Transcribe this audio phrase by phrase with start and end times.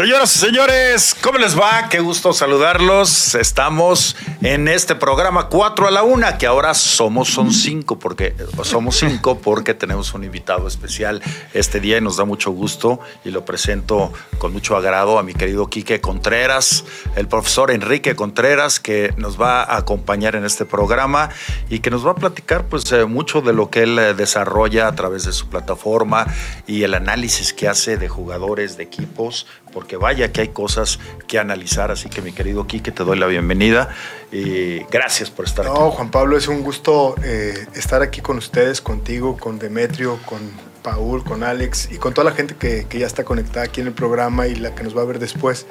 [0.00, 1.90] Señoras y señores, ¿cómo les va?
[1.90, 3.34] Qué gusto saludarlos.
[3.34, 8.96] Estamos en este programa 4 a la 1, que ahora somos son 5 porque somos
[8.96, 13.44] 5 porque tenemos un invitado especial este día y nos da mucho gusto y lo
[13.44, 19.38] presento con mucho agrado a mi querido Quique Contreras, el profesor Enrique Contreras que nos
[19.38, 21.28] va a acompañar en este programa
[21.68, 24.88] y que nos va a platicar pues eh, mucho de lo que él eh, desarrolla
[24.88, 26.26] a través de su plataforma
[26.66, 31.38] y el análisis que hace de jugadores, de equipos, porque vaya que hay cosas que
[31.38, 33.94] analizar, así que mi querido Quique, te doy la bienvenida
[34.32, 35.80] y gracias por estar no, aquí.
[35.80, 40.40] No, Juan Pablo, es un gusto eh, estar aquí con ustedes, contigo, con Demetrio, con
[40.82, 43.88] Paul, con Alex y con toda la gente que, que, ya está conectada aquí en
[43.88, 45.66] el programa y la que nos va a ver después.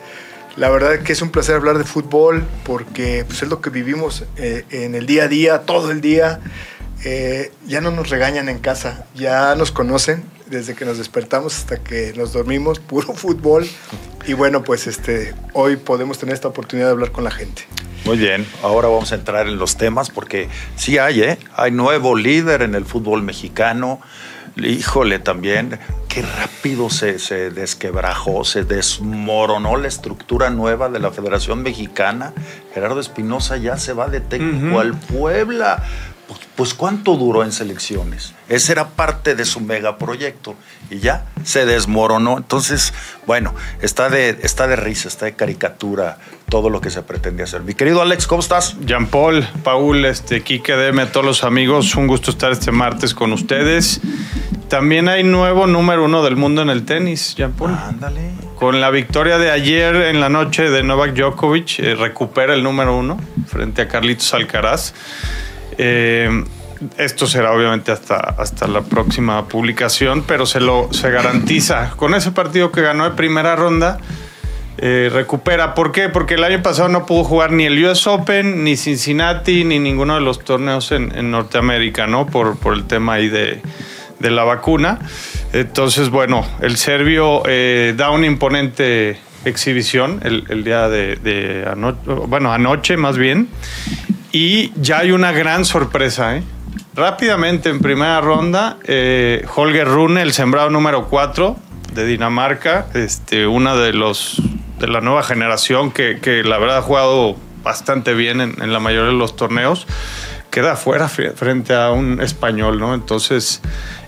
[0.55, 3.69] La verdad es que es un placer hablar de fútbol porque pues, es lo que
[3.69, 6.41] vivimos eh, en el día a día, todo el día.
[7.05, 11.77] Eh, ya no nos regañan en casa, ya nos conocen desde que nos despertamos hasta
[11.77, 13.67] que nos dormimos, puro fútbol.
[14.27, 17.63] Y bueno, pues este, hoy podemos tener esta oportunidad de hablar con la gente.
[18.05, 21.37] Muy bien, ahora vamos a entrar en los temas porque sí hay, ¿eh?
[21.55, 23.99] Hay nuevo líder en el fútbol mexicano.
[24.55, 31.61] Híjole, también, qué rápido se, se, desquebrajó, se desmoronó la estructura nueva de la Federación
[31.61, 32.33] Mexicana.
[32.73, 34.81] Gerardo Espinosa ya se va de técnico uh -huh.
[34.81, 35.83] al Puebla.
[36.29, 38.35] Pues, pues, cuánto duró en selecciones.
[38.49, 40.55] Ese era parte de su megaproyecto
[40.91, 42.37] y ya se desmoronó.
[42.37, 42.93] Entonces,
[43.25, 47.63] bueno, está de, está de risa, está de caricatura todo lo que se pretende hacer.
[47.63, 48.75] Mi querido Alex, ¿cómo estás?
[48.81, 53.33] Jean Paul, Paul, este, Quique, Deme, todos los amigos, un gusto estar este martes con
[53.33, 53.99] ustedes.
[54.67, 57.71] También hay nuevo número uno del mundo en el tenis, Jean Paul.
[57.71, 58.33] Ándale.
[58.55, 62.95] Con la victoria de ayer en la noche de Novak Djokovic, eh, recupera el número
[62.95, 64.93] uno frente a Carlitos Alcaraz.
[65.81, 66.43] Eh,
[66.97, 71.91] esto será obviamente hasta, hasta la próxima publicación, pero se lo se garantiza.
[71.95, 73.99] Con ese partido que ganó de primera ronda,
[74.77, 75.73] eh, recupera.
[75.73, 76.09] ¿Por qué?
[76.09, 80.15] Porque el año pasado no pudo jugar ni el US Open, ni Cincinnati, ni ninguno
[80.15, 82.25] de los torneos en, en Norteamérica, ¿no?
[82.27, 83.61] Por, por el tema ahí de,
[84.19, 84.99] de la vacuna.
[85.53, 91.99] Entonces, bueno, el serbio eh, da una imponente exhibición el, el día de, de anoche,
[92.05, 93.47] bueno, anoche más bien.
[94.31, 96.43] Y ya hay una gran sorpresa, ¿eh?
[96.93, 101.55] Rápidamente, en primera ronda, eh, Holger Rune, el sembrado número 4
[101.93, 104.41] de Dinamarca, este, una de los
[104.79, 108.79] de la nueva generación que, que la verdad ha jugado bastante bien en, en, la
[108.79, 109.87] mayoría de los torneos,
[110.51, 112.93] queda fuera frente a un español, ¿no?
[112.93, 113.61] Entonces,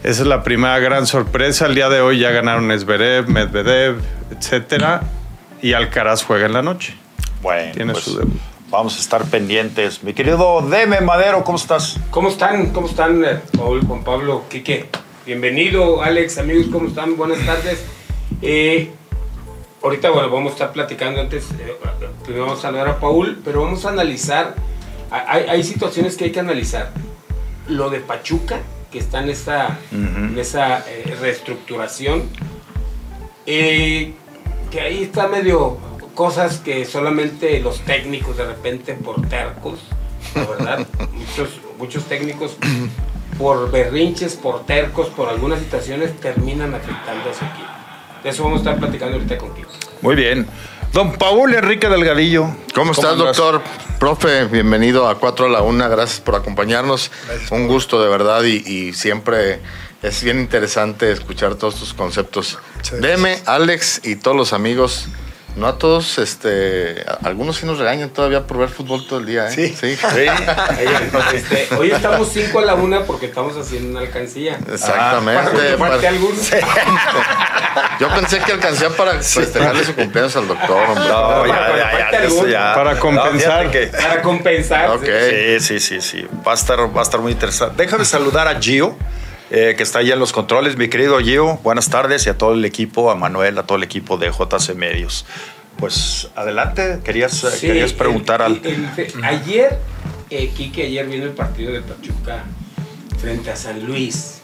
[0.04, 1.66] esa es la primera gran sorpresa.
[1.66, 5.02] El día de hoy ya ganaron Zverev, Medvedev, etcétera,
[5.62, 6.96] y Alcaraz juega en la noche.
[7.42, 8.51] Bueno, tiene pues, su debut.
[8.72, 10.02] Vamos a estar pendientes.
[10.02, 12.00] Mi querido Deme Madero, ¿cómo estás?
[12.10, 12.72] ¿Cómo están?
[12.72, 13.22] ¿Cómo están,
[13.58, 14.86] Paul, Juan Pablo, Quique?
[15.26, 17.18] Bienvenido, Alex, amigos, ¿cómo están?
[17.18, 17.84] Buenas tardes.
[18.42, 18.90] Eh,
[19.84, 21.76] ahorita, bueno, vamos a estar platicando antes, eh,
[22.24, 24.56] primero vamos a saludar a Paul, pero vamos a analizar,
[25.12, 26.94] hay, hay, situaciones que hay que analizar.
[27.68, 30.30] Lo de Pachuca, que está en esa, uh -huh.
[30.30, 32.30] en esa eh, reestructuración,
[33.46, 34.14] que
[34.80, 35.91] ahí está medio
[36.22, 39.80] cosas que solamente los técnicos de repente por tercos,
[40.36, 41.50] la verdad, muchos,
[41.80, 42.58] muchos técnicos
[43.40, 47.68] por berrinches, por tercos, por algunas situaciones terminan afectando a su equipo.
[48.24, 49.70] De eso vamos a estar platicando ahorita contigo.
[50.04, 50.46] Muy bien.
[50.94, 52.44] Don Paul Enrique Delgadillo.
[52.44, 53.64] ¿Cómo, ¿Cómo estás, doctor?
[53.98, 55.90] Profe, bienvenido a 4 a la 1.
[55.90, 57.10] Gracias por acompañarnos.
[57.26, 59.60] Gracias, Un gusto de verdad y, y siempre
[60.04, 62.60] es bien interesante escuchar todos tus conceptos.
[63.00, 65.08] Deme, Alex y todos los amigos
[65.56, 69.48] no a todos, este, algunos sí nos regañan todavía por ver fútbol todo el día,
[69.50, 69.52] ¿eh?
[69.52, 69.76] Sí.
[69.76, 69.98] sí.
[70.08, 74.58] Oye, este, hoy estamos 5 a la 1 porque estamos haciendo una alcancía.
[74.72, 75.74] Exactamente.
[75.74, 76.12] Ah, para para...
[76.12, 76.56] Sí.
[78.00, 79.40] Yo pensé que alcancé para sí.
[79.40, 81.08] festejarle su cumpleaños al doctor, hombre.
[81.08, 83.66] No, ya, ya, ya, ya, ya, Para compensar.
[83.66, 83.88] No, que...
[83.88, 84.90] Para compensar.
[84.92, 85.60] Okay.
[85.60, 86.28] Sí, sí, sí, sí.
[86.48, 87.84] Va a estar, va a estar muy interesante.
[87.84, 88.96] Déjame saludar a Gio.
[89.54, 91.58] Eh, que está allá en los controles, mi querido Gio.
[91.58, 94.76] Buenas tardes y a todo el equipo, a Manuel, a todo el equipo de JC
[94.76, 95.26] Medios.
[95.78, 98.62] Pues adelante, querías, sí, querías preguntar el, al.
[98.66, 99.78] El, ayer,
[100.30, 102.46] eh, Kike, ayer vino el partido de Pachuca
[103.20, 104.40] frente a San Luis.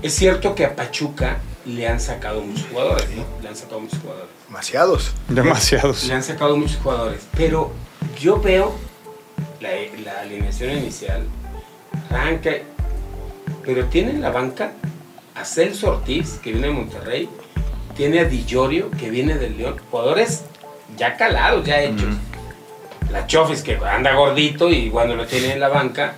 [0.00, 3.26] Es cierto que a Pachuca le han sacado muchos jugadores, ¿no?
[3.42, 4.30] Le han sacado muchos jugadores.
[4.48, 5.12] Demasiados.
[5.28, 6.04] Demasiados.
[6.04, 7.20] Le han sacado muchos jugadores.
[7.36, 7.70] Pero
[8.18, 8.74] yo veo
[9.60, 9.68] la,
[10.02, 11.26] la alineación inicial,
[12.08, 12.50] arranca
[13.64, 14.72] pero tiene en la banca
[15.34, 17.28] a Celso Ortiz, que viene de Monterrey,
[17.96, 20.44] tiene a Di Llorio, que viene del León, jugadores
[20.96, 22.16] ya calados, ya hechos.
[23.10, 26.16] La Chofis, que anda gordito y cuando lo tiene en la banca.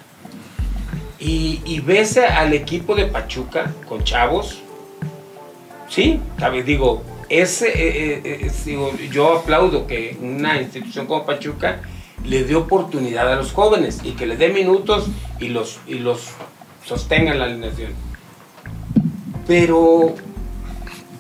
[1.18, 4.62] Y, y ves al equipo de Pachuca con chavos,
[5.88, 11.26] sí, tal vez digo, ese, eh, eh, eh, digo, yo aplaudo que una institución como
[11.26, 11.80] Pachuca
[12.24, 15.06] le dé oportunidad a los jóvenes y que le dé minutos
[15.40, 16.28] y los, y los
[16.86, 17.92] sostenga en la alineación.
[19.46, 20.14] Pero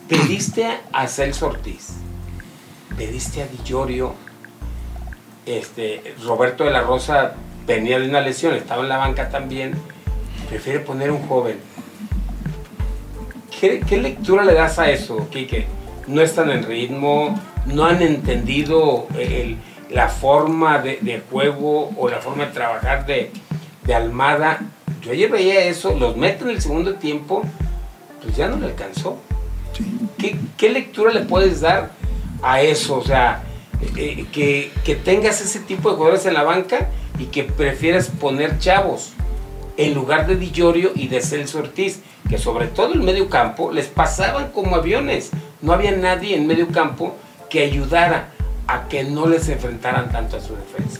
[0.08, 1.96] pediste a Celso Ortiz,
[2.96, 4.14] pediste a Dillorio,
[5.44, 7.34] este, Roberto de la Rosa
[7.66, 9.74] venía de una lesión, estaba en la banca también,
[10.48, 11.58] prefiere poner un joven.
[13.60, 15.66] ¿Qué, qué lectura le das a eso, Quique?
[16.06, 19.56] No están en ritmo, no han entendido el,
[19.90, 23.30] la forma de, de, juego o la forma de trabajar de,
[23.84, 24.60] de Almada.
[25.06, 27.44] Yo ayer veía eso, los mete en el segundo tiempo,
[28.20, 29.18] pues ya no le alcanzó.
[30.18, 31.92] ¿Qué, ¿Qué, lectura le puedes dar
[32.42, 32.96] a eso?
[32.96, 33.44] O sea,
[33.96, 36.88] eh, que, que, tengas ese tipo de jugadores en la banca
[37.20, 39.12] y que prefieras poner chavos
[39.76, 43.86] en lugar de Dillorio y de Celso Ortiz, que sobre todo en medio campo les
[43.86, 45.30] pasaban como aviones.
[45.62, 47.14] No había nadie en medio campo
[47.48, 48.32] que ayudara
[48.66, 50.98] a que no les enfrentaran tanto a su defensa.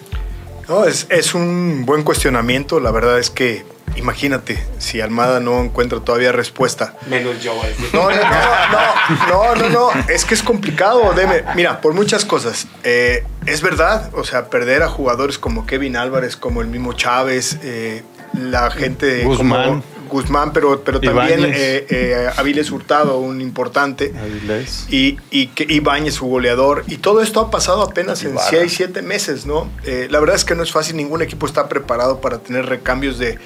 [0.69, 2.79] No, es, es un buen cuestionamiento.
[2.79, 3.65] La verdad es que
[3.95, 6.95] imagínate, si Almada no encuentra todavía respuesta.
[7.09, 7.55] Menos yo.
[7.93, 11.45] No, no, no, no, no, no, es que es complicado, Deme.
[11.55, 12.67] Mira, por muchas cosas.
[12.85, 17.59] Eh, es verdad, o sea, perder a jugadores como Kevin Álvarez, como el mismo Chávez,
[17.63, 18.03] eh,
[18.35, 19.69] la gente Guzmán.
[19.69, 24.13] como Guzmán, pero, pero también eh, eh, Aviles Hurtado, un importante.
[24.19, 24.87] Avilés.
[24.91, 26.85] Y, y que Ibáñez, su goleador.
[26.87, 29.71] Y todo esto ha pasado apenas en 6, 7 meses, ¿no?
[29.85, 33.19] Eh, la verdad es que no es fácil, ningún equipo está preparado para tener recambios
[33.19, 33.39] de,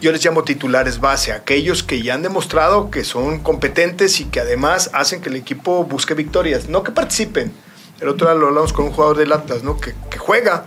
[0.00, 4.40] yo les llamo titulares base, aquellos que ya han demostrado que son competentes y que
[4.40, 7.52] además hacen que el equipo busque victorias, no que participen.
[8.00, 9.76] El otro día lo hablamos con un jugador del Atlas, ¿no?
[9.78, 10.64] Que, juega,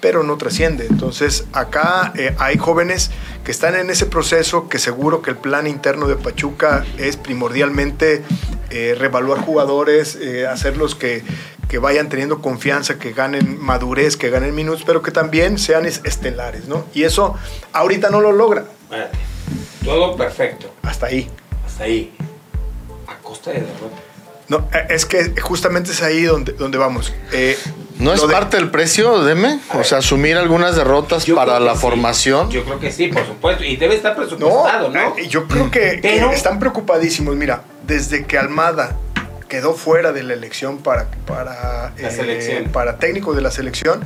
[0.00, 0.86] pero no trasciende.
[0.86, 3.10] Entonces, acá eh, hay jóvenes
[3.42, 8.22] que están en ese proceso, que seguro que el plan interno de Pachuca es primordialmente
[8.68, 11.22] eh, revaluar jugadores, eh, hacerlos que,
[11.68, 16.66] que, vayan teniendo confianza, que ganen madurez, que ganen minutos, pero que también sean estelares,
[16.66, 16.84] ¿no?
[16.94, 17.34] Y eso
[17.72, 18.64] ahorita no lo logra.
[19.84, 20.72] Todo perfecto.
[20.82, 21.28] Hasta ahí.
[21.66, 22.14] Hasta ahí.
[23.06, 23.96] A costa de derrota.
[24.48, 27.12] No, es que justamente es ahí donde, donde vamos.
[27.32, 27.58] Eh,
[27.98, 28.28] ¿No es de...
[28.28, 29.60] parte del precio, Deme?
[29.72, 31.80] O sea, asumir algunas derrotas Yo para la sí.
[31.80, 32.50] formación.
[32.50, 33.64] Yo creo que sí, por supuesto.
[33.64, 35.16] Y debe estar presupuestado, ¿no?
[35.16, 37.34] eh, Yo creo que, Pero- que están preocupadísimos.
[37.36, 38.96] Mira, desde que Almada
[39.54, 42.72] quedó fuera de la elección para, para, La selección.
[42.72, 44.02] para técnico de la selección,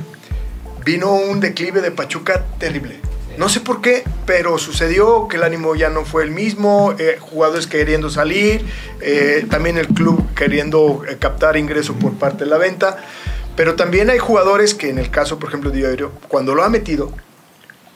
[0.85, 2.99] vino un declive de Pachuca terrible.
[3.35, 7.17] No sé por qué, pero sucedió que el ánimo ya no fue el mismo, eh,
[7.19, 8.63] jugadores queriendo salir,
[9.01, 12.97] eh, también el club queriendo eh, captar ingreso por parte de la venta,
[13.55, 16.69] pero también hay jugadores que en el caso, por ejemplo, de Diorio, cuando lo ha
[16.69, 17.11] metido,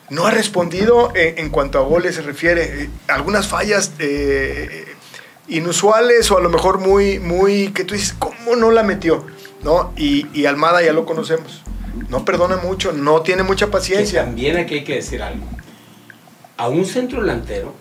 [0.10, 2.84] no ha respondido en, en cuanto a goles se refiere.
[2.84, 4.93] Eh, algunas fallas eh,
[5.48, 9.26] inusuales o a lo mejor muy, muy, que tú dices, ¿cómo no la metió?
[9.64, 9.94] ¿No?
[9.98, 11.62] Y, y Almada ya lo conocemos.
[12.10, 14.26] No perdona mucho, no tiene mucha Que paciencia.
[14.26, 15.46] también aquí hay que decir algo.
[16.58, 17.74] A un centro delantero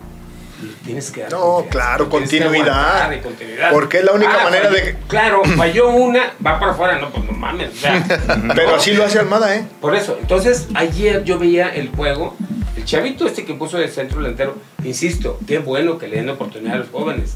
[0.61, 3.21] le tienes que dar No, confianza, claro, que continuidad.
[3.21, 3.71] continuidad.
[3.71, 6.99] Porque es la única Ah, manera falló- de que- Claro, falló una, va para afuera,
[6.99, 7.71] no, pues no mames.
[7.73, 8.03] o sea,
[8.55, 8.75] Pero no.
[8.75, 9.65] así lo hace Almada, ¿eh?
[9.81, 12.35] Por eso, entonces ayer yo veía el juego,
[12.77, 16.75] el chavito este que puso de centro delantero, insisto, qué bueno que le den oportunidad
[16.75, 17.35] a los jóvenes.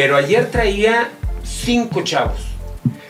[0.00, 1.10] Pero ayer traía
[1.44, 2.40] cinco chavos.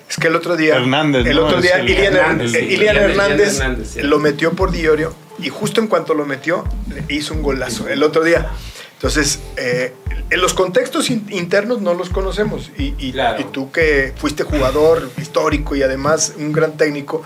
[0.09, 0.77] Es que el otro día.
[0.77, 1.47] Hernández, El ¿no?
[1.47, 2.55] otro día, el Ilian, Hernández.
[2.55, 4.03] Ilian Hernández, Ilian Hernández, sí.
[4.03, 8.03] lo metió por Diorio y justo en cuanto lo metió, le hizo un golazo el
[8.03, 8.49] otro día.
[8.94, 9.94] Entonces, eh,
[10.31, 12.70] en los contextos in- internos no los conocemos.
[12.77, 13.41] Y, y- Claro.
[13.41, 17.23] y tú que fuiste jugador histórico y además un gran técnico,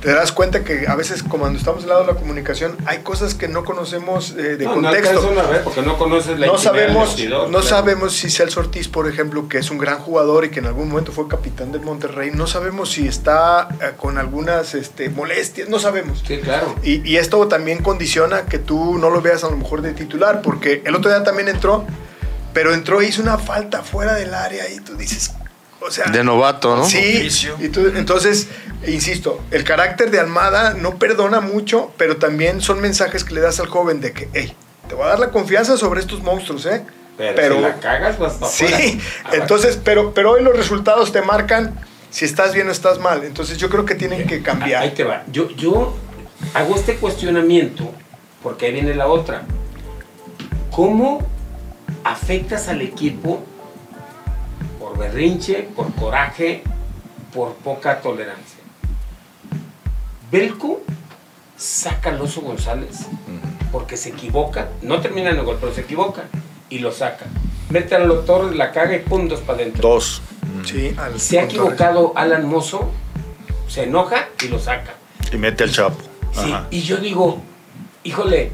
[0.00, 3.34] te das cuenta que a veces, cuando estamos al lado de la comunicación, hay cosas
[3.34, 5.34] que no conocemos eh, de no, no contexto.
[5.50, 7.66] ver porque no conoces la No sabemos, vestidor, no claro.
[7.66, 10.88] sabemos si Celso Ortiz, por ejemplo, que es un gran jugador y que en algún
[10.90, 15.78] momento fue capitán del Monterrey, no sabemos si está eh, con algunas este, molestias, no
[15.78, 16.22] sabemos.
[16.26, 16.74] Sí, claro.
[16.82, 20.42] Y, y esto también condiciona que tú no lo veas a lo mejor de titular,
[20.42, 21.84] porque el otro día también entró,
[22.52, 25.32] pero entró e hizo una falta fuera del área y tú dices,
[25.80, 26.06] o sea...
[26.06, 26.84] De novato, ¿no?
[26.84, 27.56] Sí, Oficio.
[27.60, 28.48] y tú- entonces,
[28.86, 33.60] insisto, el carácter de Almada no perdona mucho, pero también son mensajes que le das
[33.60, 34.54] al joven de que, hey,
[34.88, 36.82] te voy a dar la confianza sobre estos monstruos, ¿eh?
[37.16, 38.52] Pero, si la cagas, vas para.
[38.52, 39.00] Sí,
[39.32, 41.74] entonces, pero, pero hoy los resultados te marcan
[42.10, 43.24] si estás bien o estás mal.
[43.24, 44.90] Entonces yo creo que tienen que Ahí cambiar.
[44.90, 45.24] te va.
[45.32, 45.96] Yo, yo
[46.52, 47.90] hago este cuestionamiento
[48.42, 49.42] porque ahí viene la otra.
[50.70, 51.26] ¿Cómo
[52.04, 53.42] afectas al equipo
[54.96, 56.62] por berrinche, por coraje,
[57.32, 58.60] por poca tolerancia?
[60.30, 60.80] Belco
[61.56, 63.06] saca al oso González
[63.72, 66.24] porque se equivoca, no termina en el gol, pero se equivoca
[66.70, 67.26] y lo saca.
[67.70, 69.86] Mete a los Torres, la caga y pum, dos para adentro.
[69.86, 70.22] Dos.
[70.64, 72.90] Sí, al Se ha equivocado Alan Mozo,
[73.68, 74.94] se enoja y lo saca.
[75.32, 75.98] Y mete al Chapo.
[76.32, 76.66] Sí, Ajá.
[76.70, 77.42] y yo digo,
[78.04, 78.52] híjole,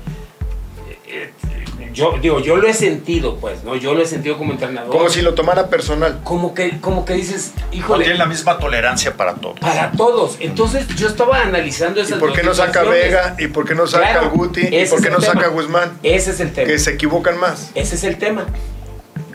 [1.93, 3.77] yo digo, yo lo he sentido, pues, ¿no?
[3.77, 4.91] Yo lo he sentido como entrenador.
[4.91, 6.21] Como si lo tomara personal.
[6.25, 9.55] como que, como que dices, No híjole, tiene la misma tolerancia para todo.
[9.57, 10.37] para todos.
[10.41, 12.83] Entonces yo estaba analizando ¿Y esas por qué no saca.
[12.83, 13.37] Vega?
[13.39, 14.61] ¿Y por qué no saca Claro, a Guti?
[14.63, 15.45] ¿Y por qué no saca tema.
[15.47, 15.99] a Guzmán?
[16.03, 16.67] Ese es el tema.
[16.69, 17.71] Que se equivocan más.
[17.75, 18.47] Ese es el tema.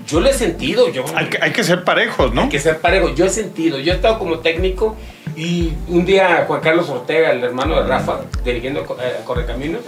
[0.08, 2.44] Yo lo he sentido, yo Hay que, hay que ser parejos, ¿no?
[2.44, 3.14] hay que ser parejo.
[3.14, 4.96] Yo he sentido, yo he estado como técnico
[5.36, 9.82] y un día Juan Carlos Ortega, el hermano de Rafa, dirigiendo eh, Correcaminos,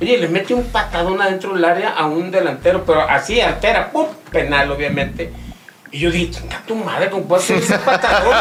[0.00, 4.06] oye, le mete un patadón adentro del área a un delantero, pero así, altera, ¡pum!
[4.30, 5.32] Penal, obviamente.
[5.90, 8.34] Y yo dije, chinga tu madre, ¿cómo puedo hacer ese patadón?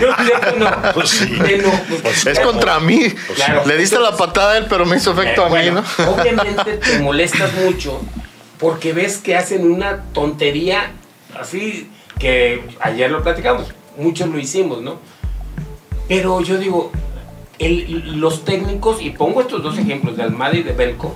[0.00, 1.26] yo dije, no, Pues sí.
[1.40, 2.52] me eno- pues, Es claro.
[2.52, 3.08] contra mí.
[3.36, 3.62] Claro.
[3.64, 5.82] Le diste la patada a él, pero me hizo efecto Eh, a mí, ¿no?
[6.12, 8.00] Obviamente te molestas mucho
[8.58, 10.90] porque ves que hacen una tontería
[11.40, 14.98] así que ayer lo platicamos, muchos lo hicimos, ¿no?
[16.08, 16.90] Pero yo digo,
[17.58, 21.14] el- los técnicos, y pongo estos dos ejemplos de Almada y de Belco,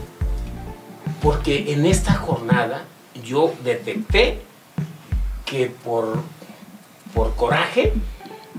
[1.22, 2.84] porque en esta jornada
[3.24, 4.40] yo detecté
[5.44, 6.18] que por,
[7.14, 7.92] por coraje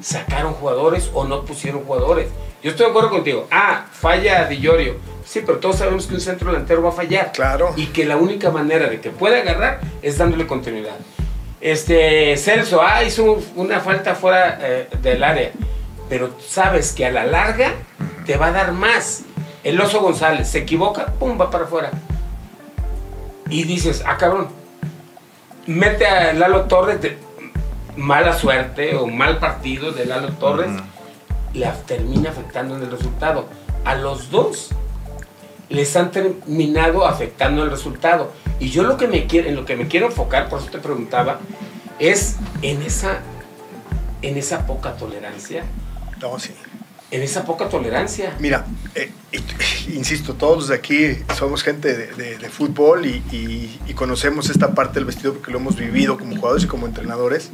[0.01, 2.29] sacaron jugadores o no pusieron jugadores.
[2.61, 3.47] Yo estoy de acuerdo contigo.
[3.51, 4.95] Ah, falla Di Llorio.
[5.25, 7.31] Sí, pero todos sabemos que un centro delantero va a fallar.
[7.33, 7.73] Claro.
[7.75, 10.95] Y que la única manera de que pueda agarrar es dándole continuidad.
[11.59, 15.51] Este, Celso, ah, hizo una falta fuera eh, del área.
[16.09, 17.73] Pero sabes que a la larga
[18.25, 19.23] te va a dar más.
[19.63, 21.91] El oso González se equivoca, pum, va para afuera.
[23.49, 24.47] Y dices, ah, cabrón,
[25.65, 27.17] mete a Lalo Torres de
[27.95, 30.71] mala suerte o mal partido de Lalo Torres,
[31.53, 33.47] le termina afectando en el resultado.
[33.85, 34.69] A los dos
[35.69, 38.31] les han terminado afectando el resultado.
[38.59, 40.79] Y yo lo que me quiero, en lo que me quiero enfocar, por eso te
[40.79, 41.39] preguntaba,
[41.99, 43.19] es en esa,
[44.21, 45.63] en esa poca tolerancia.
[46.21, 46.53] No, sí.
[47.13, 48.33] En esa poca tolerancia.
[48.39, 48.65] Mira,
[48.95, 49.11] eh,
[49.93, 54.49] insisto, todos los de aquí somos gente de, de- de fútbol y, y- y conocemos
[54.49, 57.49] esta parte del vestido porque lo hemos vivido como jugadores y como entrenadores.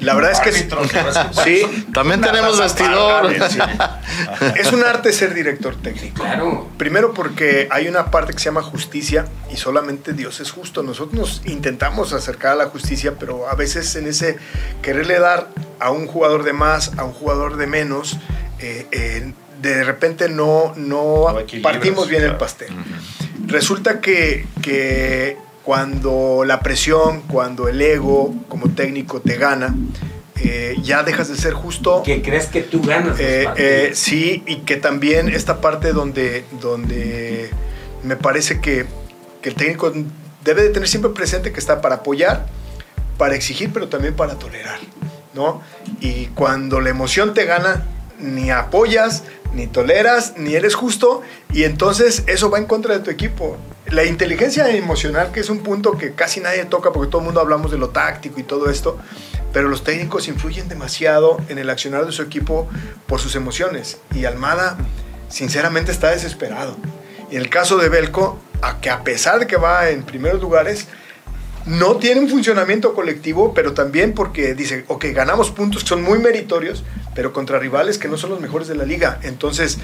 [0.00, 0.68] La verdad es que sí,
[1.44, 3.32] sí, También tenemos vestidor.
[3.50, 3.58] sí.
[4.60, 6.22] es un arte ser director técnico.
[6.22, 6.68] Claro.
[6.76, 10.82] Primero porque hay una parte que se llama justicia y solamente Dios es justo.
[10.84, 14.36] Nosotros nos intentamos acercar a la justicia, pero a veces en ese
[14.82, 15.48] quererle dar
[15.80, 18.18] a un jugador de más, a un jugador de menos,
[18.60, 21.26] eh, eh, de repente no, no,
[21.62, 22.68] partimos bien el pastel.
[23.46, 29.74] Resulta que, que cuando la presión, cuando el ego como técnico te gana,
[30.40, 32.02] eh, ya dejas de ser justo.
[32.04, 37.50] Que crees que tú ganas Eh, eh, sí, y que también esta parte donde, donde
[38.02, 38.86] me parece que,
[39.42, 39.92] que el técnico
[40.44, 42.46] debe de tener siempre presente que está para apoyar,
[43.16, 44.78] para exigir, pero también para tolerar,
[45.34, 45.60] ¿no?
[46.00, 47.84] Y cuando la emoción te gana,
[48.18, 51.22] ni apoyas, ni toleras, ni eres justo,
[51.52, 53.56] y entonces eso va en contra de tu equipo.
[53.86, 57.40] La inteligencia emocional, que es un punto que casi nadie toca porque todo el mundo
[57.40, 58.98] hablamos de lo táctico y todo esto,
[59.52, 62.68] pero los técnicos influyen demasiado en el accionar de su equipo
[63.06, 63.98] por sus emociones.
[64.14, 64.76] Y Almada,
[65.28, 66.76] sinceramente, está desesperado.
[67.30, 70.40] Y en el caso de Belco, a que a pesar de que va en primeros
[70.42, 70.88] lugares,
[71.68, 76.18] no tiene un funcionamiento colectivo, pero también porque dice, ok, ganamos puntos que son muy
[76.18, 76.82] meritorios,
[77.14, 79.20] pero contra rivales que no son los mejores de la liga.
[79.22, 79.78] Entonces,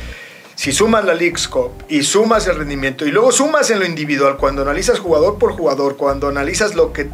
[0.55, 4.39] si sumas la League Cup y sumas el rendimiento y luego sumas en lo individual,
[4.39, 7.11] cuando analizas jugador por jugador, cuando analizas lo que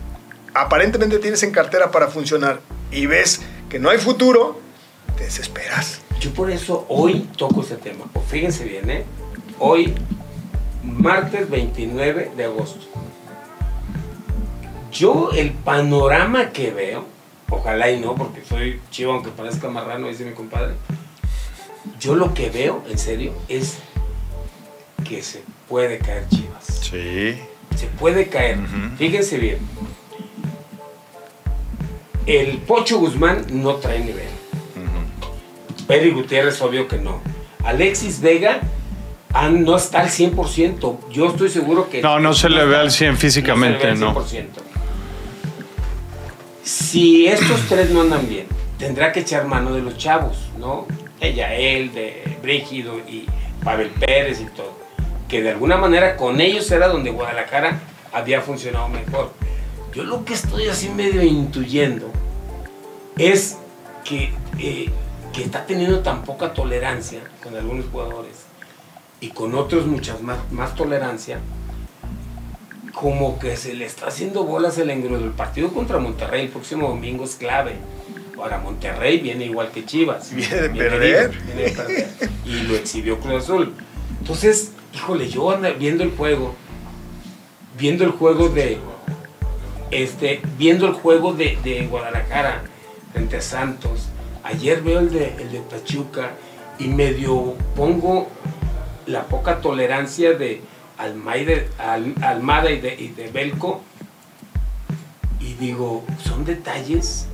[0.55, 2.61] aparentemente tienes en cartera para funcionar
[2.93, 4.61] y ves que no hay futuro,
[5.17, 6.01] te desesperas.
[6.21, 8.05] Yo por eso hoy toco ese tema.
[8.29, 9.05] Fíjense bien, ¿eh?
[9.59, 9.95] Hoy,
[10.85, 12.90] martes 29 de agosto.
[14.91, 17.05] Yo el panorama que veo,
[17.49, 20.75] ojalá y no, porque soy chivo aunque parezca marrano, dice mi compadre.
[21.99, 23.79] Yo lo que veo, en serio, es
[25.09, 26.65] que se puede caer Chivas.
[26.65, 27.39] Sí.
[27.77, 28.59] Se puede caer.
[28.99, 29.59] Fíjense bien.
[32.27, 34.29] El Pocho Guzmán no trae nivel.
[35.87, 37.21] Pedro Gutiérrez, obvio que no.
[37.65, 38.61] Alexis Vega
[39.33, 41.11] ah, no está al 100%.
[41.11, 42.03] Yo estoy seguro que.
[42.03, 44.13] No, no se le ve al 100 físicamente, no.
[44.13, 44.27] no.
[44.27, 44.70] se le ve al 100%.
[46.63, 48.47] Si estos tres no andan bien,
[48.79, 50.87] tendrá que echar mano de los chavos, ¿no?
[51.21, 53.27] Ella, él, de Brígido y
[53.65, 54.79] Pavel Pérez y todo.
[55.29, 57.81] Que de alguna manera con ellos era donde Guadalajara
[58.13, 59.33] había funcionado mejor.
[59.95, 62.11] Yo lo que estoy así medio intuyendo
[63.19, 63.59] es
[64.05, 64.91] que, eh,
[65.33, 68.45] que está teniendo tan poca tolerancia con algunos jugadores
[69.21, 71.39] y con otros muchas más, más tolerancia,
[73.01, 75.25] como que se le está haciendo bolas el engrudo.
[75.25, 77.77] El partido contra Monterrey el próximo domingo es clave.
[78.37, 80.35] Ahora Monterrey viene igual que Chivas.
[80.35, 81.31] Viene de perder.
[81.31, 82.09] viene de perder.
[82.45, 83.73] Y lo exhibió Cruz Azul.
[84.19, 86.55] Entonces, híjole, yo viendo el juego,
[87.79, 88.77] viendo el juego de,
[89.91, 92.65] este, viendo el juego de, de Guadalajara
[93.15, 94.09] frente a Santos.
[94.43, 96.33] Ayer veo el de, el de Pachuca
[96.79, 98.29] y medio pongo
[99.07, 100.61] la poca tolerancia de
[101.01, 103.83] Almada y de, y de Belco
[105.41, 107.27] y digo, son detalles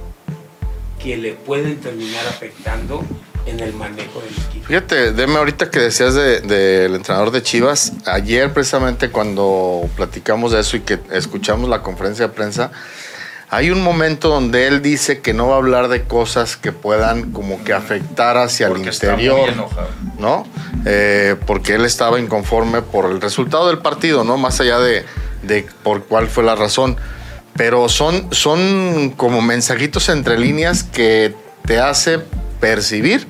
[1.02, 3.04] que le pueden terminar afectando
[3.46, 4.66] en el manejo del equipo.
[4.66, 10.60] Fíjate, deme ahorita que decías del de, entrenador de Chivas, ayer precisamente cuando platicamos de
[10.60, 12.70] eso y que escuchamos la conferencia de prensa,
[13.48, 17.30] hay un momento donde él dice que no va a hablar de cosas que puedan
[17.32, 19.88] como que afectar hacia Porque el está muy interior, enojado.
[20.18, 20.46] ¿no?
[20.84, 24.36] Eh, porque él estaba inconforme por el resultado del partido, ¿no?
[24.36, 25.04] Más allá de,
[25.42, 26.96] de por cuál fue la razón.
[27.56, 31.34] Pero son, son como mensajitos entre líneas que
[31.64, 32.18] te hace
[32.60, 33.26] percibir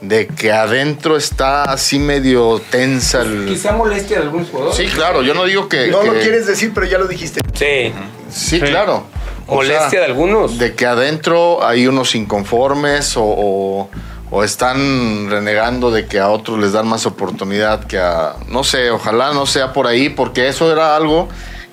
[0.00, 3.46] de que adentro está así medio tensa el...
[3.46, 4.76] Quizá molestia de algunos jugadores.
[4.76, 5.88] Sí, claro, yo no digo que...
[5.88, 7.40] No lo quieres decir, pero ya lo dijiste.
[7.54, 7.92] Sí.
[8.30, 8.60] Sí, Sí.
[8.60, 9.06] claro.
[9.48, 10.58] O Molestia sea, de algunos.
[10.58, 13.90] De que adentro hay unos inconformes o, o-
[14.30, 18.34] o están renegando de que a otros les dan más oportunidad que a...
[18.48, 21.28] No sé, ojalá no sea por ahí, porque eso era algo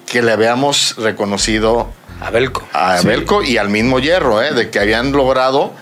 [0.10, 1.90] que le habíamos reconocido
[2.22, 2.64] A Belco.
[2.72, 4.54] a Belco y al mismo Hierro, ¿eh?
[4.54, 5.74] de que habían logrado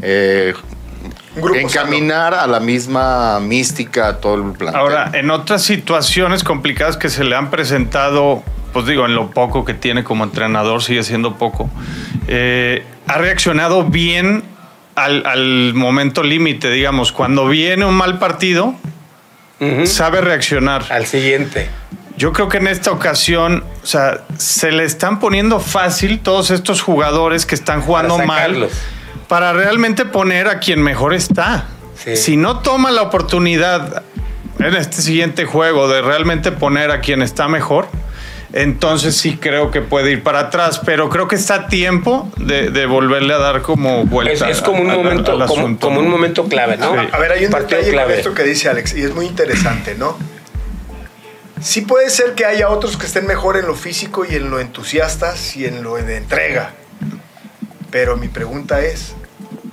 [0.00, 0.54] eh,
[1.36, 4.78] grupo encaminar a la misma mística a todo el planeta.
[4.78, 9.64] Ahora, en otras situaciones complicadas que se le han presentado, pues digo, en lo poco
[9.64, 11.70] que tiene como entrenador, sigue siendo poco,
[12.28, 14.44] eh, ha reaccionado bien
[14.94, 18.74] al, al momento límite, digamos, cuando viene un mal partido,
[19.84, 20.84] sabe reaccionar.
[20.90, 21.68] Al siguiente.
[22.16, 26.82] Yo creo que en esta ocasión, o sea, se le están poniendo fácil todos estos
[26.82, 28.68] jugadores que están jugando Para mal
[29.32, 31.64] para realmente poner a quien mejor está.
[31.94, 32.16] Sí.
[32.16, 34.02] Si no toma la oportunidad
[34.58, 37.88] en este siguiente juego de realmente poner a quien está mejor,
[38.52, 42.70] entonces sí creo que puede ir para atrás, pero creo que está a tiempo de,
[42.70, 44.50] de volverle a dar como Es, vuelta.
[44.50, 46.92] es como un al- al- momento, al como, asunto, como un momento clave, ¿no?
[47.00, 47.08] Sí.
[47.12, 48.10] A ver, hay un Partido detalle clave.
[48.10, 50.16] con esto que dice Alex y es muy interesante, ¿no?
[51.60, 54.58] Sí puede ser que haya otros que estén mejor en lo físico y en lo
[54.58, 56.72] entusiastas y en lo de entrega.
[57.90, 59.14] Pero mi pregunta es,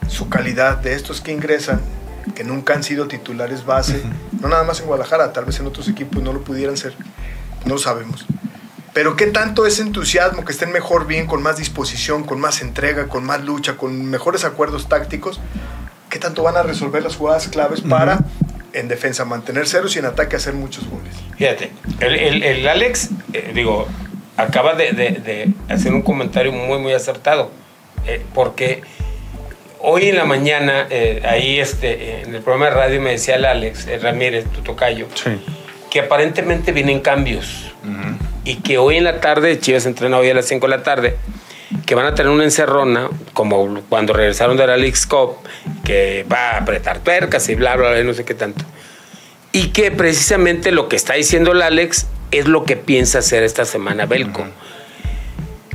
[0.07, 1.81] su calidad de estos que ingresan,
[2.35, 4.03] que nunca han sido titulares base,
[4.39, 6.93] no nada más en Guadalajara, tal vez en otros equipos no lo pudieran ser,
[7.65, 8.25] no lo sabemos.
[8.93, 13.07] Pero qué tanto ese entusiasmo, que estén mejor bien, con más disposición, con más entrega,
[13.07, 15.39] con más lucha, con mejores acuerdos tácticos,
[16.09, 18.19] qué tanto van a resolver las jugadas claves para
[18.73, 21.13] en defensa mantener ceros y en ataque hacer muchos goles.
[21.37, 23.87] Fíjate, el, el- el Alex, eh, digo,
[24.37, 27.51] acaba de, de- de hacer un comentario muy, muy acertado.
[28.07, 28.81] eh, porque
[29.79, 33.45] hoy en la mañana, eh, ahí este, en el programa de radio me decía el
[33.45, 35.31] Alex eh, Ramírez, tu tocayo, Sí.
[35.91, 37.71] que aparentemente vienen cambios.
[38.43, 41.17] Y que hoy en la tarde, Chivas entrena hoy a las 5 de la tarde,
[41.85, 45.37] que van a tener una encerrona, como cuando regresaron de la League's Cup,
[45.83, 48.65] que va a apretar tuercas y bla, bla, bla, no sé qué tanto.
[49.51, 53.65] Y que precisamente lo que está diciendo el Alex es lo que piensa hacer esta
[53.65, 54.45] semana Belco.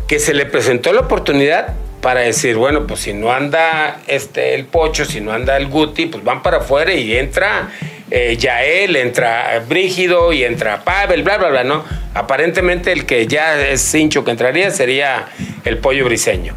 [0.07, 4.67] Que se le presentó la oportunidad para decir, bueno, pues si no anda este, el
[4.67, 7.71] Pocho, si no anda el Guti, pues van para afuera y entra
[8.11, 11.83] eh, Yael, entra Brígido y entra Pavel, bla, bla, bla, ¿no?
[12.13, 15.29] Aparentemente el que ya es cincho que entraría sería
[15.65, 16.55] el pollo briseño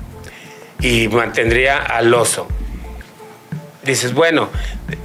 [0.81, 2.49] y mantendría al oso.
[3.88, 4.50] Dices, bueno,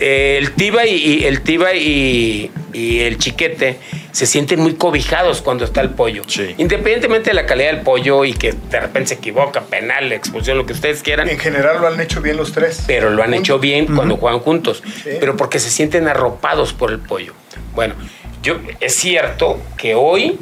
[0.01, 3.79] eh, el Tiba y, y- el Tiba y, y el Chiquete
[4.11, 6.23] se sienten muy cobijados cuando está el pollo.
[6.27, 6.55] Sí.
[6.59, 10.66] Independientemente de la calidad del pollo y que de repente se equivoca, penal, expulsión, lo
[10.66, 12.83] que ustedes quieran, En general lo han hecho bien los tres.
[12.87, 13.40] pero lo han Juntos.
[13.40, 14.83] hecho bien cuando juegan juntos.
[15.03, 15.11] Sí.
[15.18, 17.33] Pero porque se sienten arropados por el pollo.
[17.75, 17.95] Bueno,
[18.42, 20.38] yo, es cierto que hoy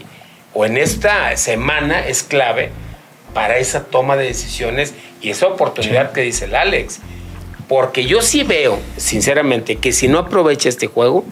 [0.55, 2.71] o en esta semana es clave
[3.35, 7.01] para esa toma de decisiones y esa oportunidad que dice el Alex.
[7.71, 11.25] Porque yo sí veo, sinceramente, que si no aprovecha este juego,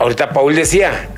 [0.00, 1.10] ahorita Paul decía,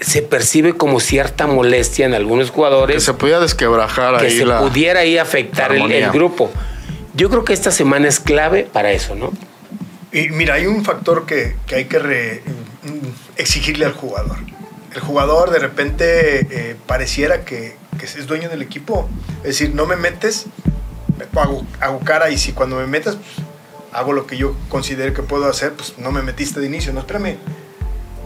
[0.00, 4.44] se percibe como cierta molestia en algunos que jugadores se podía desquebrajar que ahí se
[4.44, 4.60] la...
[4.60, 6.50] pudiera ahí afectar el, el grupo.
[7.14, 9.32] Yo creo que esta semana es clave para eso, ¿no?
[10.12, 12.42] Y mira, hay un factor que, que hay que re-
[13.36, 14.38] exigirle al jugador.
[14.92, 19.08] El jugador de repente eh, pareciera que, que es dueño del equipo.
[19.38, 20.72] Es decir, no me metes, me-
[21.36, 23.46] hago, hago cara y si cuando me metas, pues,
[23.92, 27.00] hago lo que yo considere que puedo hacer, pues no me metiste de inicio, no,
[27.00, 27.36] espérame.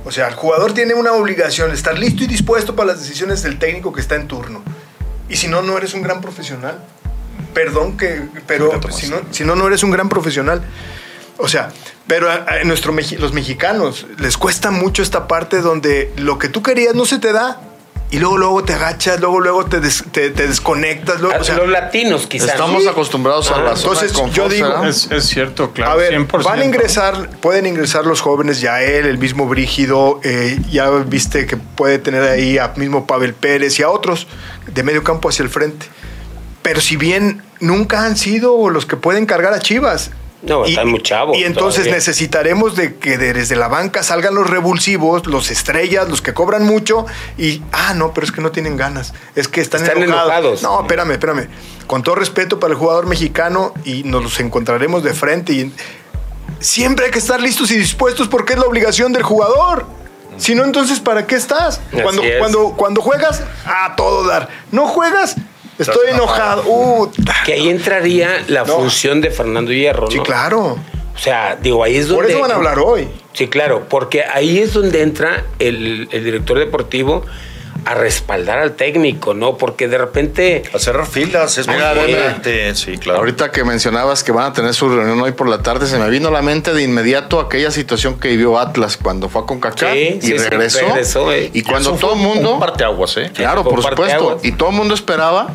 [0.04, 3.58] O sea, el jugador tiene una obligación, estar listo y dispuesto para las decisiones del
[3.58, 4.62] técnico que está en turno.
[5.28, 6.82] Y si no, no eres un gran profesional.
[7.52, 10.62] Perdón que, pero si no, si no, no eres un gran profesional.
[11.36, 11.70] O sea,
[12.06, 16.62] pero a, a nuestro, los mexicanos les cuesta mucho esta parte donde lo que tú
[16.62, 17.60] querías no se te da.
[18.10, 21.20] Y luego, luego te agachas, luego, luego te, des- te, te desconectas.
[21.20, 22.48] luego, A o sea, los latinos, quizás.
[22.52, 22.88] Estamos sí.
[22.88, 24.84] acostumbrados a Ah, la zona entonces, de confort, yo digo-.
[24.86, 25.92] Es, es cierto, claro.
[25.92, 26.42] A ver, 100%.
[26.42, 31.44] van a ingresar, pueden ingresar los jóvenes, ya él, el mismo Brígido, eh, ya viste
[31.46, 34.26] que puede tener ahí a mismo Pavel Pérez y a otros
[34.66, 35.84] de medio campo hacia el frente.
[36.62, 40.12] Pero si bien nunca han sido los que pueden cargar a Chivas.
[40.40, 41.94] No, están muy chavos Y entonces todavía.
[41.96, 46.64] necesitaremos de que de- desde la banca salgan los revulsivos, los estrellas, los que cobran
[46.64, 50.26] mucho y, ah, no, pero es que no tienen ganas, es que están, Están enojados.
[50.30, 50.62] enojados.
[50.62, 51.48] No, espérame, espérame.
[51.88, 55.72] Con todo respeto para el jugador mexicano y nos los encontraremos de frente y
[56.60, 59.86] siempre hay que estar listos y dispuestos porque es la obligación del jugador.
[60.36, 61.80] Si no, entonces, ¿para qué estás?
[62.02, 62.38] Cuando, es.
[62.38, 64.48] cuando, cuando juegas, a todo dar.
[64.70, 65.34] No juegas,
[65.78, 66.62] estoy enojado.
[66.66, 67.10] Uh,
[67.44, 68.74] Que ahí entraría la No.
[68.76, 70.10] función de Fernando Hierro, ¿no?
[70.10, 70.78] sí, claro.
[71.14, 72.22] O sea, digo, ahí es donde...
[72.22, 73.08] Por eso van a hablar hoy.
[73.32, 77.24] Sí, claro, porque ahí es donde entra el, el director deportivo
[77.84, 79.56] a respaldar al técnico, ¿no?
[79.56, 80.62] Porque de repente...
[80.72, 82.72] A cerrar filas es muy importante.
[82.76, 83.18] Sí, claro.
[83.20, 86.08] Ahorita que mencionabas que van a tener su reunión hoy por la tarde, se me
[86.08, 89.90] vino a la mente de inmediato aquella situación que vivió Atlas cuando fue a Concacaf
[89.92, 90.80] Sí, y sí, sí, regresó.
[90.86, 91.50] regresó, eh.
[91.52, 92.54] Y cuando Eso todo el mundo...
[92.54, 93.30] Un parteaguas, ¿eh?
[93.34, 94.38] Claro, por supuesto.
[94.44, 95.48] Y todo el mundo esperaba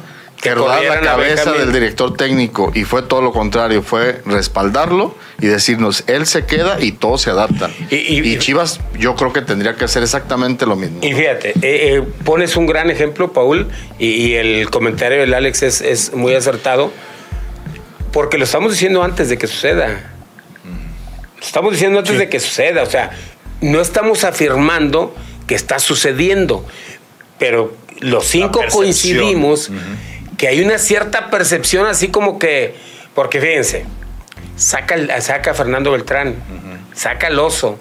[0.44, 2.72] Que rodara la cabeza del director técnico.
[2.76, 3.82] Y fue todo lo contrario.
[3.82, 7.72] Fue respaldarlo y decirnos, él se queda y todos se adaptan.
[7.90, 11.00] Y- Y, y- Chivas, yo creo que tendría que hacer exactamente lo mismo.
[11.02, 15.64] Y fíjate, eh, eh, pones un gran ejemplo, Paul, y, y el comentario del Alex
[15.64, 16.92] es, es muy acertado,
[18.12, 20.12] porque lo estamos diciendo antes de que suceda.
[20.66, 23.12] Lo estamos diciendo antes de que suceda, o sea,
[23.62, 25.16] no estamos afirmando
[25.48, 26.66] que está sucediendo,
[27.40, 29.70] pero los cinco coincidimos
[30.44, 32.76] que hay una cierta percepción así como que,
[33.16, 33.86] porque fíjense,
[34.58, 36.36] saca, saca a Fernando Beltrán,
[36.94, 37.80] saca al oso,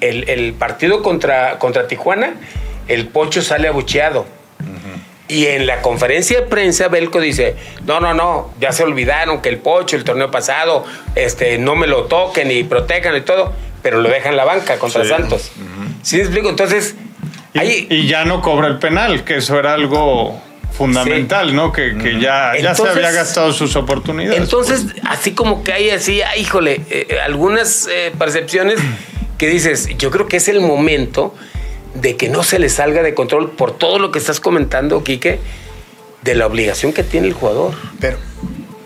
[0.00, 2.34] el, el partido contra, contra Tijuana,
[2.88, 4.26] el Pocho sale abucheado.
[5.28, 7.54] Y en la conferencia de prensa, Belco dice,
[7.84, 11.86] no, no, no, ya se olvidaron que el Pocho, el torneo pasado, este, no me
[11.86, 15.10] lo toquen y protejan y todo, pero lo dejan en la banca contra Sí.
[15.10, 15.52] Santos.
[16.02, 16.48] ¿Sí me explico?
[16.48, 16.96] Entonces,
[17.54, 17.86] Y, ahí...
[17.88, 20.42] y ya no cobra el penal, que eso era algo
[20.76, 21.72] fundamental, ¿no?
[21.72, 24.40] Que, que ya, ya se Entonces- había gastado sus oportunidades.
[24.40, 28.78] Entonces, así como que hay así, ah, híjole, eh, algunas eh, percepciones
[29.38, 31.34] que dices, yo creo que es el momento
[31.94, 35.38] de que no se le salga de control por todo lo que estás comentando, Quique,
[36.22, 37.74] de la obligación que tiene el jugador.
[38.00, 38.18] Pero,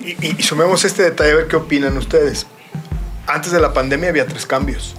[0.01, 2.47] y, y- y sumemos este detalle a ver qué opinan ustedes.
[3.27, 4.95] Antes de la pandemia había tres cambios.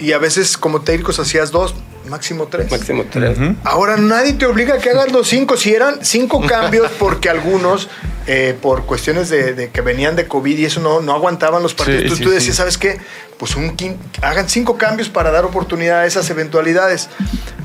[0.00, 1.74] Y a veces como técnicos hacías dos,
[2.08, 2.70] máximo tres.
[2.70, 3.38] Máximo tres.
[3.64, 5.56] Ahora nadie te obliga a que hagas los cinco.
[5.56, 7.88] Si eran cinco cambios, porque algunos,
[8.26, 11.74] eh, por cuestiones de, de que venían de COVID y eso no, no aguantaban los
[11.74, 12.34] partidos, Sí, tú, sí, tú sí.
[12.36, 12.98] decías, ¿sabes qué?
[13.38, 13.76] Pues un
[14.22, 17.08] hagan cinco cambios para dar oportunidad a esas eventualidades.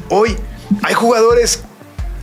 [0.10, 0.38] Hoy
[0.84, 1.64] hay jugadores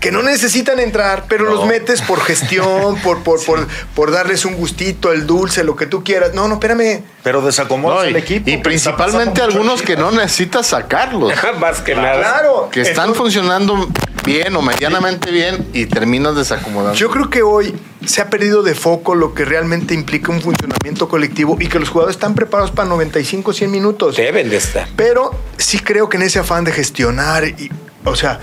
[0.05, 4.55] que no necesitan entrar, pero los metes por gestión, por, por, por, por darles un
[4.55, 6.35] gustito, el dulce, lo que tú quieras.
[6.35, 7.03] No, no, espérame.
[7.23, 8.51] Pero desacomodas No, y, el equipo.
[8.51, 11.33] y principalmente algunos que no necesitas sacarlos.
[11.59, 12.19] Más que nada.
[12.19, 12.69] Claro.
[12.71, 13.89] que están Entonces- funcionando
[14.27, 16.95] bien o medianamente bien y terminas desacomodando.
[16.99, 21.09] Yo creo que hoy se ha perdido de foco lo que realmente implica un funcionamiento
[21.09, 24.17] colectivo y que los jugadores están preparados para 95, 100 minutos.
[24.17, 24.87] Deben de estar.
[24.97, 27.71] Pero sí creo que en ese afán de gestionar, y,
[28.05, 28.41] o sea,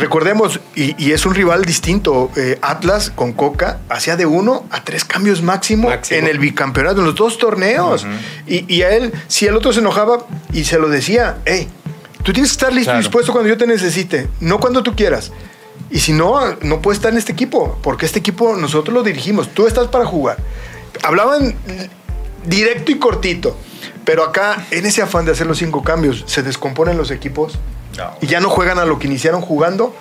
[0.00, 4.82] recordemos, y, y es un rival distinto, eh, Atlas con Coca hacía de uno a
[4.82, 6.18] tres cambios máximo, Máximo.
[6.18, 8.06] en el bicampeonato, en los dos torneos.
[8.46, 11.68] y, y a él, si el otro se enojaba y se lo decía, hey,
[12.22, 12.98] tú tienes que estar listo y Claro.
[13.00, 15.30] dispuesto cuando yo te necesite, no cuando tú quieras.
[15.90, 19.48] Y si no, no puedes estar en este equipo, porque este equipo nosotros lo dirigimos,
[19.54, 20.36] tú estás para jugar.
[21.02, 21.54] Hablaban
[22.46, 23.56] directo y cortito,
[24.04, 27.54] pero acá, en ese afán de hacer los cinco cambios, se descomponen los equipos
[28.00, 28.16] No.
[28.20, 29.94] y ya no juegan a lo que iniciaron jugando.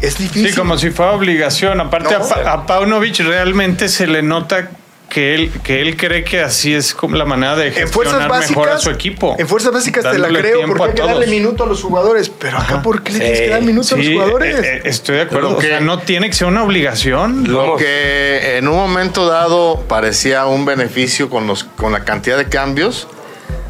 [0.00, 0.50] Es difícil.
[0.50, 1.80] Sí, como si fuera obligación.
[1.80, 2.24] Aparte, No.
[2.24, 4.70] a, Pa- a Paunovic realmente se le nota
[5.08, 8.28] que él, que él cree que así es como la manera de en fuerzas gestionar
[8.50, 9.36] mejor a básicas, su equipo.
[9.38, 12.58] en fuerzas básicas te la creo porque hay que darle minuto a los jugadores, pero
[12.58, 13.24] acá ¿por qué le Sí.
[13.24, 14.56] tienes que dar minuto a los jugadores?
[14.58, 15.50] eh, eh, estoy de acuerdo.
[15.50, 17.44] Lo O que- sea, no tiene que ser una obligación.
[17.50, 17.80] Lo Vamos.
[17.80, 23.06] que en un momento dado parecía un beneficio con, los, con la cantidad de cambios,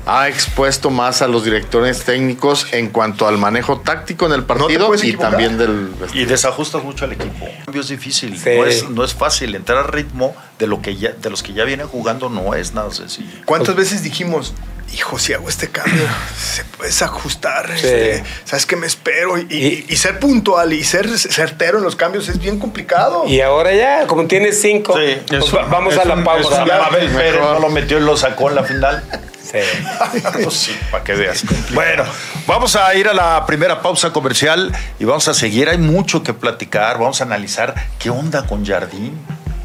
[0.07, 4.87] ha expuesto más a los directores técnicos en cuanto al manejo táctico en el partido
[4.87, 5.31] puedes y equivocar.
[5.33, 7.45] también del Y desajustas mucho al equipo.
[7.45, 8.38] El cambio es difícil.
[8.38, 8.51] Sí.
[8.57, 9.55] No, es, no es fácil.
[9.57, 12.73] Entrar al ritmo de, lo que ya, de los que ya vienen jugando no es
[12.73, 13.29] nada sencillo.
[13.45, 14.55] ¿Cuántas veces dijimos,
[14.95, 16.05] hijo, si hago este cambio,
[16.38, 21.79] se puedes ajustar, este, sabes que me espero y, y, ser puntual y ser certero
[21.79, 23.25] en los cambios es bien complicado.
[23.27, 26.62] Y ahora ya, como tienes cinco, pues vamos a la pausa.
[26.62, 29.03] Abel Pérez no lo metió y lo sacó en la final.
[29.64, 30.21] Sí.
[30.42, 31.45] pues para que veas.
[31.73, 32.05] Bueno,
[32.47, 35.69] vamos a ir a la primera pausa comercial y vamos a seguir.
[35.69, 36.99] Hay mucho que platicar.
[36.99, 39.19] Vamos a analizar qué onda con Jardín.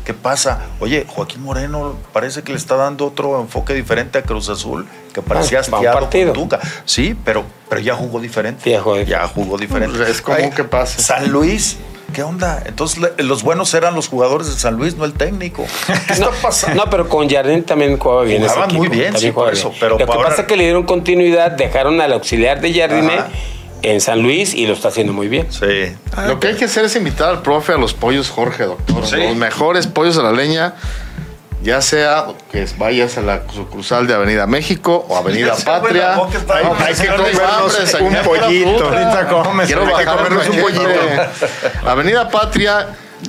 [0.05, 0.61] ¿Qué pasa?
[0.79, 5.21] Oye, Joaquín Moreno parece que le está dando otro enfoque diferente a Cruz Azul, que
[5.21, 6.59] parecía ah, hastiado con Tuca.
[6.85, 8.69] Sí, pero, pero ya jugó diferente.
[8.69, 8.81] Ya
[9.27, 10.09] jugó, diferente.
[10.09, 10.99] Es como que pasa.
[10.99, 11.77] San Luis
[12.13, 12.61] ¿Qué onda?
[12.65, 15.65] Entonces los buenos eran los jugadores de San Luis, no el técnico.
[16.07, 16.83] ¿Qué está pasando?
[16.83, 18.41] No, pero con Jardín también jugaba bien.
[18.43, 19.73] Jugaban muy bien, sí, por eso.
[19.79, 23.19] Pero Lo que pasa es que le dieron continuidad, dejaron al auxiliar de Jardine
[23.81, 25.47] en San Luis y lo está haciendo muy bien.
[25.51, 25.95] Sí.
[26.27, 28.97] Lo que hay que hacer es invitar al profe a los pollos Jorge, doctor.
[28.97, 30.75] Los mejores pollos a la leña
[31.61, 36.15] ya sea que vayas a la sucursal de Avenida México o Avenida Patria.
[36.15, 38.91] hay que comernos un pollito.
[39.65, 39.85] Quiero
[40.17, 40.89] comernos un pollito.
[41.85, 42.87] Avenida Patria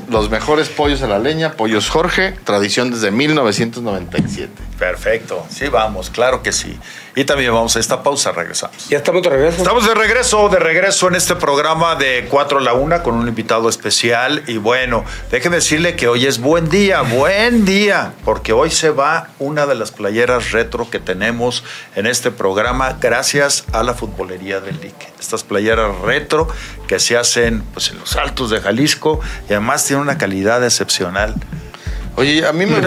[0.09, 4.51] los mejores pollos a la leña, Pollos Jorge, tradición desde 1997.
[4.79, 6.79] Perfecto, sí vamos, claro que sí.
[7.15, 8.89] Y también vamos a esta pausa, regresamos.
[8.89, 9.59] Ya estamos de regreso.
[9.59, 13.29] Estamos de regreso, de regreso en este programa de 4 a la 1 con un
[13.29, 14.43] invitado especial.
[14.47, 19.29] Y bueno, déjeme decirle que hoy es buen día, buen día, porque hoy se va
[19.39, 21.65] una de las playeras retro que tenemos
[21.97, 25.13] en este programa gracias a la futbolería del Lique.
[25.21, 26.49] Estas playeras retro
[26.87, 29.21] que se hacen pues, en los altos de Jalisco
[29.51, 31.35] y además tienen una calidad excepcional.
[32.17, 32.81] Oye, a mí me,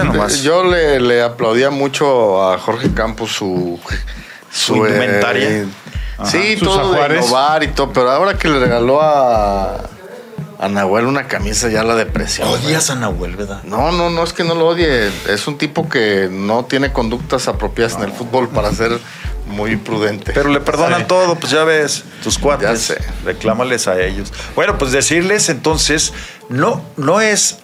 [0.43, 3.79] yo le, le, aplaudía mucho a Jorge Campos su,
[4.51, 5.49] su, indumentaria.
[5.49, 5.67] Eh,
[6.25, 9.89] sí, todo de innovar y todo, pero ahora que le regaló a,
[10.59, 12.47] a Nahuel una camisa ya la depresión.
[12.47, 13.63] ¿Odias a Nahuel, verdad?
[13.63, 15.11] No, no, no es que no lo odie.
[15.27, 18.99] Es un tipo que no tiene conductas apropiadas en el fútbol para ser
[19.47, 20.33] muy prudente.
[20.33, 22.69] Pero le perdonan todo, pues ya ves, tus cuates.
[22.69, 23.01] Ya sé.
[23.23, 24.31] Reclámales a ellos.
[24.55, 26.13] Bueno, pues decirles entonces,
[26.49, 27.59] no, no es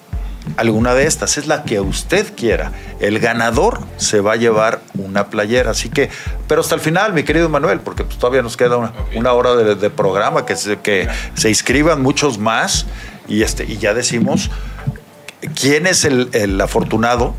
[0.57, 2.71] alguna de estas, es la que usted quiera.
[2.99, 5.71] El ganador se va a llevar una playera.
[5.71, 6.09] Así que,
[6.47, 8.77] pero hasta el final, mi querido Manuel, porque pues todavía nos queda
[9.15, 12.85] una, hora de, programa, que, se, que se inscriban muchos más
[13.27, 14.49] y, este, y ya decimos
[15.59, 17.35] quién es el, afortunado.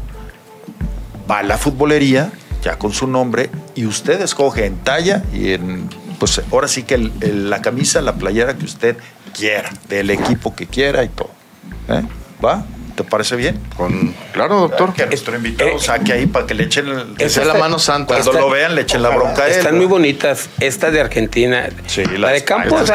[1.31, 5.89] Va a la futbolería, ya con su nombre, y usted escoge en talla y en,
[6.19, 8.97] pues ahora sí que la camisa, la playera que usted
[9.33, 11.31] quiera, del equipo que quiera y todo.
[11.89, 12.03] ¿Eh?
[12.45, 12.65] ¿Va?
[12.95, 13.59] ¿Te parece bien?
[13.77, 14.93] Con, claro, doctor.
[14.93, 18.15] Que nuestro invitado eh, saque ahí para que le echen el, que la mano santa.
[18.15, 19.53] Cuando lo vean, le echen la bronca a él.
[19.53, 20.51] Están muy bonitas.
[20.61, 21.69] Esta de Argentina.
[21.87, 22.93] Sí, la, de Campos,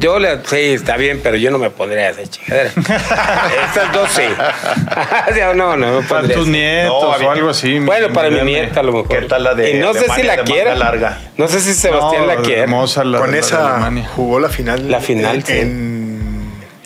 [0.00, 0.44] yo le.
[0.44, 2.70] Sí, está bien, pero yo no me pondría esa chingadera.
[3.66, 4.22] Estas dos sí.
[5.54, 7.78] no, no, me Para tus nietos o algo así.
[7.78, 9.08] Bueno, para mi nieta a lo mejor.
[9.08, 9.76] ¿Qué tal la de.?
[9.76, 10.74] Y no sé si la quiera.
[10.74, 11.20] larga.
[11.36, 12.66] No sé si Sebastián la quiere.
[12.66, 14.90] Con esa jugó la final.
[14.90, 15.95] La final, en, en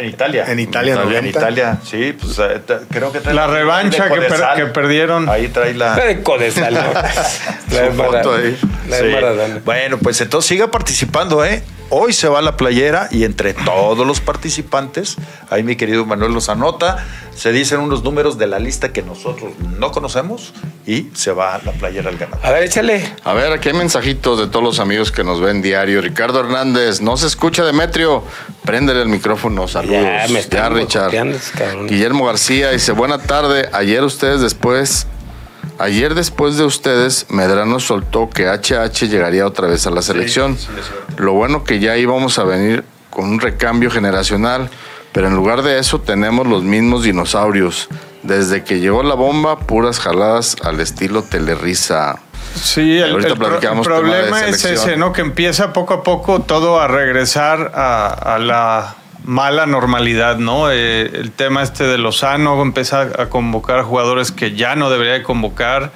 [0.06, 0.44] Italia.
[0.48, 2.60] En Italia, En Italia, sí, pues eh,
[2.90, 4.20] creo que trae la revancha que,
[4.56, 5.28] que, perdieron.
[5.28, 5.96] Ahí trae la.
[6.00, 6.74] La de Codesal.
[6.74, 8.58] la de foto ahí.
[8.88, 11.62] La de Bueno, pues entonces siga participando, ¿eh?
[11.92, 15.16] Hoy se va la playera y entre todos los participantes,
[15.50, 19.52] ahí mi querido Manuel los anota, se dicen unos números de la lista que nosotros
[19.58, 20.54] no conocemos
[20.86, 22.46] y se va la playera al ganador.
[22.46, 23.12] A ver, échale.
[23.24, 26.00] A ver, aquí hay mensajitos de todos los amigos que nos ven diario.
[26.00, 28.22] Ricardo Hernández, no se escucha Demetrio,
[28.64, 30.02] préndele el micrófono, saludos.
[30.02, 31.12] Ya, me está Richard.
[31.88, 35.08] Guillermo García dice, buena tarde, ayer ustedes después
[35.78, 40.58] Ayer después de ustedes, Medrano soltó que HH llegaría otra vez a la selección.
[41.16, 44.70] Lo bueno que ya íbamos a venir con un recambio generacional,
[45.12, 47.88] pero en lugar de eso tenemos los mismos dinosaurios.
[48.22, 52.20] Desde que llegó la bomba, puras jaladas al estilo Telerisa.
[52.54, 53.16] Sí, el,
[53.82, 55.12] problema es ese, ¿no?
[55.12, 60.70] Que empieza poco a poco todo a regresar a la mala normalidad, ¿no?
[60.70, 65.22] Eh, el tema este de Lozano, empezar a convocar jugadores que ya no debería de
[65.22, 65.92] convocar,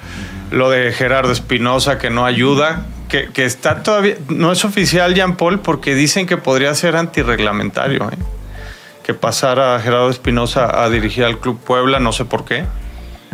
[0.51, 5.37] lo de Gerardo Espinosa que no ayuda, que, que, está todavía, no es oficial Jean
[5.37, 8.17] Paul porque dicen que podría ser antirreglamentario, ¿eh?
[9.03, 12.65] que pasara Gerardo Espinosa a dirigir al Club Puebla, no sé por qué.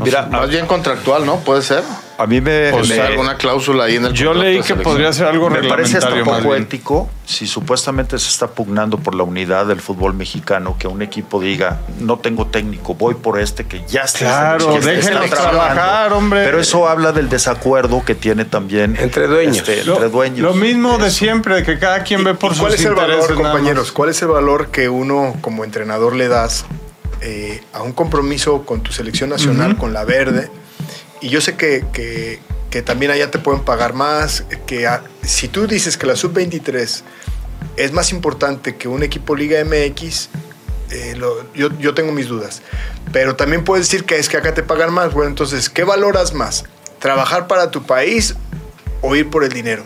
[0.04, 1.38] Mira, más bien contractual, ¿no?
[1.40, 1.84] Puede ser.
[2.18, 2.72] A mí me.
[2.72, 5.98] O sea, alguna cláusula ahí en el Yo leí que podría ser algo Me parece
[5.98, 10.76] hasta un poco ético si supuestamente se está pugnando por la unidad del fútbol mexicano
[10.78, 14.20] que un equipo diga, no tengo técnico, voy por este que ya está.
[14.20, 16.44] Claro, déjenlo trabajar, hombre.
[16.44, 18.98] Pero eso habla del desacuerdo que tiene también.
[19.00, 19.58] Entre dueños.
[19.58, 20.40] Este, lo, entre dueños.
[20.40, 23.34] Lo mismo de siempre, de que cada quien ve por sus ¿Cuál es el valor,
[23.34, 23.92] compañeros?
[23.92, 26.66] ¿Cuál es el valor que uno como entrenador le das
[27.22, 30.50] eh, a un compromiso con tu selección nacional, con la verde.
[31.22, 31.86] Y yo sé que,
[32.70, 37.04] que también allá te pueden pagar más, que a- si tú dices que la sub-23
[37.78, 40.30] es más importante que un equipo Liga MX,
[40.90, 42.62] eh, lo- yo, yo tengo mis dudas.
[43.14, 45.14] Pero también puedes decir que es que acá te pagan más.
[45.14, 46.66] Bueno, entonces, ¿qué valoras más?
[47.00, 48.36] ¿Trabajar para tu país
[49.02, 49.84] o ir por el dinero?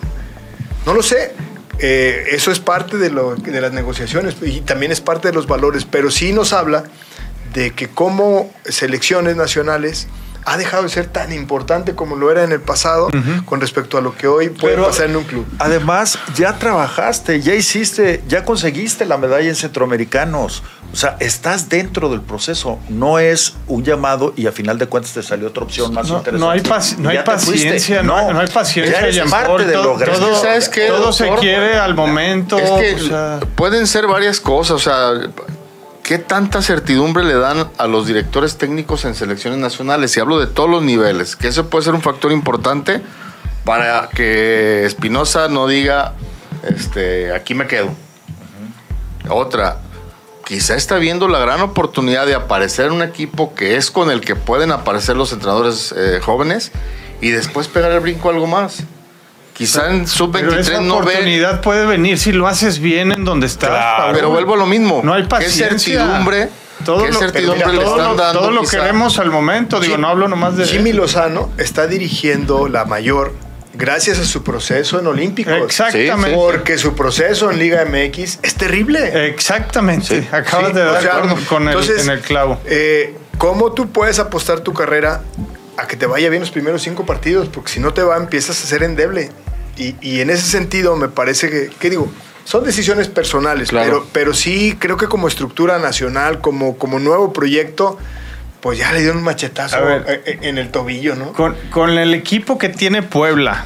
[0.86, 1.34] No lo sé.
[1.80, 5.46] Eh, eso es parte de, lo, de las negociaciones y también es parte de los
[5.48, 6.86] valores, pero sí nos habla
[7.56, 10.08] de que como selecciones nacionales
[10.48, 13.10] ha dejado de ser tan importante como lo era en el pasado
[13.46, 15.44] con respecto a lo que hoy puede Pero- pasar en un club.
[15.58, 20.62] Además, ya trabajaste, ya hiciste, ya conseguiste la medalla en Centroamericanos.
[20.94, 22.78] O sea, estás dentro del proceso.
[22.90, 26.18] No es un llamado y a final de cuentas te salió otra opción más No,
[26.18, 26.40] interesante.
[26.46, 29.84] no hay, paci- no paciencia, no, hay- no hay paciencia, Ya eres parte de todo,
[29.84, 30.20] lo grande.
[30.20, 32.60] todo- ¿Sabes qué, todo se quiere al momento.
[32.60, 35.10] Es que o sea, pueden ser varias cosas, o sea,
[36.06, 40.16] ¿qué tanta certidumbre le dan a los directores técnicos en selecciones nacionales?
[40.16, 43.02] Y hablo de todos los niveles, que eso puede ser un factor importante
[43.66, 46.14] para que Espinosa no diga,
[46.64, 47.90] este, aquí me quedo.
[49.30, 49.80] Otra,
[50.46, 54.22] quizá está viendo la gran oportunidad de aparecer en un equipo que es con el
[54.22, 56.72] que pueden aparecer los entrenadores eh, jóvenes
[57.20, 58.84] y después pegar el brinco a algo más.
[59.56, 63.24] Quizá en pero sub-23 esa no ve oportunidad puede venir si lo haces bien en
[63.24, 63.70] donde estás.
[63.98, 64.14] Paul.
[64.14, 65.02] pero vuelvo a lo mismo.
[65.04, 65.70] No hay ¿Qué paciencia.
[65.70, 66.50] certidumbre,
[66.84, 68.40] Todo qué lo, certidumbre pero le todo están lo- dando?
[68.42, 68.80] todo lo quizá?
[68.82, 69.80] queremos al momento.
[69.80, 70.66] Digo, Jim- no hablo nomás de.
[70.66, 73.34] Jimmy Lozano está dirigiendo la mayor
[73.78, 75.54] gracias a su proceso en Olímpicos.
[75.54, 76.36] Exactamente.
[76.36, 79.28] Porque su proceso en Liga MX es terrible.
[79.30, 80.28] Exactamente.
[80.34, 82.60] Acabas Sí, de o dar sea, con, con el, entonces, en el clavo.
[82.66, 85.22] eh, ¿Cómo tú puedes apostar tu carrera
[85.78, 87.48] a que te vaya bien los primeros cinco partidos?
[87.50, 89.30] Porque si no te va, empiezas a ser endeble.
[89.78, 92.12] Y, y en ese sentido, me parece que, ¿qué digo?
[92.46, 93.86] Son decisiones personales, Claro.
[93.90, 97.98] pero, pero sí creo que como estructura nacional, como, como nuevo proyecto,
[98.62, 100.06] pues ya le dieron un machetazo A ver.
[100.08, 101.34] eh, eh, en el tobillo, ¿no?
[101.34, 103.66] Con, con el equipo que tiene Puebla,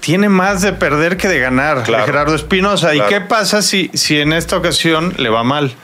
[0.00, 2.06] tiene más de perder que de ganar Claro.
[2.06, 2.94] Gerardo Espinosa.
[2.94, 5.74] ¿Y qué pasa si, si en esta ocasión le va mal?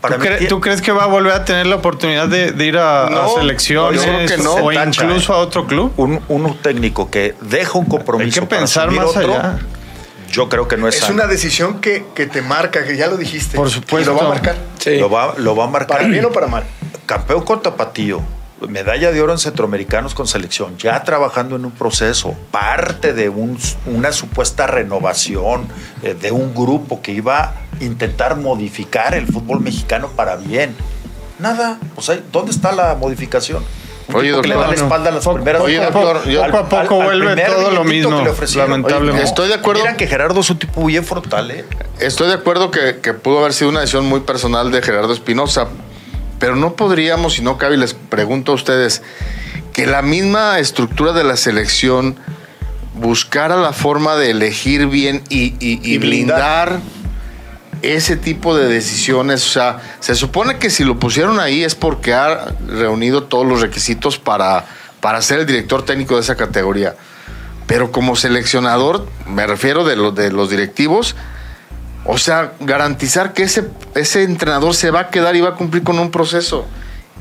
[0.00, 2.78] Para ¿Tú, cre- crees que va a volver a tener la oportunidad de, de ir
[2.78, 4.54] a, a No, selecciones que no.
[4.54, 5.36] o tacha, incluso ¿eh?
[5.36, 5.92] a otro club?
[5.96, 9.58] Un, un técnico que deja un compromiso Hay que pensar más otro, allá.
[10.30, 11.14] yo creo que no es, Es sano.
[11.14, 13.56] una decisión que, que te marca, que ya lo dijiste.
[13.56, 14.12] Por supuesto.
[14.12, 14.54] Y lo va a marcar.
[14.86, 15.98] Lo, va, lo va a marcar.
[15.98, 16.62] Para bien o para mal.
[17.04, 18.20] Campeón con Tapatío,
[18.68, 23.58] medalla de oro en Centroamericanos con selección, ya trabajando en un proceso, parte de un-
[23.86, 25.68] una supuesta renovación
[26.02, 30.74] eh, de un grupo que iba a intentar modificar el fútbol mexicano para bien.
[31.38, 33.62] Nada, o sea, ¿dónde está la modificación?
[34.12, 36.50] Oye, que le doctor, da la espalda a las poco- primeras oye, doctor, yo- al-
[36.50, 38.24] poco a poco al- vuelve todo lo mismo,
[38.56, 39.22] lamentablemente.
[39.24, 39.82] Estoy de acuerdo.
[39.82, 41.64] Mira que Gerardo es un tipo bien frontal, ¿eh?
[42.00, 45.68] Estoy de acuerdo que, que pudo haber sido una decisión muy personal de Gerardo Espinosa,
[46.38, 49.02] pero no podríamos, si no cabe, y les pregunto a ustedes,
[49.72, 52.16] que la misma estructura de la selección
[52.94, 56.68] buscara la forma de elegir bien y, y- y Y blindar.
[56.70, 56.80] blindar
[57.82, 59.46] ese tipo de decisiones.
[59.46, 63.60] O sea, se supone que si lo pusieron ahí es porque ha reunido todos los
[63.60, 64.64] requisitos para,
[65.00, 66.96] para ser el director técnico de esa categoría.
[67.68, 71.14] Pero como seleccionador, me refiero de, de los directivos,
[72.10, 75.82] o sea, garantizar que ese, ese entrenador se va a quedar y va a cumplir
[75.84, 76.64] con un proceso.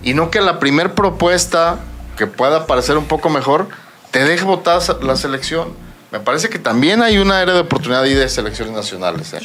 [0.02, 1.78] Y no que la primer propuesta
[2.18, 3.68] que pueda parecer un poco mejor,
[4.12, 5.74] te deje votar la selección.
[6.12, 9.34] Me parece que también hay una área de oportunidad ahí de selecciones nacionales.
[9.34, 9.40] ¿eh?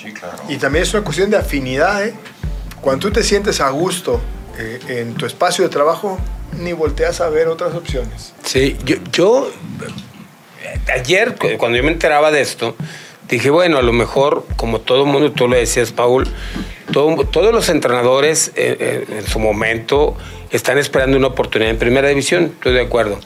[0.49, 2.15] Y también es una cuestión de afinidad, ¿eh?
[2.81, 4.21] Cuando tú te sientes a gusto
[4.59, 6.21] eh, en tu espacio de trabajo,
[6.61, 8.33] ni volteas a ver otras opciones.
[8.45, 9.49] Sí, yo, yo
[10.63, 12.77] eh, ayer cu- cuando yo me enteraba de esto,
[13.37, 16.27] dije, bueno, a lo mejor, como todo mundo, tú lo decías, Paul,
[16.93, 20.17] todo- todos los entrenadores eh, eh, en su momento
[20.51, 23.19] están esperando una oportunidad en primera división, estoy de acuerdo.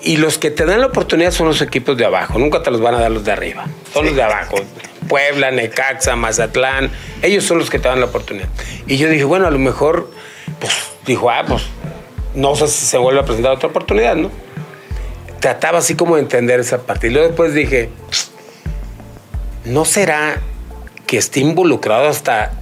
[0.00, 2.80] Y los que te dan la oportunidad son los equipos de abajo, nunca te los
[2.80, 4.56] van a dar los de arriba, son los de abajo.
[5.08, 6.90] Puebla, Necaxa, Mazatlán,
[7.22, 8.48] ellos son los que te dan la oportunidad.
[8.86, 10.10] Y yo dije, bueno, a lo mejor,
[10.60, 10.72] pues,
[11.06, 11.62] dijo, ah, pues,
[12.34, 14.30] no sé si se vuelve a presentar otra oportunidad, ¿no?
[15.40, 17.06] Trataba así como de entender esa parte.
[17.08, 17.90] Y luego después dije,
[19.68, 20.40] ¿no será
[21.06, 22.52] que esté involucrado hasta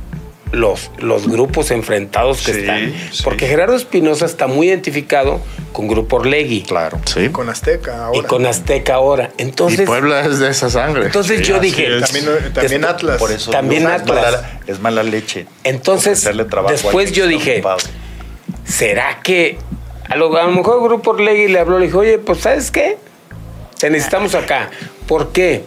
[0.53, 2.93] los, los grupos enfrentados que Sí, están?
[3.13, 3.23] sí.
[3.25, 5.41] Porque Gerardo Espinosa está muy identificado
[5.73, 6.99] con Grupo Orlegui Claro.
[7.05, 7.29] Sí.
[7.31, 8.19] Con Azteca ahora.
[8.19, 9.31] y con Azteca ahora.
[9.39, 11.07] Y Entonces, Puebla es de esa sangre.
[11.07, 12.13] entonces Sí, yo dije, es.
[12.55, 13.19] También, Atlas.
[13.19, 14.25] Por eso También es Atlas.
[14.25, 15.47] mala- es mala leche.
[15.65, 16.27] Entonces,
[16.69, 17.79] después yo dije, ocupado.
[18.65, 19.59] ¿será que
[20.09, 22.71] a lo, a lo mejor el Grupo Orlegui le habló, le dijo, oye, pues ¿sabes
[22.71, 22.97] qué?
[23.79, 24.71] Te necesitamos acá.
[25.09, 25.65] ¿Por qué?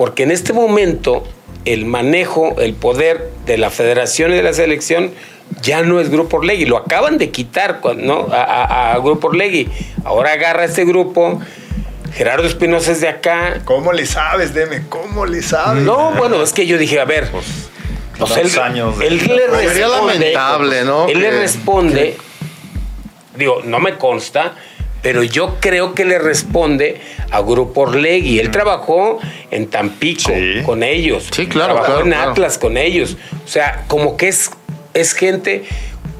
[0.00, 1.24] Porque en este momento
[1.66, 5.12] el manejo, el poder de la federación y de la selección
[5.60, 6.64] ya no es Grupo Orlegui.
[6.64, 8.26] Lo acaban de quitar ¿no?
[8.32, 9.68] a, a- a Grupo Orlegui.
[10.06, 11.38] Ahora agarra este grupo,
[12.14, 13.60] Gerardo Espinosa es de acá.
[13.66, 14.84] ¿Cómo le sabes, Deme?
[14.88, 15.82] ¿Cómo le sabes?
[15.82, 17.28] No, bueno, es que yo dije, a ver.
[17.30, 17.44] pues
[18.20, 20.14] él, tantos años de- él le Pues sería responde.
[20.14, 21.08] lamentable, ¿no?
[21.08, 22.16] Él le Que- responde.
[23.36, 24.54] Digo, no me consta,
[25.02, 28.38] pero yo creo que le responde a Grupo Orlegui.
[28.38, 29.18] Él trabajó
[29.50, 30.62] en Tampico Sí.
[30.64, 31.28] con ellos.
[31.30, 32.30] Sí, claro, Trabajó claro, en claro.
[32.32, 33.16] Atlas con ellos.
[33.44, 34.50] O sea, como que es,
[34.94, 35.64] es gente.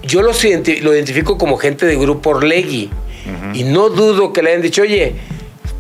[0.03, 2.91] Yo los identi- lo identifico como gente de Grupo Orlegui.
[3.55, 5.12] Y no dudo que le hayan dicho, oye,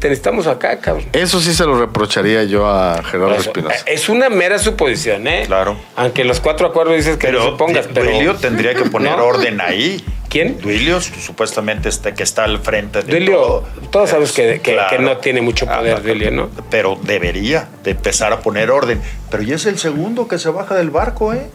[0.00, 1.06] te necesitamos acá, cabrón.
[1.12, 3.76] Eso sí se lo reprocharía yo a Gerardo Eso, Espinosa.
[3.76, 5.44] eh, es una mera suposición, ¿eh?
[5.46, 5.76] Claro.
[5.96, 8.10] Aunque los cuatro acuerdos dices que no Pero supongas, pero.
[8.10, 9.24] Duilio tendría que poner No.
[9.26, 10.04] orden ahí.
[10.28, 10.60] ¿Quién?
[10.60, 13.64] Duilio supuestamente este, que está al frente de Duilio, todo.
[13.90, 14.96] todos sabemos que, que- Claro.
[14.96, 16.50] que no tiene mucho poder, Ah, Duilio, ¿no?
[16.70, 19.02] Pero debería de empezar a poner orden.
[19.30, 21.48] Pero ya es el segundo que se baja del barco, ¿eh?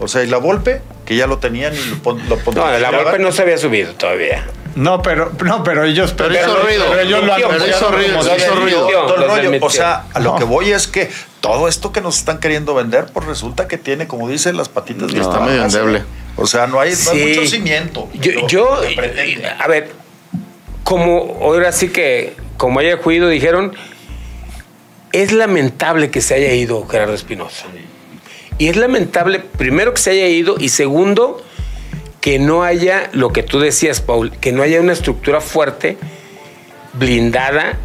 [0.00, 2.90] O sea, y la Volpe, que ya lo tenían y lo, pon, lo No, la
[2.90, 4.46] golpe no se había subido todavía.
[4.74, 6.12] No, pero, no, pero ellos.
[6.12, 6.84] Pero hizo ruido.
[6.90, 8.86] pero ellos lo Pero hizo ruido, sí hizo ruido.
[8.86, 9.66] Todo el rollo.
[9.66, 10.38] O sea, a lo No.
[10.38, 11.08] que voy es que
[11.40, 15.10] todo esto que nos están queriendo vender, pues resulta que tiene, como dicen, las patitas
[15.10, 16.02] bien Está medio endeble.
[16.36, 17.34] O sea, no hay, no hay Sí.
[17.38, 18.10] mucho cimiento.
[18.46, 18.78] Yo,
[19.58, 19.90] a ver,
[20.84, 23.72] como ahora sí que, como haya juido, dijeron,
[25.12, 27.64] es lamentable que se haya ido Gerardo Espinosa.
[28.58, 31.42] Y es lamentable, primero, que se haya ido y segundo,
[32.20, 35.96] que no haya lo que tú decías, Paul, que no haya una estructura fuerte,
[36.94, 37.78] blindada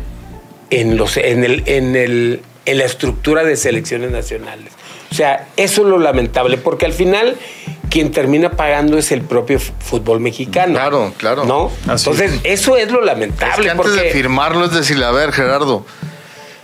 [0.69, 4.73] en, los, en, el, en, el, en la estructura de selecciones nacionales.
[5.11, 7.37] O sea, eso es lo lamentable, porque al final
[7.91, 10.73] quien termina pagando es el propio fútbol mexicano.
[10.73, 11.45] Claro, claro.
[11.45, 11.71] ¿No?
[11.87, 13.63] Así Entonces, eso es lo Es lamentable.
[13.63, 15.85] que antes porque de firmarlo es decirle, a ver, Gerardo,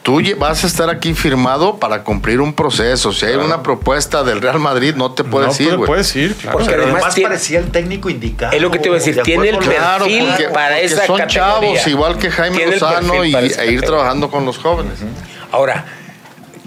[0.04, 3.12] tú vas a estar aquí firmado para cumplir un proceso.
[3.12, 5.88] Si hay una propuesta del Real Madrid, no te puedes no, ir, güey.
[5.88, 6.58] puedes ir, claro.
[6.58, 8.54] Porque Pero además además tiene- parecía el técnico indicado.
[8.54, 11.06] Es lo que te iba a decir, de tiene el perfil porque, para porque esa
[11.06, 11.28] son categoría.
[11.28, 15.00] chavos, igual que Jaime Lozano, y esa ir trabajando con los jóvenes.
[15.52, 15.86] Ahora,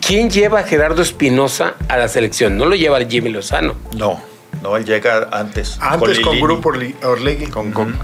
[0.07, 2.57] ¿quién lleva a Gerardo Espinosa a la selección?
[2.57, 3.75] No lo lleva Jimmy Lozano.
[3.97, 4.21] No,
[4.63, 5.79] no, él llega antes.
[5.81, 6.41] Antes con, Lilini.
[6.41, 6.71] Grupo
[7.05, 7.47] Orlegui.
[7.47, 7.99] Con, con-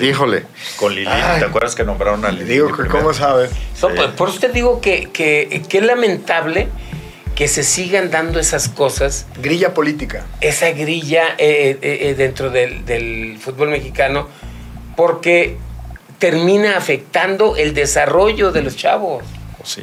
[0.00, 0.46] Híjole.
[0.76, 1.40] Con Lilini, Ay.
[1.40, 2.54] ¿te acuerdas que nombraron a Le Lilini?
[2.54, 3.12] digo que cómo.
[3.12, 3.20] No, Sí.
[3.80, 6.68] pues, por eso te digo que, que, que es lamentable
[7.34, 10.24] que se sigan dando esas cosas, Grilla política.
[10.40, 14.28] esa grilla eh, eh, eh, dentro del, del fútbol mexicano,
[14.96, 15.56] porque
[16.18, 19.24] termina afectando el desarrollo de los chavos,
[19.64, 19.82] Sí.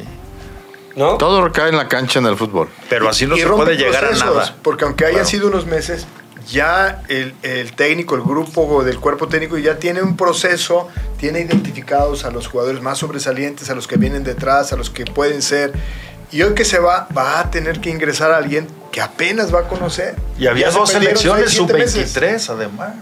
[0.96, 1.16] ¿no?
[1.18, 2.68] Todo recae en la cancha en el fútbol.
[2.88, 4.56] Pero así no y se puede llegar a nada.
[4.62, 5.28] Porque aunque hayan Claro.
[5.28, 6.06] sido unos meses,
[6.48, 10.88] ya el, el técnico, el grupo del cuerpo técnico ya tiene un proceso,
[11.18, 15.04] tiene identificados a los jugadores más sobresalientes, a los que vienen detrás, a los que
[15.04, 15.72] pueden ser.
[16.30, 19.60] Y hoy que se va, va a tener que ingresar a alguien que apenas va
[19.60, 20.16] a conocer.
[20.38, 22.12] Y había Ya se dos perdieron selecciones seis, siete meses.
[22.12, 22.94] sub-23, además.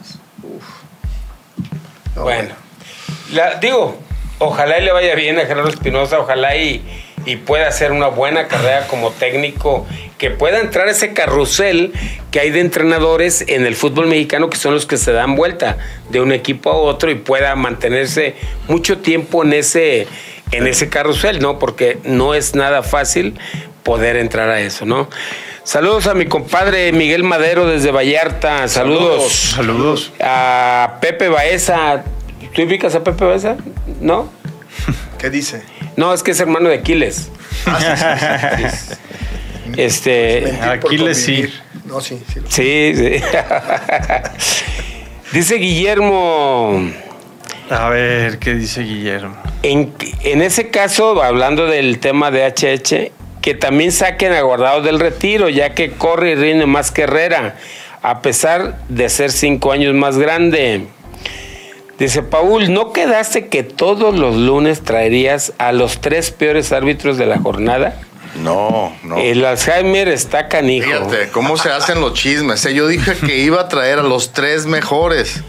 [2.16, 2.54] No, Bueno,
[3.32, 3.98] la- digo,
[4.38, 6.84] ojalá y le vaya bien a Gerardo Espinosa, ojalá y,
[7.24, 9.86] y pueda hacer una buena carrera como técnico,
[10.20, 11.94] que pueda entrar ese carrusel
[12.30, 15.78] que hay de entrenadores en el fútbol mexicano que son los que se dan vuelta
[16.10, 18.34] de un equipo a otro y pueda mantenerse
[18.68, 20.06] mucho tiempo en ese,
[20.52, 21.58] en ese carrusel, ¿no?
[21.58, 23.38] Porque no es nada fácil
[23.82, 25.08] poder entrar a eso, ¿no?
[25.64, 29.32] Saludos a mi compadre Miguel Madero desde Vallarta, saludos.
[29.32, 30.12] Saludos.
[30.22, 32.04] A Pepe Baeza.
[32.54, 33.56] ¿Tú ubicas a Pepe Baeza?
[34.02, 34.30] ¿No?
[35.18, 35.62] ¿Qué dice?
[35.96, 37.30] No, es que es hermano de Aquiles.
[39.76, 40.54] Este.
[40.58, 41.46] Por Aquiles sí.
[41.84, 42.40] No, sí, sí.
[42.48, 43.22] Sí, sí.
[45.32, 46.90] Dice Guillermo.
[47.70, 49.36] A ver, ¿qué dice Guillermo?
[49.62, 49.92] En,
[50.24, 55.48] en ese caso, hablando del tema de HH, que también saquen a Guardado del Retiro,
[55.48, 57.56] ya que corre y rinde más que Herrera,
[58.02, 60.86] a pesar de ser cinco años más grande.
[61.98, 67.26] Dice Paul, ¿no quedaste que todos los lunes traerías a los tres peores árbitros de
[67.26, 68.00] la jornada?
[68.36, 69.18] No, no.
[69.18, 70.86] El Alzheimer está canijo.
[70.86, 72.64] Fíjate cómo se hacen los chismes.
[72.64, 72.74] ¿eh?
[72.74, 75.42] Yo dije que iba a traer a los tres mejores.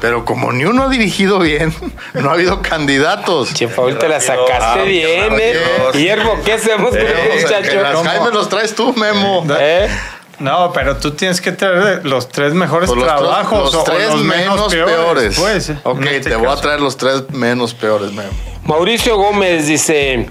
[0.00, 1.74] Pero como ni uno ha dirigido bien,
[2.14, 3.54] no ha habido candidatos.
[3.54, 5.56] Che, Paul, te la sacaste Ah, bien, ¿eh?
[5.94, 7.06] Guillermo, ¿qué hacemos con Eh,
[7.38, 8.04] que muchacho?
[8.04, 9.46] Jaime los traes tú, Memo.
[9.58, 9.88] ¿Eh?
[10.38, 14.10] No, pero tú tienes que traer los tres mejores Pues los, trabajos los o tres
[14.10, 15.34] los menos peores.
[15.40, 18.28] pues, en ok, este te voy a traer los tres menos peores, Memo.
[18.66, 20.26] Mauricio Gómez dice,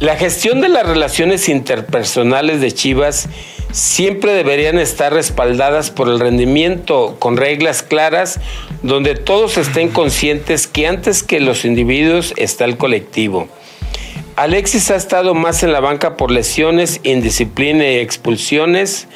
[0.00, 3.26] la gestión de las relaciones interpersonales de Chivas
[3.72, 8.38] siempre deberían estar respaldadas por el rendimiento, con reglas claras,
[8.82, 13.48] donde todos estén conscientes que antes que los individuos está el colectivo.
[14.36, 19.08] Alexis ha estado más en la banca por lesiones, indisciplina y expulsiones.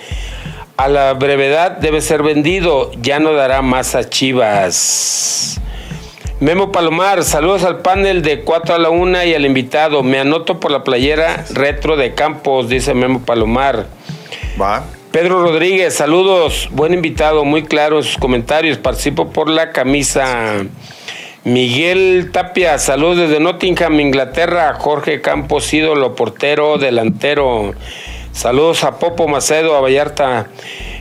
[0.79, 5.61] A la brevedad debe ser vendido, ya no dará más a Chivas.
[6.41, 10.03] Memo Palomar, saludos al panel de 4 a la 1 y al invitado.
[10.03, 13.87] Me anoto por la playera retro de Campos, dice Memo Palomar.
[14.61, 14.85] Va.
[15.13, 18.79] Pedro Rodríguez, saludos, buen invitado, muy claro en sus comentarios.
[18.79, 20.65] Participo por la camisa.
[21.45, 24.75] Miguel Tapia, saludos desde Nottingham, Inglaterra.
[24.75, 27.75] Jorge Campos, ídolo, portero, delantero.
[28.35, 30.49] Saludos a Popo Macedo, a Vallarta.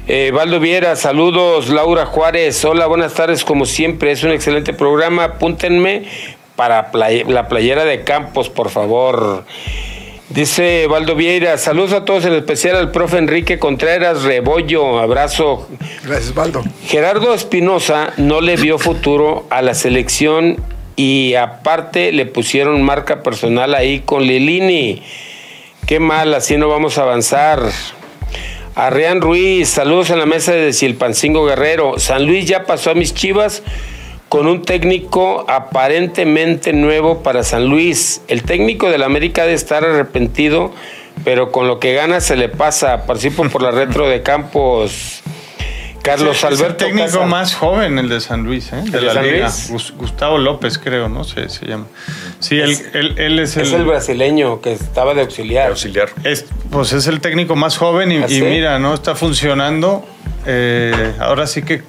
[0.08, 1.70] Eh, Valdo Viera, saludos.
[1.70, 4.12] Laura Juárez, hola, buenas tardes, como siempre.
[4.12, 5.24] Es un excelente programa.
[5.26, 6.04] Apúntenme
[6.56, 9.46] para play- la playera de Campos, por favor.
[10.30, 15.68] Dice Valdo Vieira, saludos a todos, en especial al profe Enrique Contreras Rebollo, abrazo.
[16.04, 16.64] Gracias, Baldo.
[16.86, 20.58] Gerardo Espinosa no le vio futuro a la selección
[20.96, 25.04] y aparte le pusieron marca personal ahí con Lilini.
[25.86, 27.62] Qué mal, así no vamos a avanzar.
[28.74, 32.00] Arrián Ruiz, saludos en la mesa de Silpancingo Guerrero.
[32.00, 33.64] San Luis ya pasó a mis chivas
[34.30, 38.22] con un técnico aparentemente nuevo para San Luis.
[38.30, 40.72] El técnico del América ha de estar arrepentido,
[41.26, 43.06] pero con lo que gana se le pasa.
[43.06, 45.22] Participo por la retro de Campos.
[46.04, 47.26] Carlos Es el Alberto técnico Casa.
[47.26, 48.82] más joven, el de San Luis, ¿eh?
[48.84, 49.46] de de la San liga.
[49.48, 49.70] Luis?
[49.72, 51.24] Gus- Gustavo López, creo, ¿no?
[51.24, 51.86] Se, se llama.
[52.40, 53.64] Sí, él, Es- él- él es el.
[53.64, 55.70] Es el brasileño que estaba de auxiliar.
[55.70, 56.10] Auxiliar.
[56.26, 58.94] es- pues es el técnico más joven y, ¿Ah, y mira, ¿no?
[58.94, 60.06] Está funcionando.
[60.46, 61.84] Eh, ahora sí que,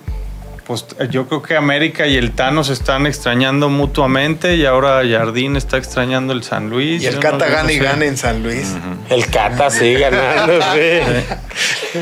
[0.66, 5.56] pues yo creo que América y el Tano se están extrañando mutuamente y ahora Jardín
[5.56, 7.02] está extrañando el San Luis.
[7.02, 8.74] Y el Cata no- yo no gana y gana en San Luis.
[9.10, 11.98] El Cata sigue ganando, sí.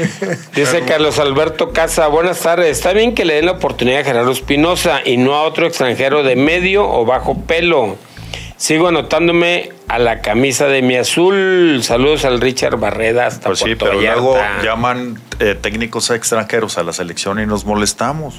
[0.54, 2.68] Dice Carlos Alberto Casa, buenas tardes.
[2.78, 6.22] Está bien que le den la oportunidad a Gerardo Espinosa y no a otro extranjero
[6.22, 7.96] de medio o bajo pelo.
[8.62, 11.80] Sigo anotándome a la camisa de mi azul.
[11.82, 16.84] Saludos al Richard Barreda hasta Pues sí, Puerto pero luego llaman eh, técnicos extranjeros a
[16.84, 18.36] la selección y nos molestamos.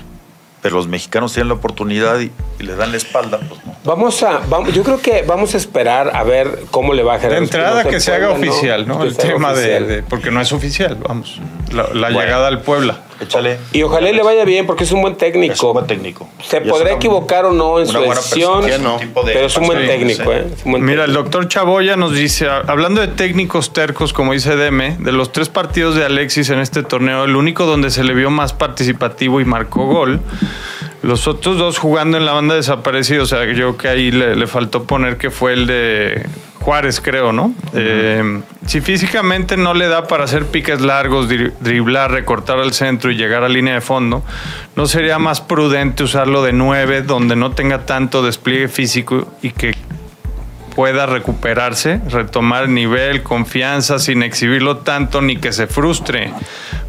[0.61, 3.75] Pero los mexicanos tienen la oportunidad y, y le dan la espalda, pues no.
[3.83, 7.17] Vamos a, vamos, yo creo que vamos a esperar a ver cómo le va a
[7.17, 9.01] De Gerardo entrada que se haga oficial, ¿no?
[9.01, 11.41] Que El tema de, de- Porque no es oficial, vamos.
[11.73, 12.21] La, la Bueno.
[12.21, 13.01] llegada al Puebla.
[13.23, 13.57] Échale.
[13.71, 15.53] Y ojalá y le vaya bien porque es un buen técnico.
[15.53, 16.29] Es un buen técnico.
[16.41, 18.93] Se Y podrá equivocar o no en su decisión, persona, ¿Quién no?
[18.95, 20.29] un tipo de pero es un buen técnico, sí.
[20.31, 20.47] ¿eh?
[20.57, 24.33] Es un buen Mira, el doctor Chaboya nos dice, a- hablando de técnicos tercos, como
[24.33, 28.03] dice Deme, de los tres partidos de Alexis en este torneo, el único donde se
[28.03, 30.19] le vio más participativo y marcó gol,
[31.01, 34.35] los otros dos jugando en la banda desaparecido, o sea, yo creo que ahí le,
[34.35, 36.25] le faltó poner que fue el de
[36.63, 37.53] Juárez, creo, ¿no?
[37.73, 43.11] Eh, si físicamente no le da para hacer piques largos, dri- driblar, recortar al centro
[43.11, 44.23] y llegar a línea de fondo,
[44.75, 49.75] ¿no sería más prudente usarlo de nueve, donde no tenga tanto despliegue físico y que
[50.75, 56.33] pueda recuperarse, retomar nivel, confianza, sin exhibirlo tanto ni que se frustre.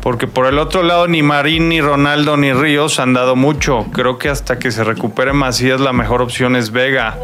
[0.01, 3.85] Porque por el otro lado ni Marín, ni Ronaldo, ni Ríos han dado mucho.
[3.93, 7.19] Creo que hasta que se recupere Macías la mejor opción es Vega.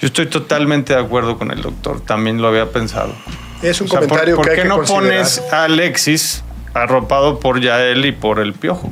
[0.00, 3.14] Yo estoy totalmente de acuerdo con el doctor, también lo había pensado.
[3.62, 5.04] Es un O sea, ¿por- comentario ¿por, que hay qué que no considerar.
[5.08, 6.44] pones a Alexis
[6.74, 8.90] arropado por Yael y por el Piojo?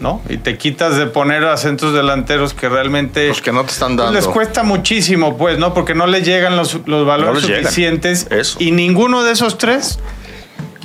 [0.00, 0.20] ¿No?
[0.28, 3.28] Y te quitas de poner a centros delanteros que realmente...
[3.28, 4.12] Los que no te están Pues dando.
[4.20, 5.72] les cuesta muchísimo, pues, ¿no?
[5.72, 7.62] Porque no les llegan los, los valores les llegan.
[7.64, 8.26] suficientes.
[8.30, 8.58] Eso.
[8.60, 9.98] Y ninguno de esos tres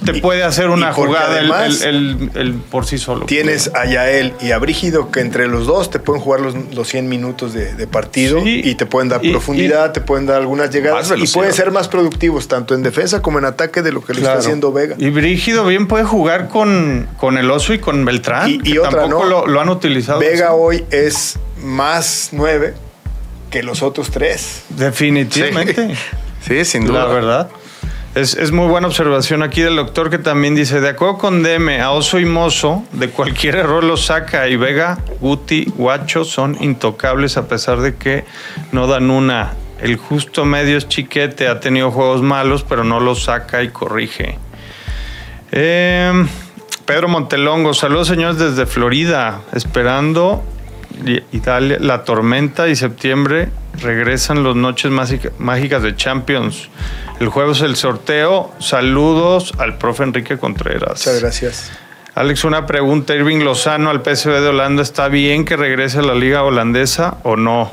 [0.06, 3.26] te puede hacer una jugada el, además el- el- el por sí solo.
[3.28, 6.88] Tienes a Yael y a Brígido que entre los dos te pueden jugar los, los
[6.88, 8.62] 100 minutos de, de partido Sí.
[8.64, 11.88] y te pueden dar Y- profundidad, te pueden dar algunas llegadas y pueden ser más
[11.88, 14.40] productivos tanto en defensa como en ataque de lo que le Claro.
[14.40, 14.96] está haciendo Vega.
[14.98, 18.50] Y Brígido bien puede jugar con, con el oso y con Beltrán.
[18.50, 19.30] Y- y que otra, tampoco ¿no?
[19.30, 20.20] lo, lo han utilizado.
[20.20, 20.56] Vega así.
[20.58, 22.74] hoy es más 9
[23.52, 24.64] que los otros tres.
[24.70, 25.96] Definitivamente.
[26.48, 27.06] Sí, sin duda.
[27.06, 27.50] La verdad.
[28.14, 31.80] Es, es muy buena observación aquí del doctor que también dice, de acuerdo con Deme,
[31.80, 37.38] a Oso y Mozo, de cualquier error lo saca y Vega, Guti, Guacho son intocables
[37.38, 38.26] a pesar de que
[38.74, 39.54] no dan una.
[39.82, 44.38] El justo medio es chiquete, ha tenido juegos malos, pero no los saca y corrige.
[45.54, 46.26] Eh,
[46.86, 50.44] Pedro Montelongo, saludos señores desde Florida, esperando
[51.32, 53.50] Italia, la tormenta y septiembre
[53.82, 56.70] regresan las noches mágica- mágicas de Champions.
[57.20, 58.52] El jueves el sorteo.
[58.60, 61.00] Saludos al profe Enrique Contreras.
[61.06, 61.72] Muchas gracias.
[62.16, 63.16] Alex, una pregunta.
[63.16, 67.36] Irving Lozano al PSV de Holanda, ¿está bien que regrese a la liga holandesa o
[67.36, 67.72] no?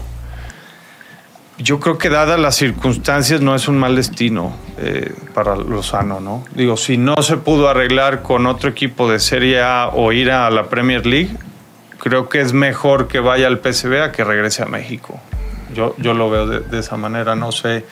[1.58, 6.44] Yo creo que dadas las circunstancias no es un mal destino eh, para Lozano, ¿no?
[6.54, 10.48] Digo, si no se pudo arreglar con otro equipo de Serie A o ir a
[10.50, 11.30] la Premier League,
[11.99, 15.20] creo que es mejor que vaya al PSV a que regrese a México.
[15.74, 17.84] Yo, yo lo veo de, de esa manera, no sé.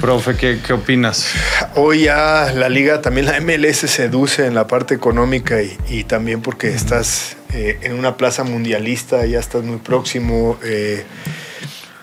[0.00, 1.32] Profe, ¿qué, qué opinas?
[1.76, 6.42] Hoy ya la liga, también la MLS seduce en la parte económica y, y también
[6.42, 10.58] porque estás eh, en una plaza mundialista, ya estás muy próximo.
[10.64, 11.04] eh.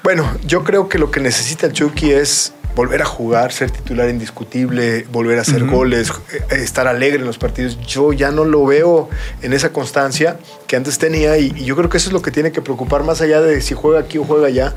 [0.03, 4.09] bueno, yo creo que lo que necesita el Chucky es volver a jugar, ser titular
[4.09, 7.77] indiscutible, volver a hacer goles, eh, estar alegre en los partidos.
[7.85, 9.09] Yo ya no lo veo
[9.41, 12.31] en esa constancia que antes tenía y, y yo creo que eso es lo que
[12.31, 14.73] tiene que preocupar más allá de si juega aquí o juega allá,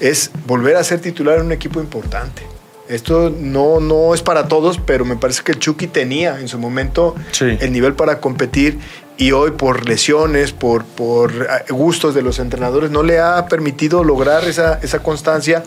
[0.00, 2.42] es volver a ser titular en un equipo importante.
[2.88, 6.56] Esto no, no es para todos, pero me parece que el Chucky tenía en su
[6.58, 7.56] momento Sí.
[7.60, 8.78] el nivel para competir
[9.18, 14.04] y hoy por lesiones, por, por eh, gustos de los entrenadores, no le ha permitido
[14.04, 15.62] lograr esa, esa constancia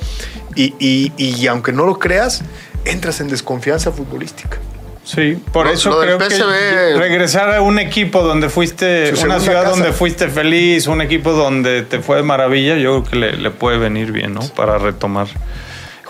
[0.56, 2.41] y, y- y aunque no lo creas,
[2.86, 4.58] entras en desconfianza futbolística.
[5.04, 9.26] Sí, por Lo- eso lo creo que PSV regresar a un equipo donde fuiste, Su
[9.26, 9.72] una ciudad casa.
[9.76, 13.50] donde fuiste feliz, un equipo donde te fue de maravilla, yo creo que le, le
[13.50, 14.41] puede venir bien, ¿no?
[14.56, 15.28] Para retomar.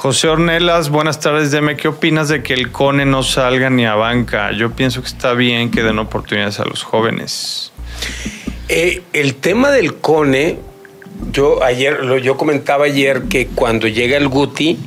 [0.02, 3.96] José Ornelas, buenas tardes, dime, ¿qué opinas de que el CONE no salga ni a
[3.96, 4.54] banca?
[4.54, 7.74] Yo pienso que está bien que den oportunidades a los jóvenes.
[8.70, 10.58] Eh, el tema del Cone,
[11.34, 14.80] yo ayer, yo comentaba ayer que cuando llega el Guti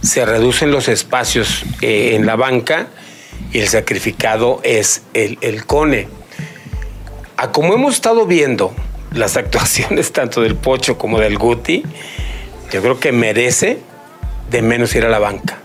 [0.00, 2.86] se reducen los espacios eh, en la banca
[3.52, 6.06] y el sacrificado es el, el Cone.
[7.36, 8.72] A como hemos estado viendo
[9.12, 11.82] las actuaciones tanto del Pocho como del Guti,
[12.72, 13.90] yo creo que merece
[14.52, 15.58] de menos ir a la banca.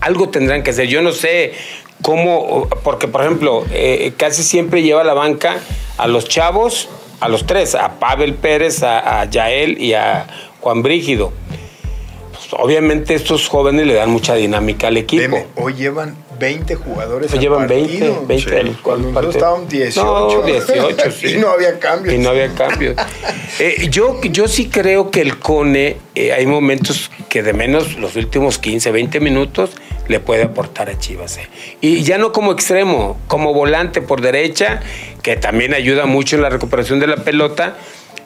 [0.00, 0.86] Algo tendrán que hacer.
[0.86, 1.54] Yo no sé
[2.02, 5.56] cómo, porque por ejemplo, eh, casi siempre lleva a la banca
[5.98, 6.88] a los chavos,
[7.20, 10.26] a los tres, a Pavel Pérez, a, a Yael y a
[10.60, 11.32] Juan Brígido.
[12.32, 15.46] Pues, obviamente estos jóvenes le dan mucha dinámica al equipo.
[15.56, 17.30] Hoy llevan 20 jugadores.
[17.30, 18.26] Pues llevan 20, partido.
[18.26, 18.56] 20 Sí.
[18.56, 20.04] al- al Cuando nosotros estábamos 18.
[20.04, 21.26] No, 18, sí.
[21.28, 22.14] y no había cambios.
[22.14, 22.96] Y no había cambios.
[23.58, 28.14] Eh, yo, yo sí creo que el Cone, eh, hay momentos que de menos los
[28.16, 29.70] últimos 15, 20 minutos
[30.08, 31.38] le puede aportar a Chivas.
[31.38, 31.48] eh.
[31.80, 34.80] Y ya no como extremo, como volante por derecha,
[35.22, 37.76] que también ayuda mucho en la recuperación de la pelota.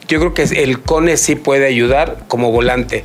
[0.08, 3.04] Yo creo que el Cone sí puede ayudar como volante.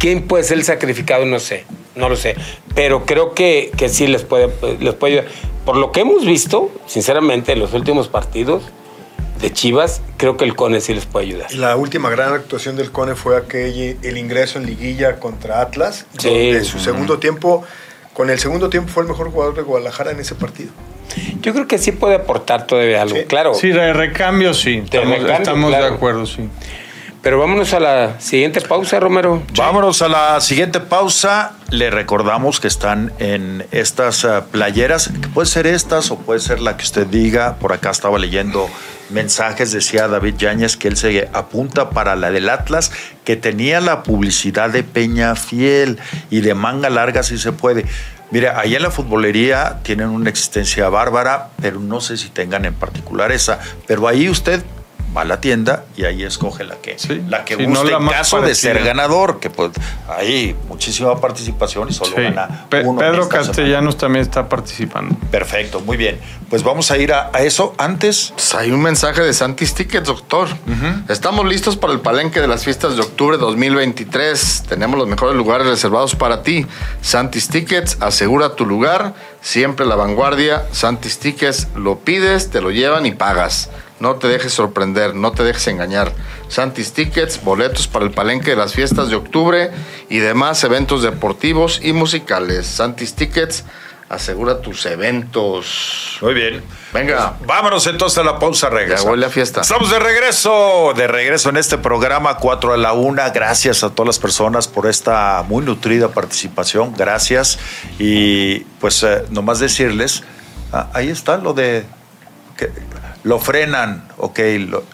[0.00, 1.24] ¿Quién puede ser el sacrificado?
[1.26, 2.34] No sé, no lo sé.
[2.74, 4.48] Pero creo que, que sí les puede,
[4.80, 5.30] les puede ayudar.
[5.64, 8.62] Por lo que hemos visto, sinceramente, en los últimos partidos
[9.42, 11.52] de Chivas, creo que el Cone sí les puede ayudar.
[11.52, 16.06] Y La última gran actuación del Cone fue aquel, el ingreso en liguilla contra Atlas,
[16.18, 16.28] Sí.
[16.28, 17.62] donde su segundo tiempo,
[18.14, 20.70] con el segundo tiempo fue el mejor jugador de Guadalajara en ese partido.
[21.42, 23.24] Yo creo que sí puede aportar todavía algo, Sí.
[23.24, 23.52] claro.
[23.54, 25.84] Sí, de recambio sí, estamos, recambio, estamos claro.
[25.86, 26.48] de acuerdo, sí.
[27.22, 29.42] Pero vámonos a la siguiente pausa, Romero.
[29.54, 31.52] Vámonos a la siguiente pausa.
[31.68, 36.60] Le recordamos que están en estas eh, playeras, que puede ser estas o puede ser
[36.60, 37.56] la que usted diga.
[37.56, 38.70] Por acá estaba leyendo
[39.10, 42.90] mensajes, decía David Yáñez que él se apunta para la del Atlas,
[43.24, 45.98] que tenía la publicidad de Peña Fiel
[46.30, 47.84] y de manga larga si se puede.
[48.30, 52.74] Mira, ahí en la futbolería tienen una existencia bárbara, pero no sé si tengan en
[52.74, 53.58] particular esa.
[53.86, 54.62] Pero ahí usted
[55.16, 58.06] va a la tienda y ahí escoge la que, Sí, la que no la en
[58.08, 59.72] caso de ser ganador, que pues
[60.08, 62.22] hay muchísima participación y solo Sí.
[62.22, 63.00] gana Pe- uno.
[63.00, 63.28] Pedro semana.
[63.46, 65.16] Castellanos también está participando.
[65.30, 66.20] Perfecto, muy bien.
[66.48, 67.74] Pues vamos a ir a, a eso.
[67.78, 70.48] Antes, Pues hay un mensaje de Santis Tickets, doctor.
[71.08, 74.64] Estamos listos para el palenque de las fiestas de octubre 2023.
[74.68, 76.66] Tenemos los mejores lugares reservados para ti.
[77.02, 79.14] Santis Tickets, asegura tu lugar.
[79.40, 80.64] Siempre la vanguardia.
[80.72, 83.70] Santis Tickets, lo pides, te lo llevan y pagas.
[84.00, 86.12] No te dejes sorprender, no te dejes engañar.
[86.48, 89.70] Santis Tickets, boletos para el palenque de las fiestas de octubre
[90.08, 92.66] y demás eventos deportivos y musicales.
[92.66, 93.64] Santis Tickets,
[94.08, 96.18] asegura tus eventos.
[96.22, 96.64] muy bien.
[96.94, 97.36] Venga.
[97.46, 99.04] Vámonos entonces a la pausa, regresa.
[99.04, 99.60] Ya huele a fiesta.
[99.60, 103.22] Estamos de regreso, de regreso en este programa 4 a la 1.
[103.34, 106.94] Gracias a todas las personas por esta muy nutrida participación.
[106.96, 107.58] Gracias.
[107.98, 110.24] Y pues eh, nomás decirles,
[110.72, 111.84] ah, ahí está lo de
[112.56, 112.70] que
[113.24, 114.84] lo frenan, ok, lo-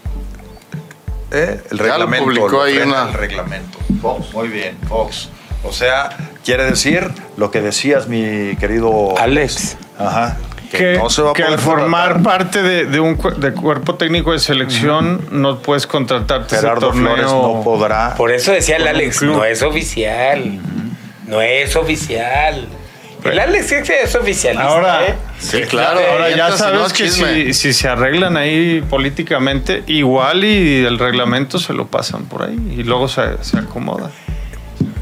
[1.32, 2.24] eh, el Ya lo reglamento.
[2.24, 3.78] publicó lo ahí frena una- el reglamento.
[4.00, 5.28] Fox, muy bien, Fox.
[5.64, 6.10] O sea,
[6.44, 9.76] quiere decir lo que decías, mi querido Alex.
[9.98, 10.36] Ajá.
[10.70, 12.38] Que, Que, no se va a que poder al formar contratar.
[12.40, 17.14] parte de, de un de cuerpo técnico de selección no puedes contratarte ese Gerardo torneo.
[17.14, 18.14] Flores no podrá.
[18.16, 20.58] Por eso decía el Alex, no es oficial.
[21.26, 22.66] No es oficial.
[23.32, 25.14] El Alex es oficialista, Ahora- ¿eh?
[25.38, 26.00] Sí, claro.
[26.12, 31.72] Ahora ya sabes que si, si se arreglan ahí políticamente, igual y el reglamento se
[31.72, 34.10] lo pasan por ahí y luego se, se acomoda.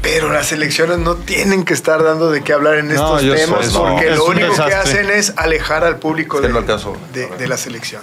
[0.01, 3.83] Pero las elecciones no tienen que estar dando de qué hablar en estos temas eso
[3.83, 8.01] porque lo único que hacen es alejar al público de la selección.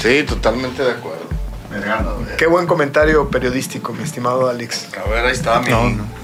[0.00, 1.26] Sí, totalmente de acuerdo.
[2.36, 4.88] Qué buen comentario periodístico, mi estimado Alex.
[5.04, 6.17] A ver, ahí está mi No, no.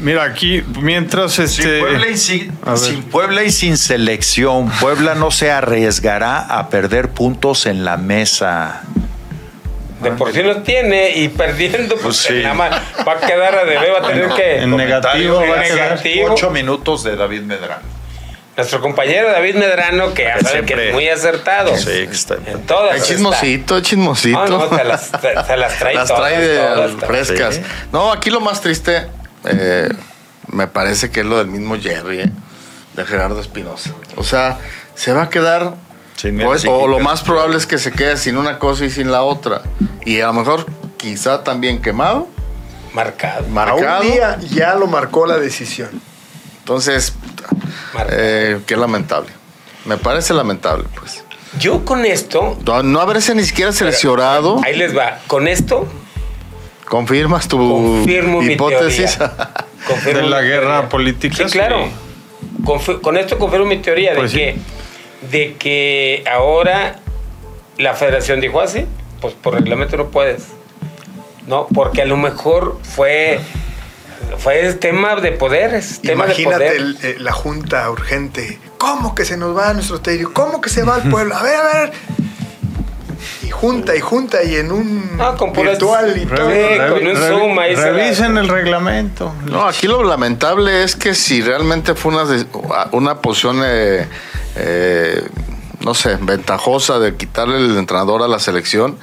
[0.00, 1.62] Mira, aquí, mientras este.
[1.62, 7.08] Sin Puebla, y sin, sin Puebla y sin selección, Puebla no se arriesgará a perder
[7.10, 8.82] puntos en la mesa.
[10.00, 12.34] De por sí los tiene y perdiendo, pues, Pues sí.
[12.44, 12.70] nada más
[13.06, 14.58] va a quedar a deber, va a tener que.
[14.58, 16.32] En negativo va a negativo.
[16.32, 17.82] Ocho minutos de David Medrano.
[18.56, 21.76] Nuestro compañero David Medrano, que ya Que saben que siempre- es muy acertado.
[21.76, 22.94] Sí, que está- En todas.
[22.96, 23.08] Está.
[23.08, 24.46] chismosito, hay chismosito.
[24.46, 26.90] No, no, se las, se- se las trae Las todas, trae de todas.
[27.06, 27.54] frescas.
[27.56, 27.62] Sí.
[27.92, 29.06] No, aquí lo más triste,
[29.44, 29.88] eh,
[30.48, 32.32] me parece que es lo del mismo Jerry, eh,
[32.94, 33.90] de Gerardo Espinosa.
[34.16, 34.58] O sea,
[34.94, 35.74] se va a quedar,
[36.16, 39.10] Sin pues, o lo más probable es que se quede sin una cosa y sin
[39.12, 39.62] la otra.
[40.04, 40.66] Y a lo mejor,
[40.96, 42.28] quizá también quemado,
[42.92, 43.44] Marcado.
[43.44, 44.00] A marcado.
[44.00, 45.88] un día ya lo marcó la decisión.
[46.60, 47.12] Entonces,
[48.10, 49.30] eh, qué lamentable.
[49.84, 51.24] Me parece lamentable, pues.
[51.58, 55.18] Yo con esto, No, no haberse ni siquiera seleccionado, ahí les va.
[55.26, 55.88] Con esto,
[56.88, 59.16] confirmas tu confirmo mi hipótesis.
[59.18, 59.50] teoría.
[59.86, 60.88] Confirmo De la mi guerra teoría.
[60.88, 61.50] política, Sí, sí.
[61.50, 61.88] claro.
[63.02, 64.44] Con esto confirmo mi teoría Pues de sí.
[64.44, 67.00] que de que ahora
[67.78, 68.84] la federación dijo así,
[69.20, 70.44] pues por reglamento no puedes.
[71.46, 73.40] No, porque a lo mejor fue
[74.38, 76.76] fue tema de poderes, tema de Imagínate poder.
[76.76, 78.58] el- eh, la junta urgente.
[78.76, 80.32] ¿Cómo que se nos va nuestro técnico?
[80.34, 81.34] ¿Cómo que se va al pueblo?
[81.34, 81.92] A ver, a ver.
[83.42, 86.48] Y junta y junta y en un Ah, con virtual y todo.
[86.48, 89.32] Re- Revi- revi- Revisen el reglamento.
[89.46, 92.24] No, aquí lo lamentable es que si realmente fue una,
[92.92, 94.06] una posición, eh,
[94.56, 95.22] eh,
[95.80, 98.98] no sé, ventajosa de quitarle el entrenador a la selección,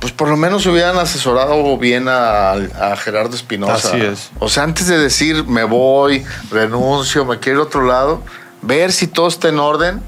[0.00, 3.88] pues por lo menos hubieran asesorado bien a, a Gerardo Espinosa.
[3.88, 4.30] Así es.
[4.38, 8.22] O sea, antes de decir me voy, renuncio, me quiero ir a otro lado,
[8.62, 10.00] ver si todo está en orden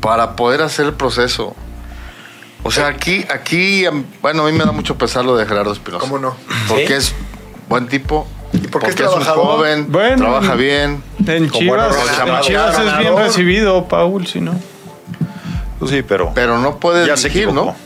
[0.00, 1.56] para poder hacer el proceso.
[2.64, 3.84] O sea, aquí, aquí,
[4.22, 6.00] bueno, a mí me da mucho pesar lo de Gerardo Espinosa.
[6.00, 6.34] ¿Cómo no?
[6.66, 6.92] Porque ¿Sí?
[6.94, 7.14] es
[7.68, 8.26] buen tipo.
[8.54, 11.02] ¿Y porque es es un joven, Bueno, trabaja bien.
[11.26, 12.40] En con Chivas, en.
[12.40, 14.54] Chivas es bien recibido, Paul, si no.
[15.78, 17.52] Pues sí, pero, Pero no puede ya dirigir.
[17.52, 17.76] ¿no?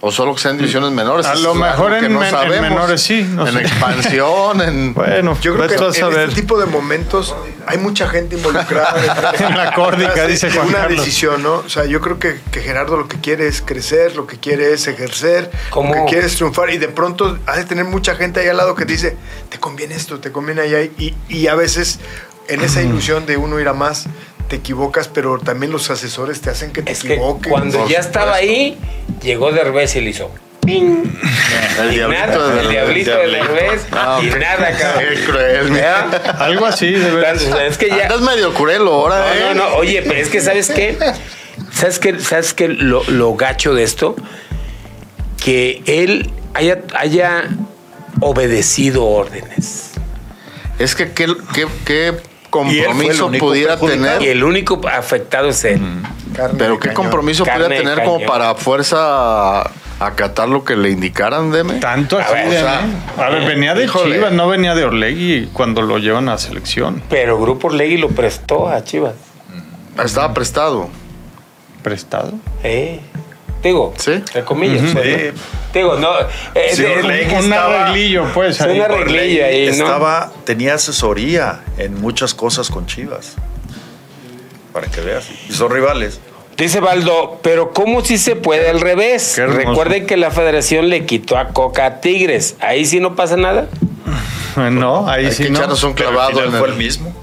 [0.00, 1.26] O solo que sean divisiones menores.
[1.26, 2.70] A lo mejor que en no men- en sabemos.
[2.70, 3.60] menores sí, no en sé.
[3.62, 4.94] expansión, en...
[4.98, 6.28] Bueno, Yo creo que vete a en saber.
[6.28, 7.34] este tipo de momentos
[7.66, 9.32] hay mucha gente involucrada.
[9.38, 11.04] En la córdica, dice Juan una Carlos.
[11.04, 11.54] decisión, ¿no?
[11.56, 14.72] O sea, yo creo que, que Gerardo lo que quiere es crecer, lo que quiere
[14.72, 15.94] es ejercer, ¿Cómo?
[15.94, 16.70] lo que quiere es triunfar.
[16.70, 19.16] Y de pronto ha de tener mucha gente ahí al lado que dice,
[19.48, 20.82] te conviene esto, te conviene allá.
[20.82, 21.98] Y, y a veces
[22.48, 24.06] en esa ilusión de uno ir a más,
[24.48, 27.50] te equivocas, pero también los asesores te hacen que te Es que equivoques.
[27.50, 28.78] cuando ya estaba ahí,
[29.22, 30.30] llegó Derbez y le hizo.
[30.68, 35.04] El Y diablito nada, de el diablito de Derbez No, y nada, cabrón.
[35.14, 36.06] Qué cruel, mira.
[36.10, 36.42] ¿Verdad?
[36.42, 37.42] Algo así, de veras.
[37.42, 38.02] Es que ya.
[38.04, 39.40] Andas medio cruel ahora, No, ¿eh?
[39.40, 39.76] no, no.
[39.76, 40.98] Oye, pero es que, ¿sabes qué?
[41.72, 42.18] ¿Sabes qué?
[42.20, 42.68] ¿Sabes qué?
[42.68, 44.14] Lo, lo gacho de esto,
[45.42, 47.48] que él haya, haya
[48.20, 49.92] obedecido órdenes.
[50.78, 52.20] Es que qué, qué, qué el
[52.50, 54.22] compromiso pudiera tener...
[54.22, 55.80] Y el único afectado es él.
[56.34, 56.94] Carne Pero de qué cañón.
[57.02, 59.62] compromiso Carne pudiera tener como para fuerza
[60.00, 61.74] acatar lo que le indicaran, deme.
[61.74, 62.80] Tanto así, ver, o de- sea,
[63.18, 64.14] A ver, venía de híjole.
[64.16, 67.02] Chivas, no venía de Orlegui cuando lo llevan a selección.
[67.10, 69.14] Pero Grupo Orlegui lo prestó a Chivas.
[70.02, 70.88] Estaba prestado.
[71.82, 72.32] Prestado.
[72.62, 73.00] Eh.
[73.62, 74.12] Digo, Sí.
[74.12, 74.92] entre comillas.
[74.92, 75.10] Pues, Sí.
[75.34, 75.40] ¿no?
[75.74, 76.10] Digo, no.
[76.54, 77.10] eh, Sí, de- Un
[77.44, 78.60] estaba- arreglillo, pues.
[78.60, 79.72] Un arreglillo ahí, ¿no?
[79.84, 83.34] Estaba, tenía asesoría en muchas cosas con Chivas.
[84.72, 85.26] Para que veas.
[85.48, 86.20] Y son rivales.
[86.56, 89.36] Dice Baldo, pero ¿cómo si se puede al revés?
[89.38, 92.56] Recuerden que la federación le quitó a Coca a Tigres.
[92.60, 93.68] Ahí sí no pasa nada.
[94.56, 95.58] No, ahí Hay sí que no.
[95.58, 97.14] echarnos un Pero al clavado final fue el mismo.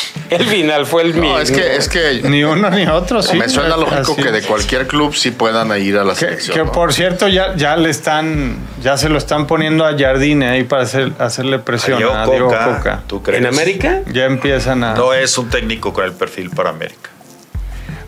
[0.30, 1.30] El final fue el mismo.
[1.34, 3.36] No, es que, es que Ni uno ni otro, sí.
[3.36, 6.56] me suena lógico que de cualquier club sí puedan ir a la Que, selección.
[6.56, 6.72] que ¿no?
[6.72, 10.82] por cierto, ya, ya le están, ya se lo están poniendo a Jardine ahí para
[10.82, 13.02] hacer, hacerle presión a Diego Coca, Coca.
[13.06, 13.40] ¿tú crees?
[13.40, 14.00] ¿En América?
[14.12, 14.94] Ya empiezan a.
[14.94, 17.10] No es un técnico con el perfil para América.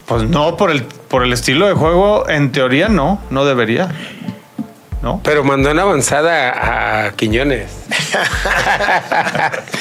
[0.07, 3.89] Pues no, por el, por el estilo de juego, en teoría no, no debería.
[5.05, 5.21] ¿No?
[5.23, 7.71] Pero mandó en avanzada a Quiñones.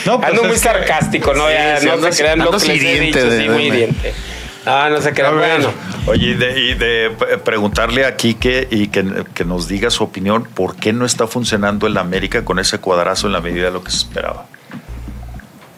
[0.05, 1.47] No, pues Ando muy que- sarcástico, ¿no?
[1.47, 3.57] Sí, Ya, sí, no se crean lo que les he hiriente dicho, de- sí, muy
[3.61, 4.13] de- hiriente.
[4.65, 5.38] No, no se crean.
[5.38, 5.69] Bueno,
[6.07, 10.03] Oye, y de, y de p- preguntarle a Quique y que, que nos diga su
[10.03, 13.71] opinión, ¿por qué no está funcionando el América con ese cuadrazo en la medida de
[13.71, 14.45] lo que se esperaba?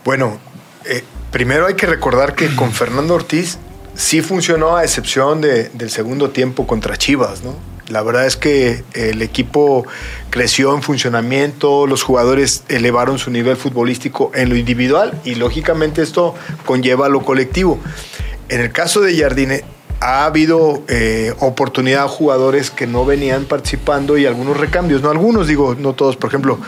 [0.03, 0.39] Bueno,
[0.85, 3.59] eh, primero hay que recordar que con Fernando Ortiz
[3.95, 7.55] sí funcionó a excepción de- del segundo tiempo contra Chivas, ¿no?
[7.89, 9.85] La verdad es que el equipo
[10.29, 16.33] creció en funcionamiento, los jugadores elevaron su nivel futbolístico en lo individual y lógicamente esto
[16.65, 17.79] conlleva a lo colectivo.
[18.49, 19.63] En el caso de Jardine,
[20.01, 25.47] ha habido eh, oportunidad a jugadores que no venían participando y algunos recambios, no algunos,
[25.47, 26.17] digo, no todos.
[26.17, 26.59] Por ejemplo,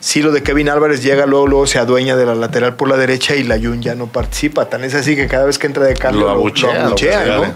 [0.00, 2.96] si lo de Kevin Álvarez llega, luego, luego se adueña de la lateral por la
[2.96, 4.68] derecha y la Jun ya no participa.
[4.68, 6.86] Tan es así que cada vez que entra de cambio Lo lo, abuchea, lo lo
[6.86, 7.44] abuchea, abuchea, ¿no?
[7.44, 7.54] ¿eh?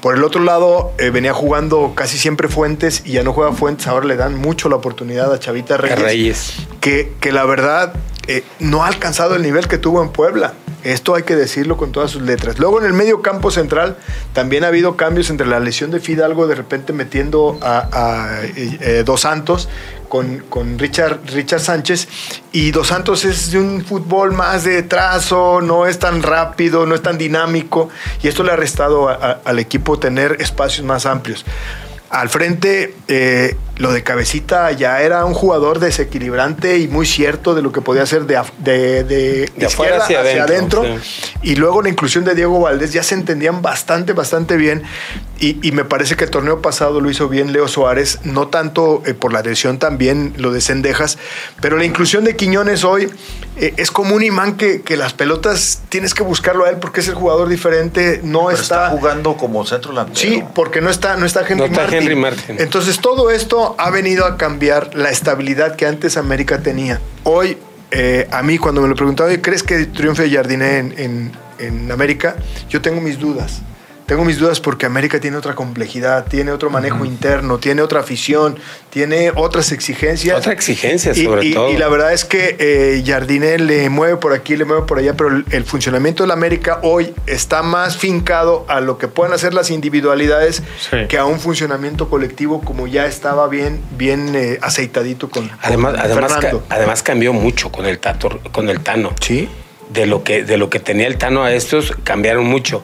[0.00, 3.86] Por el otro lado, eh, venía jugando casi siempre Fuentes y ya no juega Fuentes.
[3.86, 5.98] Ahora le dan mucho la oportunidad a Chavita Reyes.
[5.98, 6.52] Reyes.
[6.80, 7.94] Que, que la verdad
[8.28, 10.54] eh, no ha alcanzado el nivel que tuvo en Puebla.
[10.84, 12.58] Esto hay que decirlo con todas sus letras.
[12.58, 13.96] Luego en el medio campo central
[14.32, 19.02] también ha habido cambios entre la lesión de Fidalgo, de repente metiendo a, eh, eh,
[19.04, 19.68] Dos Santos
[20.08, 22.08] con, con Richard, Richard Sánchez.
[22.52, 26.94] Y Dos Santos es de un fútbol más de trazo, no es tan rápido, no
[26.94, 27.88] es tan dinámico.
[28.22, 31.44] Y esto le ha restado al equipo tener espacios más amplios.
[32.10, 37.62] Al frente, eh, lo de Cabecita ya era un jugador desequilibrante y muy cierto de
[37.62, 41.02] lo que podía hacer de, af- de, de izquierda hacia hacia, adentro, adentro.
[41.42, 44.82] Y luego la inclusión de Diego Valdés ya se entendían bastante, bastante bien.
[45.40, 49.02] Y, y me parece que el torneo pasado lo hizo bien Leo Suárez, no tanto
[49.06, 51.16] eh, por la lesión, también lo de Cendejas,
[51.60, 53.08] pero la inclusión de Quiñones hoy
[53.56, 57.00] eh, es como un imán que, que las pelotas tienes que buscarlo a él porque
[57.02, 60.18] es el jugador diferente, no está, está jugando como centro delantero.
[60.18, 61.98] Sí, porque no está, no está Henry No está Martin.
[62.00, 62.56] Henry Martin.
[62.58, 67.00] Entonces todo esto ha venido a cambiar la estabilidad que antes América tenía.
[67.24, 67.58] Hoy,
[67.90, 71.90] eh, a mí cuando me lo preguntaba, "Oye, ¿crees que triunfe Jardiné en, en- en
[71.92, 72.36] América?
[72.68, 73.62] Yo tengo mis dudas.
[74.08, 78.56] Tengo mis dudas porque América tiene otra complejidad, tiene otro manejo interno, tiene otra afición,
[78.88, 80.34] tiene otras exigencias.
[80.38, 81.70] Otra exigencia, sobre y, todo.
[81.70, 85.12] y la verdad es que eh, Jardiné le mueve por aquí, le mueve por allá,
[85.14, 89.34] pero el, el funcionamiento de la América hoy está más fincado a lo que pueden
[89.34, 90.96] hacer las individualidades Sí.
[91.06, 96.00] que a un funcionamiento colectivo como ya estaba bien, bien eh, aceitadito con, Además, con
[96.00, 96.64] además, ca- Fernando.
[96.70, 99.12] además cambió mucho con el Tato, con el Tano.
[99.20, 99.50] Sí.
[99.90, 102.82] De lo que, de lo que tenía el Tano a estos, cambiaron mucho.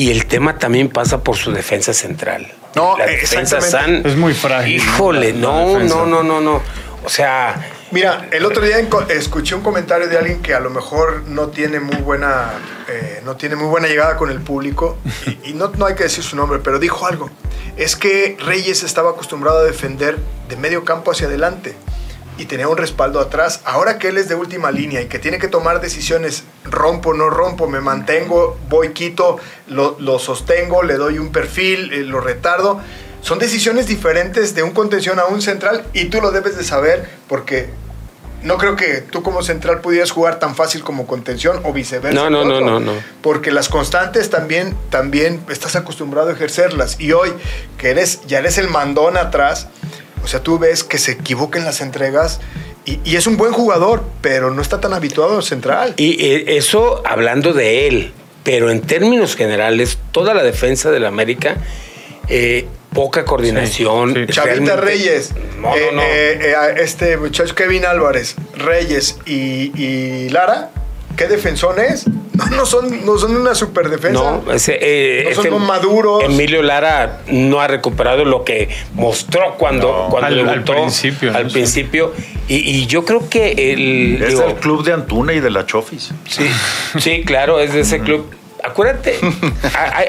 [0.00, 2.50] Y el tema también pasa por su defensa central.
[2.74, 4.06] No, defensas exactamente.
[4.08, 4.76] han- Es muy frágil.
[4.76, 5.94] Híjole, La- la no, defensa.
[5.96, 6.62] no, no, no, no.
[7.04, 8.76] O sea, Mira, el otro día
[9.08, 12.52] escuché un comentario de alguien que a lo mejor no tiene muy buena,
[12.88, 14.96] eh, no tiene muy buena llegada con el público
[15.26, 17.28] y, y no, no hay que decir su nombre, pero dijo algo.
[17.76, 21.74] Es que Reyes estaba acostumbrado a defender de medio campo hacia adelante
[22.38, 23.60] y tenía un respaldo atrás.
[23.64, 27.30] Ahora que él es de última línea y que tiene que tomar decisiones, rompo, no
[27.30, 32.80] rompo, me mantengo, voy, quito, lo, lo sostengo, le doy un perfil, eh, lo retardo.
[33.22, 37.08] Son decisiones diferentes de un contención a un central y tú lo debes de saber
[37.28, 37.68] porque
[38.42, 42.18] no creo que tú como central pudieras jugar tan fácil como contención o viceversa.
[42.18, 42.92] No, no, no, no, no.
[43.22, 46.98] Porque las constantes también, también estás acostumbrado a ejercerlas.
[46.98, 47.32] Y hoy
[47.76, 49.68] que eres, ya eres el mandón atrás,
[50.22, 52.40] o sea, tú ves que se equivoca en las entregas
[52.84, 55.94] y, y es un buen jugador, pero no está tan habituado al central.
[55.96, 58.12] y eh, eso hablando de él.
[58.42, 61.58] Pero en términos generales, toda la defensa del América,
[62.28, 64.14] eh, poca coordinación.
[64.14, 64.32] Sí, sí.
[64.32, 66.02] Chavita realmente- Reyes, No, eh, no, no.
[66.02, 70.70] eh, eh, a este muchacho Kevin Álvarez, Reyes y, y Lara,
[71.20, 72.06] ¿qué defensones?
[72.32, 74.18] No, no son, no son una super defensa.
[74.42, 76.24] No, ese, eh, No son este maduros.
[76.24, 80.08] Emilio Lara no ha recuperado lo que mostró cuando, No.
[80.08, 81.48] cuando Al- al debutó principio, Al ¿no?
[81.50, 81.54] Sí.
[81.54, 82.14] principio.
[82.48, 84.22] Y, y yo creo que el.
[84.22, 86.10] Es digo, del club de Antuna y de la Chofis.
[86.26, 86.46] Sí,
[86.98, 88.24] sí, claro, es de ese club.
[88.64, 89.18] Acuérdate,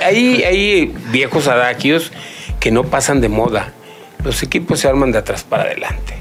[0.01, 2.14] hay, hay- viejos adagios
[2.62, 3.74] que no pasan de moda.
[4.24, 6.14] Los equipos se arman de atrás para adelante.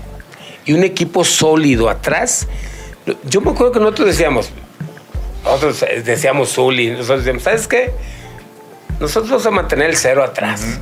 [0.67, 2.49] Y un equipo sólido atrás.
[3.29, 4.51] Yo me acuerdo que nosotros decíamos,
[5.45, 7.93] nosotros decíamos Zuli, nosotros decíamos, ¿sabes qué?
[8.99, 10.79] Nosotros vamos a mantener el cero atrás.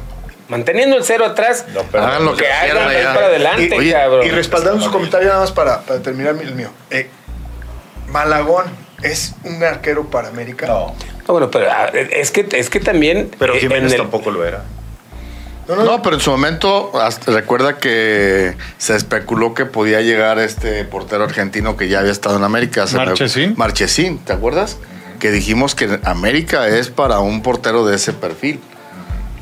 [0.48, 3.92] Manteniendo el cero atrás, No, pero- Hagan lo que que hagan para adelante, Y- oye,
[3.92, 4.26] cabrón.
[4.26, 6.70] Y respaldando su comentario nada más para, para terminar el mío.
[6.90, 7.08] Eh,
[8.08, 8.64] Malagón
[9.02, 10.66] es un arquero para América.
[10.66, 10.94] No,
[11.26, 13.30] No, bueno, pero ah, es que, es que también.
[13.38, 14.64] pero eh, Jiménez en el- tampoco lo era.
[15.68, 20.38] No, no, No, pero en su momento, hasta- recuerda que se especuló que podía llegar
[20.38, 22.86] este portero argentino que ya había estado en América.
[22.94, 23.54] Marchesín.
[23.56, 24.78] Marchesín, ¿te acuerdas?
[25.20, 28.60] Que dijimos que América es para un portero de ese perfil.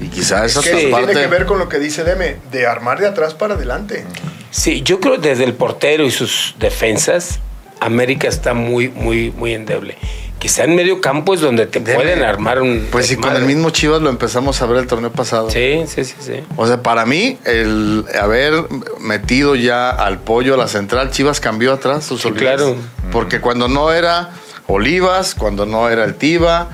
[0.01, 1.07] Y quizás esa que parte.
[1.13, 4.05] tiene que ver con lo que dice Deme, de armar de atrás para adelante.
[4.51, 7.39] Sí, yo creo desde el portero y sus defensas,
[7.81, 9.97] América está muy, muy, muy endeble.
[10.39, 12.89] Quizá en medio campo es donde te Debe- pueden armar un.
[12.93, 15.51] Pues sí, con el mismo Chivas lo empezamos a ver el torneo pasado.
[15.51, 16.33] Sí, sí, sí, sí.
[16.57, 18.53] O sea, para mí, el haber
[19.01, 22.77] metido ya al pollo a la central, Chivas cambió atrás sus Sí, claro.
[23.13, 24.31] Porque cuando no era
[24.67, 26.69] Olivas, cuando no era el Tiva,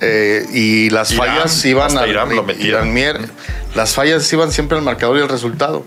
[0.00, 2.30] eh, y las Irán, fallas iban al Irán.
[2.60, 3.18] Irán Mier,
[3.74, 5.84] las fallas iban siempre al marcador y el resultado.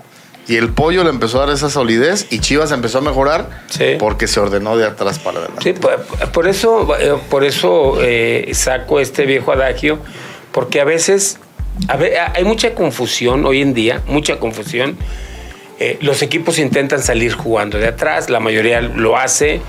[0.47, 3.95] Y el pollo le empezó a dar esa solidez y Chivas empezó a mejorar Sí.
[3.97, 5.61] porque se ordenó de atrás para adelante.
[5.63, 9.99] Sí, por, por eso, eh, por eso eh, saco este viejo adagio,
[10.51, 11.39] porque a veces
[11.87, 14.97] a ver, hay mucha confusión hoy en día, mucha confusión.
[15.79, 19.61] Eh, los equipos intentan salir jugando de atrás, la mayoría lo hace.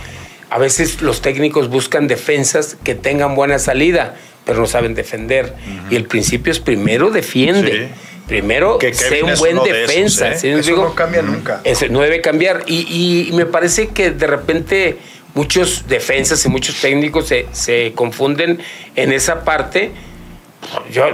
[0.51, 4.15] A veces los técnicos buscan defensas que tengan buena salida,
[4.45, 5.55] pero no saben defender.
[5.91, 7.89] Y el principio es primero defiende.
[8.27, 10.29] Primero, Que sé un buen uno de esos, defensa.
[10.33, 10.39] ¿eh?
[10.39, 11.61] ¿sí me Eso no cambia nunca.
[11.91, 12.65] No debe cambiar.
[12.67, 14.99] Y, y me parece que de repente
[15.35, 18.59] muchos defensas y muchos técnicos se, se confunden
[18.97, 19.93] en esa parte.
[20.91, 21.05] Yo,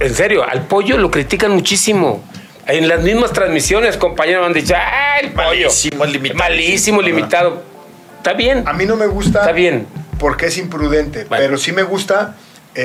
[0.00, 2.22] en serio, al pollo lo critican muchísimo.
[2.66, 5.48] En las mismas transmisiones, compañeros han dicho, ¡ah, el pollo!
[5.68, 6.38] Malísimo, limitado.
[6.38, 7.62] Malísimo, limitado.
[8.18, 8.64] Está bien.
[8.66, 9.86] A mí no me gusta Está bien.
[10.18, 11.42] porque es imprudente, Bueno.
[11.42, 12.36] pero sí me gusta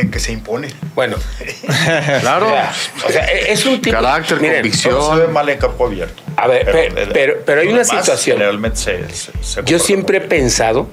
[0.01, 0.67] eh, que se impone.
[0.95, 1.17] Bueno,
[2.21, 2.47] Claro.
[2.47, 2.73] o sea,
[3.07, 3.95] o sea, es un tipo.
[3.95, 4.93] Carácter, miren, convicción.
[4.95, 6.21] Todo se ve mal en campo abierto.
[6.37, 8.37] A ver, pero- pero- pero hay una situación.
[8.37, 10.87] Generalmente se, se- se Yo siempre he pensado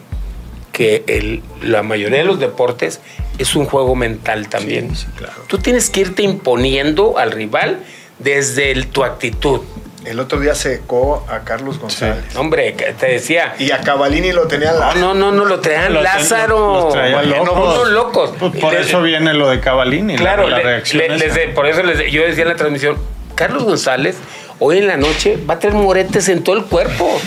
[0.72, 3.00] que el- la mayoría de los deportes
[3.38, 4.94] es un juego mental también.
[4.96, 5.34] Sí, sí, claro.
[5.46, 7.80] Tú tienes que irte imponiendo al rival
[8.18, 9.60] desde el- tu actitud.
[10.04, 12.34] El otro día secó a Carlos González.
[12.36, 13.54] Hombre, te decía.
[13.58, 16.58] Y a Cavalini lo tenía al No, no, no, no, lo traían Lo ten- Lázaro.
[16.84, 17.74] los traía Bueno, locos.
[17.76, 18.30] unos locos.
[18.38, 20.14] Pues por Les- eso viene lo de Cavallini.
[20.14, 21.24] la- Claro, la, le- reacción le- esa.
[21.24, 22.96] les de- por eso les de- yo decía en la transmisión,
[23.36, 24.16] Carlos González
[24.64, 27.20] hoy en la noche va a tener moretes en todo el cuerpo.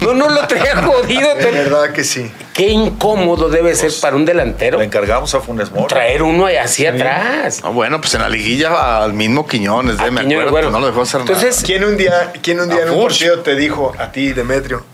[0.00, 1.34] No, no lo traía jodido.
[1.34, 2.30] De verdad que sí.
[2.52, 5.88] Qué incómodo debe ser para un delantero Le encargamos a Funes Mori.
[5.88, 7.62] traer uno hacia atrás.
[7.64, 10.70] No, bueno, pues en la liguilla al mismo Quiñones, de, A me Quiñones, acuerdo, bueno.
[10.70, 11.66] no lo dejó hacer Entonces, nada.
[11.66, 14.84] ¿Quién un día, quién un día en un partido te dijo a ti, Demetrio,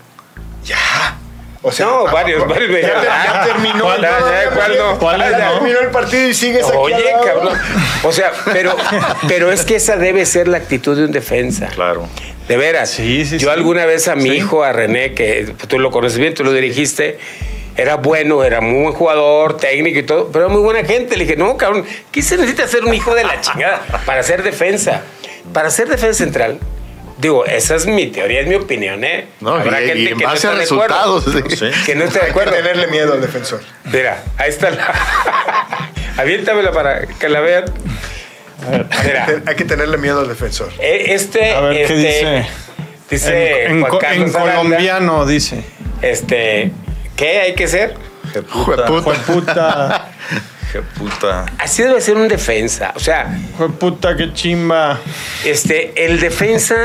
[0.65, 1.17] ya?
[1.63, 3.83] O sea, No, ah, varios, varios me ya, terminó.
[3.83, 4.99] ¿cuál, no, ya, ya, ya, cuál no?
[4.99, 5.53] ¿Cuál ya no?
[5.53, 6.75] terminó el partido y sigues aquí.
[6.77, 7.23] Oye, al lado.
[7.25, 7.59] cabrón.
[8.03, 8.75] O sea, pero,
[9.27, 11.67] pero es que esa debe ser la actitud de un defensa.
[11.67, 12.07] Claro.
[12.47, 12.89] De veras.
[12.89, 13.53] Sí, sí, Yo sí.
[13.53, 17.19] alguna vez a mi hijo, a René, que tú lo conoces bien, tú lo dirigiste,
[17.77, 21.15] era bueno, era muy buen jugador, técnico y todo, pero era muy buena gente.
[21.15, 24.41] Le dije, no, cabrón, ¿qué se necesita ser un hijo de la chingada para ser
[24.41, 25.03] defensa?
[25.53, 26.59] Para ser defensa central.
[27.21, 29.27] Digo, esa es mi teoría, es mi opinión, ¿eh?
[29.41, 31.19] No, y- y en base esté a de acuerdo.
[31.21, 31.23] resultados,
[31.59, 31.65] sí.
[31.85, 32.53] Que no esté de Hay que acuerdo.
[32.53, 33.61] tenerle miedo al defensor.
[33.85, 34.91] Mira, ahí está la.
[36.17, 37.65] Aviéntamela para que la vean.
[39.05, 40.71] Mira, Hay que tenerle miedo al defensor.
[40.79, 41.53] e- este.
[41.53, 42.45] A ver, ¿qué este, dice?
[43.09, 45.63] Dice en, Juan Aranda, colombiano dice.
[46.01, 46.71] Este.
[47.15, 47.95] ¿Qué hay que ser?
[48.33, 48.87] Je puta.
[48.87, 50.07] Jueputa.
[50.79, 51.45] Puta.
[51.57, 52.93] Así debe ser un defensa.
[52.95, 54.99] O sea, Fue puta, qué chimba.
[55.45, 56.75] este, el defensa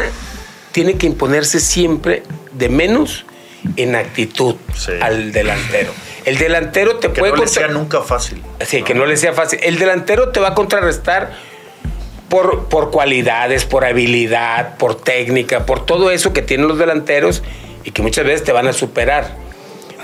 [0.72, 2.22] tiene que imponerse siempre
[2.52, 3.24] de menos
[3.76, 4.92] en actitud Sí.
[5.00, 5.92] al delantero.
[6.24, 8.42] El delantero te Que puede no le sea nunca fácil.
[8.66, 9.60] Sí, que no le sea fácil.
[9.62, 11.32] El delantero te va a contrarrestar
[12.28, 17.42] por, por cualidades, por habilidad, por técnica, por todo eso que tienen los delanteros
[17.84, 19.36] y que muchas veces te van a superar.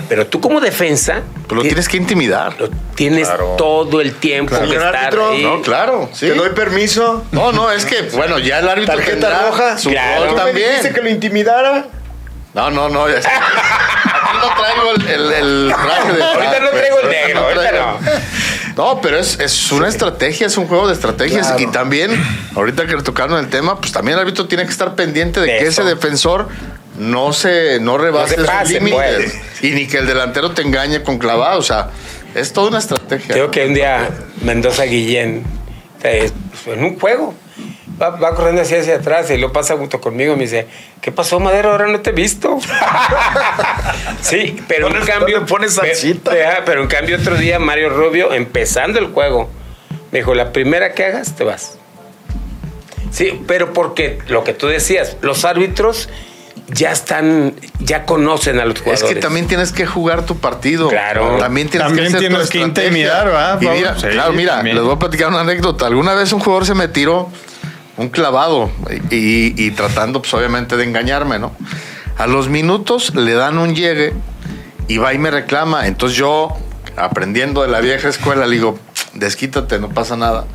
[0.09, 2.55] Pero tú como defensa Pero lo ti- tienes que intimidar.
[2.59, 3.55] lo tienes Claro.
[3.57, 5.43] todo el tiempo que estar árbitro, ahí.
[5.43, 6.27] No, claro, sí.
[6.27, 7.23] Te doy permiso.
[7.31, 9.77] No, no, es que, bueno, ya el árbitro Tarjeta tendrá roja.
[9.77, 10.25] su Claro.
[10.25, 10.69] ¿Tú me también.
[10.69, 11.85] dijiste que lo intimidara?
[12.53, 13.07] No, no, no.
[13.09, 17.39] ya- Aquí no traigo el, el, el traje de Ahorita no pues, traigo el negro,
[17.39, 17.99] ahorita traigo-
[18.75, 21.47] No, pero es, es una estrategia, es un juego de estrategias.
[21.47, 21.61] Claro.
[21.61, 22.11] Y también,
[22.55, 25.57] ahorita que tocaron el tema, pues también el árbitro tiene que estar pendiente de, De
[25.59, 25.81] que eso.
[25.81, 26.47] ese defensor
[26.97, 28.97] no se no rebase No se sus pase, límites.
[29.49, 29.63] pues.
[29.63, 31.59] Y ni que el delantero te engañe con clavado.
[31.59, 31.89] O sea,
[32.35, 33.33] es toda una estrategia.
[33.33, 34.09] Creo que un día
[34.41, 35.43] Mendoza Guillén,
[36.03, 36.29] eh,
[36.67, 37.33] en un juego,
[38.01, 40.67] va, va corriendo así hacia atrás y lo pasa junto conmigo y me dice,
[41.01, 41.71] ¿qué pasó, Madero?
[41.71, 42.59] Ahora no te he visto.
[44.21, 45.37] sí, pero en cambio...
[45.37, 46.31] ¿dónde pones pe- salsita?
[46.31, 49.49] pe- ah, pero en cambio otro día Mario Rubio, empezando el juego,
[50.11, 51.77] me dijo, la primera que hagas, te vas.
[53.11, 56.09] Sí, pero porque lo que tú decías, los árbitros
[56.73, 59.13] ya están, ya conocen a los Es jugadores.
[59.15, 60.89] que también tienes que jugar tu partido.
[60.89, 61.37] Claro.
[61.37, 64.55] También tienes También que hacer tu tienes que intimidar, ¿verdad, Y mira, Sí, claro, mira,
[64.55, 64.75] también.
[64.75, 65.87] les voy a platicar una anécdota.
[65.87, 67.29] Alguna vez un jugador se me tiró
[67.97, 68.71] un clavado
[69.11, 71.55] y, y tratando, pues obviamente, de engañarme, ¿no?
[72.17, 74.13] A los minutos le dan un llegue
[74.87, 75.87] y va y me reclama.
[75.87, 76.49] Entonces yo,
[76.97, 78.79] aprendiendo de la vieja escuela, le digo,
[79.13, 80.45] desquítate, no pasa nada.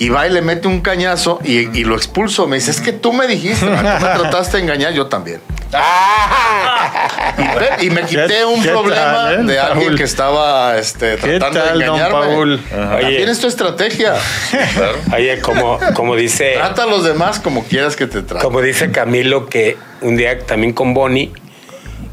[0.00, 2.46] Y va y le mete un cañazo y, y lo expulso.
[2.46, 5.42] Me dice, es que tú me dijiste, tú me trataste de engañar, yo también.
[5.74, 7.76] ¡Ah!
[7.82, 9.98] Y, me quité ¿Qué- un problema tal, eh, de alguien Paul?
[9.98, 12.58] que estaba este, ¿Qué tratando tal, de engañarme.
[13.08, 14.14] Tienes tu estrategia.
[15.14, 16.52] Oye, como, como dice...
[16.54, 18.38] Trata a los demás como quieras que te traten.
[18.40, 21.30] Como dice Camilo, que un día también con Bonnie,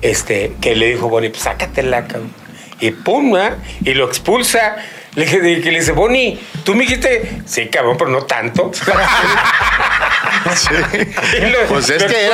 [0.02, 2.34] este, que le dijo Bonnie, pues sácatela, cabrón.
[2.82, 3.56] Y pum, ¿ah?
[3.84, 4.76] y lo expulsa.
[5.18, 8.72] Le, dije- que le dice, Bonnie, tú me dijiste, sí, cabrón, pero no tanto.
[11.52, 12.26] Lo- Pues es que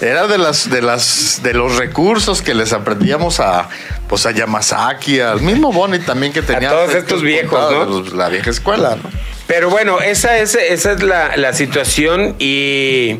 [0.00, 3.68] era, de las de las de los recursos que les aprendíamos a
[4.08, 7.84] pues a Yamazaki, al mismo Bonnie también que tenía todos efectos estos viejos, ¿no?
[7.84, 9.10] los- la vieja escuela, ¿no?
[9.46, 13.18] Pero bueno, esa es, esa es la, la situación y,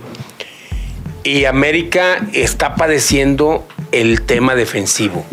[1.25, 5.27] y América está padeciendo el tema defensivo.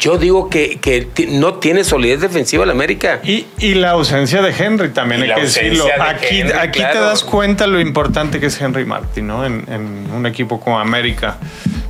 [0.00, 3.20] Yo digo que, que no tiene solidez defensiva el América.
[3.22, 5.84] Y, y la ausencia de Henry también Y hay la que decirlo.
[5.84, 9.44] de Aquí, Henry, aquí te das cuenta lo importante que es Henry Martin, ¿no?
[9.44, 11.36] En, en un equipo como América.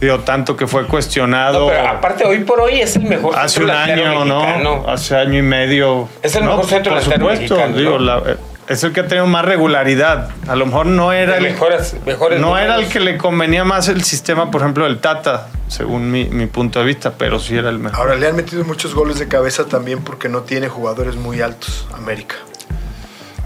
[0.01, 3.63] Digo, tanto que fue cuestionado No, pero aparte, hoy por hoy es el mejor hace
[3.63, 4.41] un año, ¿no?
[4.41, 4.85] mexicano.
[4.89, 6.09] Hace año y medio.
[6.23, 8.05] Es el No, mejor centro Por supuesto, mexicano, digo, ¿no?
[8.05, 8.37] la-
[8.71, 10.31] es el que ha tenido más regularidad.
[10.49, 13.89] A lo mejor no era el, mejores, mejores no era el que le convenía más
[13.89, 17.68] el sistema, por ejemplo, del Tata, según mi, mi punto de vista, pero sí era
[17.68, 17.99] el mejor.
[17.99, 21.87] Ahora le han metido muchos goles de cabeza también porque no tiene jugadores muy altos,
[21.93, 22.37] América.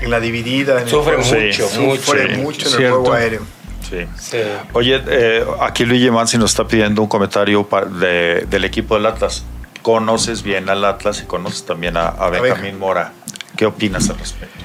[0.00, 2.02] En la dividida, en Sufre el mucho, juego, mucho.
[2.04, 3.40] sufre sí, mucho en el juego aéreo.
[3.88, 3.98] Sí.
[4.18, 4.38] Sí.
[4.72, 7.66] Oye, eh, aquí Luigi Mansi nos está pidiendo un comentario
[8.00, 9.44] de- del equipo del Atlas.
[9.82, 12.78] Conoces bien al Atlas y conoces también a, a Benjamín Benja.
[12.78, 13.12] Mora.
[13.56, 14.58] ¿Qué opinas al respecto?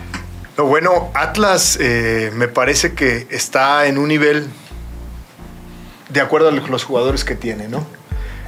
[0.59, 4.45] No, bueno, Atlas eh, me parece que está en un nivel
[6.09, 7.87] de acuerdo a los jugadores que tiene, ¿no?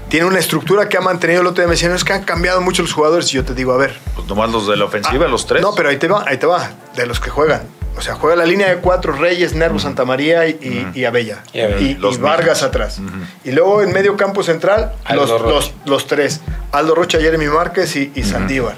[0.09, 1.69] Tiene una estructura que ha mantenido el otro día.
[1.69, 3.29] Me decían, "No, es que han cambiado mucho los jugadores.
[3.31, 3.97] Y yo te digo, a ver.
[4.13, 5.61] Pues nomás los de la ofensiva, ah, los tres.
[5.61, 6.71] No, pero ahí te va, ahí te va.
[6.97, 7.61] De los que juegan.
[7.95, 11.43] O sea, juega la línea de cuatro Reyes, Nervo, Santa María y, Abella.
[11.53, 11.79] Y Abella.
[11.79, 12.63] Y, Los y Vargas mismos.
[12.63, 12.99] atrás.
[13.45, 16.41] Y luego en medio campo central, los, los, los tres.
[16.73, 18.75] Aldo Rocha, Jeremy Márquez y, y Saldívar.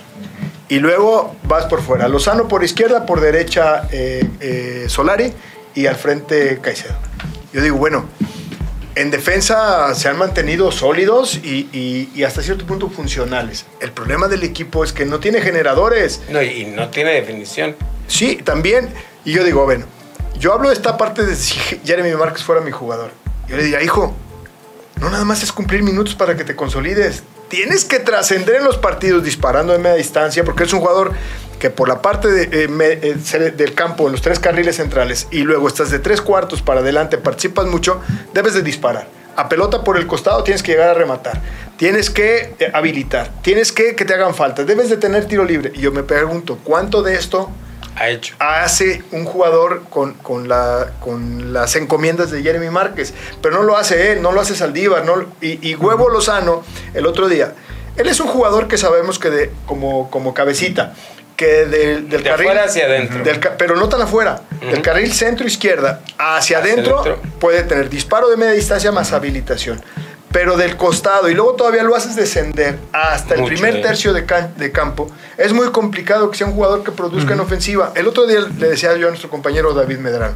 [0.73, 2.07] Y luego vas por fuera.
[2.07, 5.31] Lozano por izquierda, por derecha eh, eh, Solari
[5.75, 6.95] y al frente Caicedo.
[7.53, 8.05] Yo digo, bueno,
[8.95, 13.65] en defensa se han mantenido sólidos y, y- y hasta cierto punto funcionales.
[13.81, 16.21] El problema del equipo es que no tiene generadores.
[16.29, 17.75] No, y no tiene definición.
[18.07, 18.89] Sí, también.
[19.25, 19.85] Y yo digo, bueno,
[20.39, 21.55] yo hablo de esta parte de si
[21.85, 23.11] Jeremy Márquez fuera mi jugador.
[23.47, 24.15] Yo le diría, hijo,
[24.99, 27.21] no nada más es cumplir minutos para que te consolides.
[27.53, 31.11] Tienes que trascender en los partidos disparando de media distancia porque es un jugador
[31.59, 35.67] que por la parte eh, eh, del campo, en los tres carriles centrales, y luego
[35.67, 38.01] estás de tres cuartos para adelante, participas mucho,
[38.33, 39.07] debes de disparar.
[39.35, 41.39] A pelota por el costado tienes que llegar a rematar.
[41.77, 43.29] Tienes que eh, habilitar.
[43.43, 44.63] Tienes que que te hagan falta.
[44.63, 45.71] Debes de tener tiro libre.
[45.75, 47.51] Y yo me pregunto, ¿cuánto de esto
[47.95, 48.35] Ha hecho.
[48.39, 53.13] hace un jugador con, con, la, con las encomiendas de Jeremy Márquez.
[53.41, 55.05] Pero no lo hace él, no lo hace Saldívar.
[55.05, 56.63] No, y, y Huevo Lozano,
[56.93, 57.53] el otro día,
[57.95, 60.93] él es un jugador que sabemos que de, como, como cabecita,
[61.37, 62.47] que del, del De carril...
[62.47, 63.23] afuera hacia adentro.
[63.23, 64.41] del pero no tan afuera.
[64.61, 67.21] Del carril centro-izquierda hacia, Hacia adentro, adentro.
[67.39, 69.81] puede tener disparo de media distancia más habilitación.
[70.33, 74.25] Pero del costado, y luego todavía lo haces descender hasta el primer tercio de,
[74.57, 77.93] de campo, es muy complicado que sea un jugador que produzca en ofensiva.
[77.95, 80.35] El otro día le decía yo a nuestro compañero David Medrano,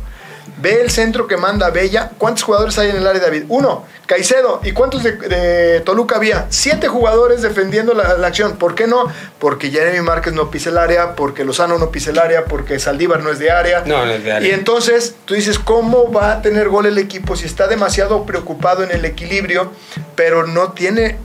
[0.57, 3.43] ve el centro que manda Bella, ¿cuántos jugadores hay en el área David?
[3.49, 6.47] Uno, Caicedo, ¿y cuántos de, de Toluca había?
[6.49, 8.57] Siete jugadores defendiendo la, la acción.
[8.57, 9.07] ¿Por qué no?
[9.37, 13.21] Porque Jeremy Márquez no pisa el área, porque Lozano no pisa el área, porque Saldívar
[13.21, 13.83] no es de área.
[13.85, 14.49] No, no es de área.
[14.49, 18.83] Y entonces tú dices, ¿cómo va a tener gol el equipo si está demasiado preocupado
[18.83, 19.71] en el equilibrio,
[20.15, 21.17] pero no tiene...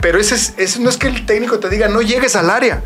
[0.00, 2.82] Pero ese, es, ese no es que el técnico te diga, no llegues al área.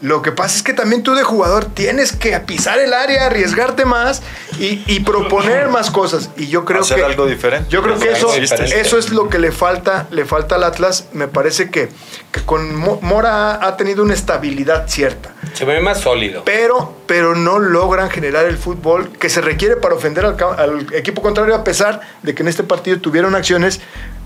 [0.00, 3.84] Lo que pasa es que también tú de jugador tienes que pisar el área, arriesgarte
[3.84, 4.22] más
[4.60, 6.30] y, y proponer más cosas.
[6.36, 7.68] Y yo creo Hacer que algo diferente.
[7.68, 11.06] Yo creo que eso, eso es lo que le falta, le falta al Atlas.
[11.12, 11.88] Me parece que,
[12.30, 16.42] que con Mo- Mora ha tenido una estabilidad cierta Se ve más sólido.
[16.44, 21.22] pero, pero no logran generar el fútbol que se requiere para ofender al, al equipo
[21.22, 23.80] contrario, a pesar de que en este partido tuvieron acciones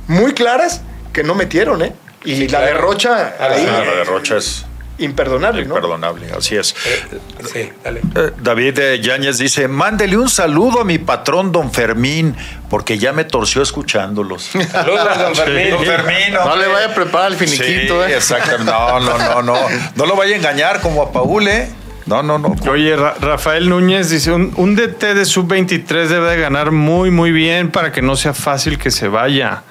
[0.07, 0.83] muy claras
[1.15, 1.95] que no metieron, ¿eh?
[2.25, 2.67] Y Sí, la claro.
[2.67, 4.67] de Rocha, Ah, ahí, Ah, la de Rocha es
[4.99, 5.75] imperdonable, ¿no?
[5.77, 6.75] imperdonable, así es.
[6.87, 7.19] Eh,
[7.53, 8.01] sí, dale.
[8.15, 12.37] Eh, David eh, Yáñez dice, mándele un saludo a mi patrón don Fermín,
[12.71, 14.43] porque ya me torció escuchándolos.
[14.71, 15.71] Saludos, don Fermín.
[15.71, 18.15] Don Fermín, No le vaya a preparar el finiquito, Sí, ¿eh?
[18.15, 18.59] exacto.
[18.65, 19.57] No, no, no, no.
[19.97, 21.69] No lo vaya a engañar como a Paul, ¿eh?
[22.05, 22.55] No, no, no.
[22.71, 27.31] Oye, Ra- Rafael Núñez dice, un, un DT de sub-23 debe de ganar muy, muy
[27.31, 29.63] bien para que no sea fácil que se vaya.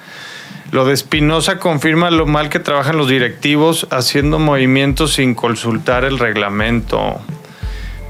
[0.72, 6.18] Lo de Espinosa confirma lo mal que trabajan los directivos haciendo movimientos sin consultar el
[6.18, 7.20] reglamento.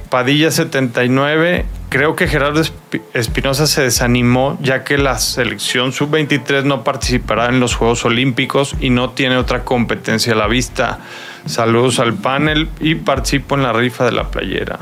[0.09, 6.85] Padilla 79, creo que Gerardo Espi- Espinosa se desanimó ya que la selección sub-23 no
[6.85, 11.01] participará en los Juegos Olímpicos y no tiene otra competencia a la vista.
[11.47, 14.81] Saludos al panel y participo en la rifa de la playera.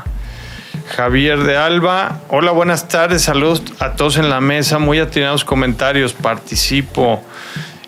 [0.95, 6.13] Javier de Alba, hola, buenas tardes, saludos a todos en la mesa, muy atinados comentarios,
[6.13, 7.23] participo.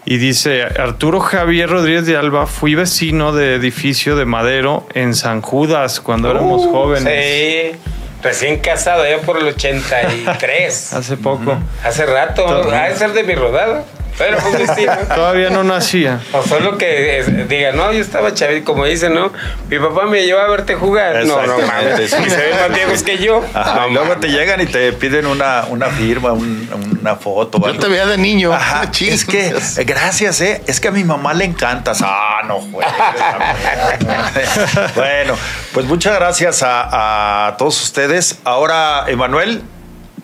[0.05, 5.41] Y dice, Arturo Javier Rodríguez de Alba, fui vecino de edificio de Madero en San
[5.41, 7.03] Judas cuando éramos jóvenes.
[7.03, 7.79] Uh, Sí,
[8.21, 10.93] recién casado, ya por el 83.
[10.93, 11.57] Hace poco.
[11.83, 13.85] Hace rato, ha de ser de mi rodada.
[14.17, 15.15] Pero pues sí, ¿no?
[15.15, 16.19] Todavía no nacía.
[16.33, 19.31] O solo que eh, diga, no, yo estaba chavito, como dicen, ¿no?
[19.69, 21.25] Mi papá me llevó a verte jugar.
[21.25, 21.99] No, no mames.
[22.01, 23.43] Y se ven más viejos que yo.
[23.53, 24.21] Ajá, No, y luego mames.
[24.21, 27.59] te llegan y te piden una, una firma, un- una foto.
[27.59, 27.79] Yo algo.
[27.79, 28.53] te veía de niño.
[28.53, 30.61] Ajá, es que, eh, gracias, ¿eh?
[30.67, 31.99] Es que a mi mamá le encantas.
[32.03, 32.85] Ah, no, güey.
[34.95, 35.35] bueno,
[35.73, 38.39] pues muchas gracias a, a todos ustedes.
[38.43, 39.61] Ahora, Emanuel,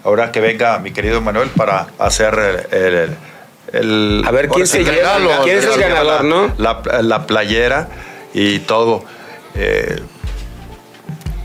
[0.04, 2.78] ahora que venga mi querido Emanuel para hacer el.
[2.80, 3.18] el- el-
[3.74, 4.92] A ver, ¿quién se lleva?
[5.18, 6.54] regalo, ¿Quién es el ganador, la- no?
[6.58, 7.88] La, la playera
[8.34, 9.04] y todo.
[9.56, 10.00] Eh,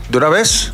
[0.09, 0.71] ¿De una vez?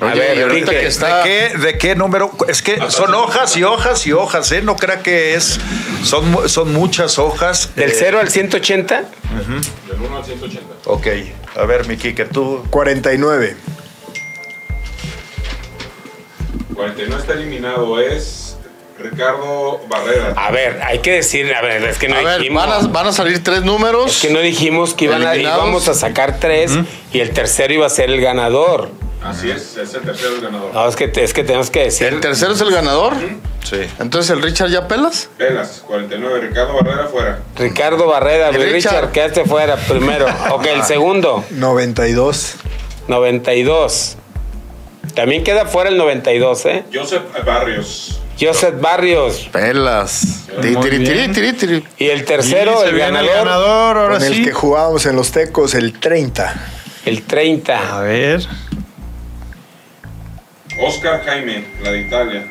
[0.00, 1.18] A Oye, ver, y ahorita que está.
[1.18, 2.30] ¿De qué, ¿De qué número?
[2.48, 4.62] Es que son hojas y hojas y hojas, ¿eh?
[4.62, 5.58] No crea que es.
[6.04, 7.74] Son, son muchas hojas.
[7.74, 10.66] Del Eh, 0 al 180, Del 1 al 180.
[10.86, 11.06] Ok.
[11.56, 12.64] A ver, Miki, que tú.
[12.70, 13.56] 49.
[16.74, 18.47] 49 está eliminado, es
[18.98, 20.34] Ricardo Barrera.
[20.36, 22.66] a ver, hay que decir, a ver, es que no A ver, dijimos.
[22.66, 24.16] van a, van a salir tres números.
[24.16, 26.72] Es que no dijimos que iban a, íbamos a sacar tres
[27.12, 28.90] y el tercero iba a ser el ganador.
[29.22, 30.72] Así es, es el tercero el ganador.
[30.72, 32.06] No, es que, es que tenemos que decir.
[32.06, 33.14] El tercero es el ganador.
[33.64, 33.80] Sí.
[33.98, 35.28] Entonces el Richard ya pelas.
[35.36, 37.38] Pelas, 49, Ricardo Barrera fuera.
[37.56, 39.12] Ricardo Barrera, Richard, Richard.
[39.12, 40.26] quedaste fuera primero.
[40.52, 42.54] Ok, el segundo, 92.
[43.08, 44.16] 92.
[45.14, 46.84] También queda fuera el 92, ¿eh?
[46.94, 48.20] Joseph Barrios.
[48.40, 49.48] Joseph Barrios.
[49.52, 50.46] Pelas.
[50.60, 51.32] Ti, Muy tiri, bien.
[51.32, 51.84] tiri, tiri, tiri.
[51.98, 54.42] Y el tercero, Y el ganador, el ganador, ahora Con el sí.
[54.44, 56.54] que jugábamos en los Tecos, el 30.
[57.04, 57.96] el 30.
[57.98, 58.46] A ver.
[60.86, 62.46] Oscar Jaime, la de Italia.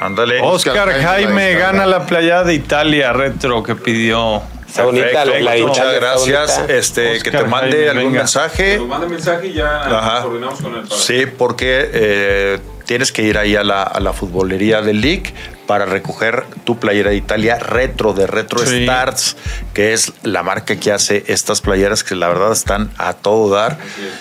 [0.00, 0.40] Ándale.
[0.40, 1.04] Oscar, Oscar Jaime,
[1.42, 4.42] Jaime gana la playa de Italia retro que pidió.
[4.70, 6.56] Está bonita la, la Muchas gracias.
[6.58, 6.74] bonita.
[6.74, 8.10] Este, que te mande Jaime, algún venga.
[8.12, 8.78] Que mensaje.
[8.78, 10.22] nos mande mensaje y ya Ajá.
[10.22, 10.82] coordinamos con él.
[10.82, 15.34] para- Sí, porque eh, tienes que ir ahí a la, a la futbolería del League
[15.66, 18.80] para recoger tu playera de Italia retro de Retro Sí.
[18.82, 19.36] Stars,
[19.74, 23.78] que es la marca que hace estas playeras que la verdad están a todo dar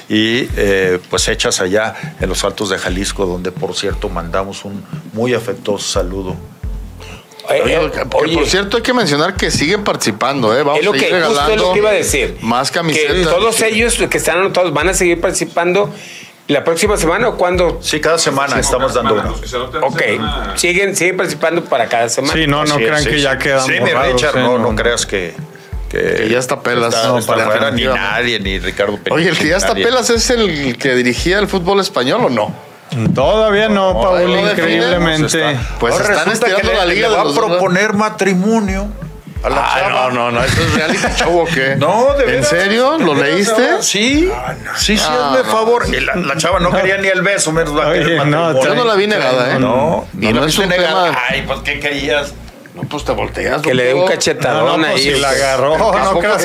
[0.09, 4.83] y eh, pues hechas allá en los Altos de Jalisco, donde por cierto mandamos un
[5.13, 6.35] muy afectuoso saludo.
[7.49, 10.63] Oye, que- que oye, por cierto, hay que mencionar que siguen participando, ¿eh?
[10.63, 12.37] Vamos es lo a ir que justo regalando es lo que iba a decir.
[12.41, 13.23] Más Que camisetas.
[13.29, 15.93] todos ellos que están anotados van a seguir participando
[16.47, 17.79] la próxima semana o cuando.
[17.81, 19.71] Sí, cada semana estamos dando Semana, uno.
[19.71, 22.33] que Ok, semana- siguen, siguen participando para cada semana.
[22.33, 23.21] Sí, no, no es, crean sí, que sí.
[23.21, 24.41] ya quedan Sí, mi Richard, ¿eh?
[24.41, 25.33] no, no creas que...
[25.89, 26.93] Que ya está pelas.
[26.93, 29.15] Está, No, está para fuera ni nadie, ni Ricardo Peña.
[29.15, 29.85] Oye, el que ya está nadie.
[29.85, 32.53] pelas es el que dirigía el fútbol español o no?
[33.13, 35.57] Todavía no, No, Paul, no increíblemente.
[35.79, 38.87] Pues Ahora están resulta estirando que la liga le va a proponer matrimonio
[39.43, 39.89] a la Ah, chava.
[39.89, 41.75] no, no, no, eso es reality show o qué?
[41.77, 42.47] No, de ¿En veras.
[42.49, 42.97] serio?
[42.97, 43.81] ¿De ¿Lo leíste?
[43.81, 44.29] Sí.
[44.75, 45.51] Sí, sí, Ah, hazme no.
[45.51, 45.85] favor.
[45.87, 48.61] Y la, la chava no quería ni el beso, menos va a querer no.
[48.63, 49.59] Yo no la vi negada, ¿eh?
[49.59, 51.05] No, y no es un negada.
[51.05, 51.19] tema.
[51.29, 52.33] Ay, pues, ¿qué querías?
[52.81, 53.61] No, pues te volteas.
[53.61, 55.13] Que le dé un cachetadón No, no, pues, ahí.
[55.13, 55.41] si la pues.
[55.41, 56.43] agarró, no creas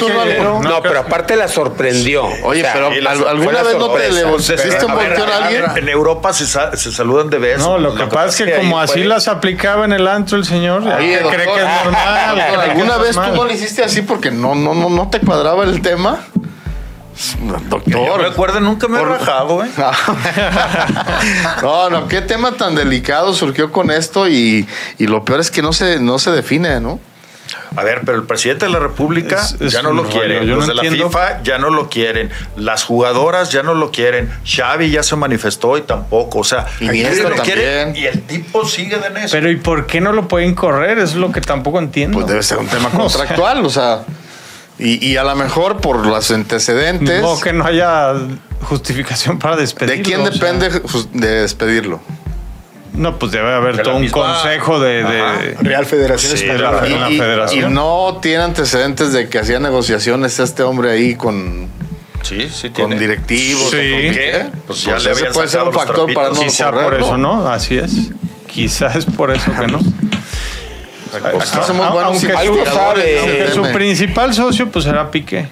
[0.82, 2.24] pero creas- aparte la sorprendió.
[2.42, 4.84] Oye, O sea, pero y la- ¿al- fue ¿alguna vez no te le Pues, diste
[4.84, 5.64] un volteón a a- alguien?
[5.76, 7.58] En Europa se, sa- se saludan de beso.
[7.70, 10.82] No, lo que pasa es que como así las aplicaba en el antro el señor,
[10.82, 12.40] Oye, que cree doctor, que es normal.
[12.40, 15.64] ¿Alguna es vez tú no le hiciste así porque no, no, no, no te cuadraba
[15.64, 16.20] el tema?
[17.40, 18.20] Yo Doctor.
[18.22, 19.68] recuerdo, nunca me he Por- rajado, ¿eh?
[21.62, 24.66] No, no, qué tema tan delicado surgió con esto y,
[24.98, 27.00] y lo peor es que no se, no se define, ¿no?
[27.76, 30.46] A ver, pero el presidente de la República Es- es ya no lo rollo, quiere.
[30.46, 31.10] yo Los no de la entiendo.
[31.10, 32.30] FIFA ya no lo quieren.
[32.56, 34.30] Las jugadoras ya no lo quieren.
[34.46, 36.38] Xavi ya se manifestó y tampoco.
[36.38, 38.04] O sea, Iniesta nadie lo quiere también.
[38.04, 39.30] y el tipo sigue de necio.
[39.32, 40.98] Pero ¿y por qué no lo pueden correr?
[40.98, 42.16] Es lo que tampoco entiendo.
[42.18, 44.04] Pues debe ser un tema O sea, contractual, o sea.
[44.78, 47.22] Y, y a lo mejor por los antecedentes.
[47.24, 48.12] O que no haya
[48.62, 49.96] justificación para despedirlo.
[49.96, 50.32] ¿De quién o sea.
[50.32, 52.00] depende pues, de despedirlo?
[52.92, 55.02] No, pues debe haber De todo un misma- consejo de...
[55.04, 55.54] de-.
[55.60, 56.82] Real Federación Sí, Española.
[57.10, 57.70] Y, y- federación.
[57.70, 61.68] y no tiene antecedentes de que hacía negociaciones este hombre ahí con,
[62.22, 62.98] sí, sí con tiene.
[63.00, 63.70] directivos.
[63.70, 63.76] Sí.
[63.76, 64.46] con ¿Qué?
[64.66, 66.52] Pues ya Pues le ese puede ser un factor para no trapitos.
[66.52, 67.06] Quizá por correrlo.
[67.06, 67.48] eso, ¿no?
[67.48, 67.92] Así es.
[68.46, 69.78] Quizás es por eso que no.
[71.14, 73.14] Aquí somos buenos Aunque algo investigadores, sabe.
[73.16, 73.22] ¿no?
[73.22, 75.48] Aunque su principal socio pues era Piqué,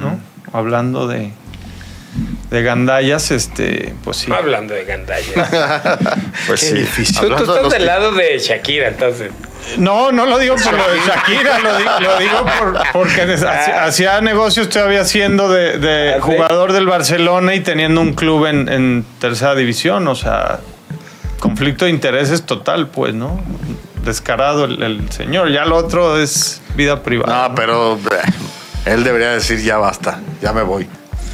[0.00, 0.18] ¿no?
[0.52, 1.30] Hablando de
[2.50, 4.32] de gandallas, este, pues sí.
[4.32, 5.98] Hablando de gandalla.
[6.46, 7.12] Pues sí.
[7.20, 9.30] Tú, tú estás del lado de Shakira, entonces.
[9.76, 13.42] No, no lo digo por lo de Shakira, lo digo, lo digo por- porque des-
[13.42, 18.46] hacía- hacía negocios todavía siendo de, de Ah, jugador del Barcelona y teniendo un club
[18.46, 20.60] en, en tercera división, o sea,
[21.38, 23.42] conflicto de intereses total, pues, ¿no?
[24.04, 25.50] Descarado el, el señor.
[25.50, 27.48] Ya lo otro es vida privada.
[27.48, 28.00] No, pero eh,
[28.86, 30.88] él debería decir ya basta, ya me voy.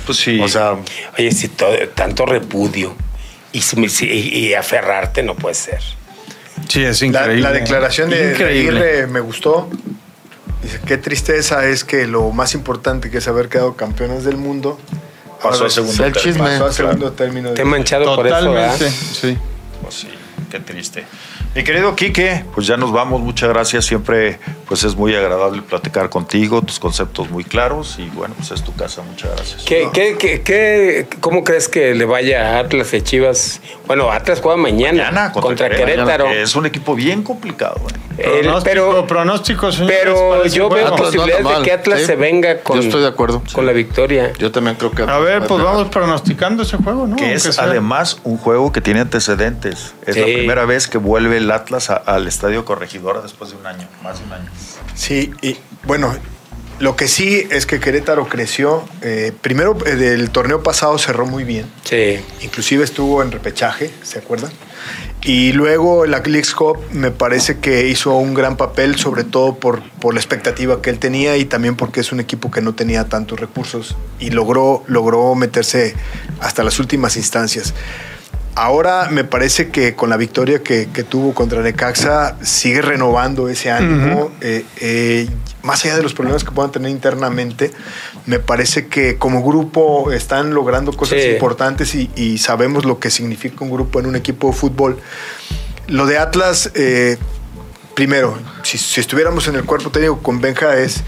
[0.07, 0.41] Pues sí.
[0.41, 0.77] O sea,
[1.19, 2.95] Oye, si todo, tanto repudio
[3.53, 3.61] y,
[4.05, 4.07] y-
[4.49, 5.81] y aferrarte no puede ser.
[6.69, 7.41] Sí, es La, increíble.
[7.43, 8.81] la declaración de, de Increíble.
[8.81, 9.69] Aguirre me gustó.
[10.63, 14.79] Dice, qué tristeza es que lo más importante que es haber quedado campeones del mundo
[15.43, 16.33] Pasó a segundo el término.
[16.35, 16.51] chisme.
[16.59, 17.51] pasó a segundo término.
[17.51, 18.99] de- Te he manchado por eso, Totalmente, ¿verdad?
[19.13, 19.37] sí.
[19.83, 20.09] Pues sí,
[20.61, 21.05] triste.
[21.55, 23.85] Mi querido Quique, pues ya nos vamos, muchas gracias.
[23.85, 28.63] Siempre pues es muy agradable platicar contigo, tus conceptos muy claros y bueno, pues es
[28.63, 29.63] tu casa, muchas gracias.
[29.65, 33.61] ¿Qué, qué, qué, qué- cómo crees que le vaya a Atlas y Chivas?
[33.87, 36.25] Bueno, Atlas juega mañana, Mañana contra, Querétaro.
[36.27, 37.77] que es un equipo bien complicado.
[37.89, 38.01] ¿eh?
[38.17, 40.85] El- Pronóstico, pero pronóstico, señores, pero yo veo.
[40.87, 42.07] Atlas no posibilidades de que Atlas sí.
[42.07, 43.43] se venga con, Yo estoy de acuerdo.
[43.53, 44.33] con la victoria.
[44.39, 45.03] Yo también creo que.
[45.03, 47.17] A ver, pues vamos pronosticando ese juego, ¿no?
[47.17, 47.65] Que es sea.
[47.65, 49.95] además un juego que tiene antecedentes.
[50.07, 53.67] Es la primera vez que vuelve el Atlas a- al Estadio Corregidora después de un
[53.67, 54.51] año, más de un año.
[54.95, 56.15] Sí, y bueno,
[56.81, 58.85] lo que sí es que Querétaro creció.
[59.03, 61.67] eh, primero, eh, del torneo pasado cerró muy bien.
[61.85, 62.19] Sí.
[62.43, 64.51] Inclusive estuvo en repechaje, ¿se acuerdan?
[65.23, 69.83] Y luego la Leagues Cup me parece que hizo un gran papel, sobre todo por,
[69.99, 73.09] por la expectativa que él tenía y también porque es un equipo que no tenía
[73.09, 75.95] tantos recursos y logró, logró meterse
[76.41, 77.73] hasta las últimas instancias.
[78.57, 83.71] Ahora me parece que con la victoria que, que tuvo contra Necaxa sigue renovando ese
[83.71, 84.31] ánimo.
[84.41, 85.29] eh, eh,
[85.63, 87.73] más allá de los problemas que puedan tener internamente,
[88.27, 91.29] me parece que como grupo están logrando cosas Sí.
[91.31, 94.99] importantes y, y sabemos lo que significa un grupo en un equipo de fútbol.
[95.89, 97.17] Lo de Atlas, eh,
[97.95, 101.03] primero, si, si estuviéramos en el cuerpo técnico con Benja es,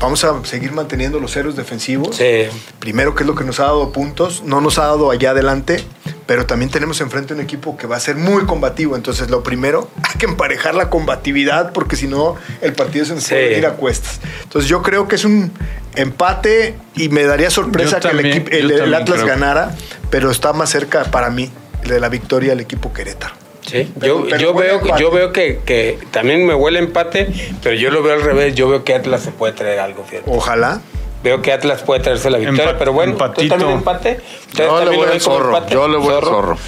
[0.00, 2.16] vamos a seguir manteniendo los ceros defensivos.
[2.16, 2.46] Sí.
[2.78, 5.84] Primero, que es lo que nos ha dado puntos, no nos ha dado allá adelante,
[6.26, 8.96] pero también tenemos enfrente un equipo que va a ser muy combativo.
[8.96, 13.24] Entonces, lo primero, hay que emparejar la combatividad, porque si no, el partido se nos
[13.24, 13.30] Sí.
[13.30, 14.20] puede ir a cuestas.
[14.42, 15.52] Entonces, yo creo que es un
[15.94, 18.50] empate y me daría sorpresa Yo que el, equipo,
[18.96, 19.26] Atlas creo.
[19.26, 19.74] ganara,
[20.10, 21.50] pero está más cerca para mí
[21.86, 23.34] de la victoria del equipo Querétaro.
[23.72, 25.02] Sí, Pero- yo, pero yo veo, empate.
[25.02, 27.28] yo veo que, que también me huele empate,
[27.62, 28.54] pero yo lo veo al revés.
[28.54, 30.30] Yo veo que Atlas se puede traer algo, fíjate.
[30.30, 30.80] Ojalá.
[31.24, 33.42] Veo que Atlas puede traerse la victoria, Empa- pero bueno, empatito.
[33.42, 34.20] ¿tú también empate?
[34.48, 35.54] ¿Ustedes Yo le voy al zorro.
[35.56, 35.72] empate?
[35.74, 36.58] Yo le voy al zorro.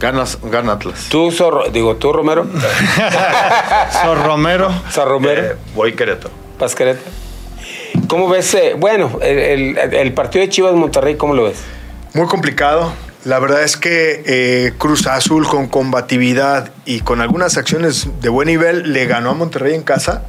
[0.00, 1.06] Ganas, gana Atlas.
[1.10, 2.44] Tú, Zorro, digo, tú, Romero.
[4.02, 4.70] Sor Romero.
[4.90, 6.30] Zor Romero, Eh, voy Querétaro.
[6.58, 7.00] Pasquereta.
[8.08, 8.52] ¿Cómo ves?
[8.54, 9.38] eh, bueno, el,
[9.78, 11.58] el- el partido de Chivas Monterrey, ¿cómo lo ves?
[12.14, 12.92] Muy complicado.
[13.26, 18.46] La verdad es que eh, Cruz Azul con combatividad y con algunas acciones de buen
[18.46, 20.22] nivel le ganó a Monterrey en casa,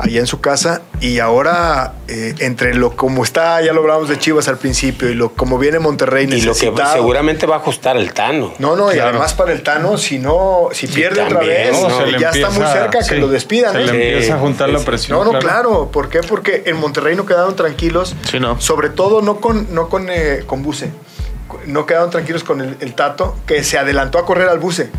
[0.00, 4.18] allá en su casa, y ahora eh, entre lo como está, ya lo hablamos de
[4.18, 6.94] Chivas al principio, y lo como viene Monterrey Y lo que necesitado.
[6.94, 8.52] seguramente va a ajustar el Tano.
[8.58, 12.30] No, no, y además para el Tano, si no, si pierde otra también, vez, ya
[12.30, 13.72] está muy cerca que lo despidan.
[13.72, 13.86] Se ¿eh?
[13.86, 15.24] le Sí, empieza a juntar sí, la presión.
[15.24, 15.92] No, no, claro.
[15.92, 16.22] ¿Por qué?
[16.22, 18.16] Porque en Monterrey no quedaron tranquilos.
[18.28, 18.60] Sí, no.
[18.60, 20.90] Sobre todo no con, no con, eh, con Buce.
[21.66, 24.90] No quedaron tranquilos con el, el Tato, que se adelantó a correr al Buce.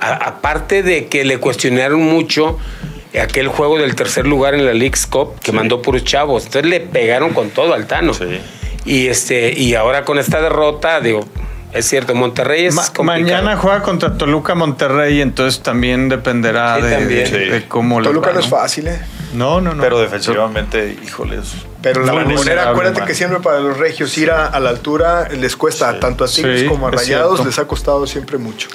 [0.00, 2.58] A- aparte de que le cuestionaron mucho
[3.20, 6.46] aquel juego del tercer lugar en la League's Cup que mandó puros chavos.
[6.46, 8.14] Entonces le pegaron con todo al Tano.
[8.14, 8.40] Sí.
[8.84, 11.24] Y este, y ahora con esta derrota, digo,
[11.72, 13.20] es cierto, Monterrey es Ma- complicado.
[13.42, 17.30] mañana juega contra Toluca Monterrey, entonces también dependerá Sí, de, también.
[17.32, 19.00] de- de cómo le Toluca va, no es fácil, ¿eh?
[19.34, 19.82] No, no, no.
[19.82, 21.52] Pero defensivamente, híjoles.
[21.82, 23.08] Pero la bombonera, acuérdate man.
[23.08, 26.00] que siempre para los regios ir a, a la altura les cuesta, Sí.
[26.00, 28.68] tanto a Tigres Sí, como a Rayados, les ha costado siempre mucho.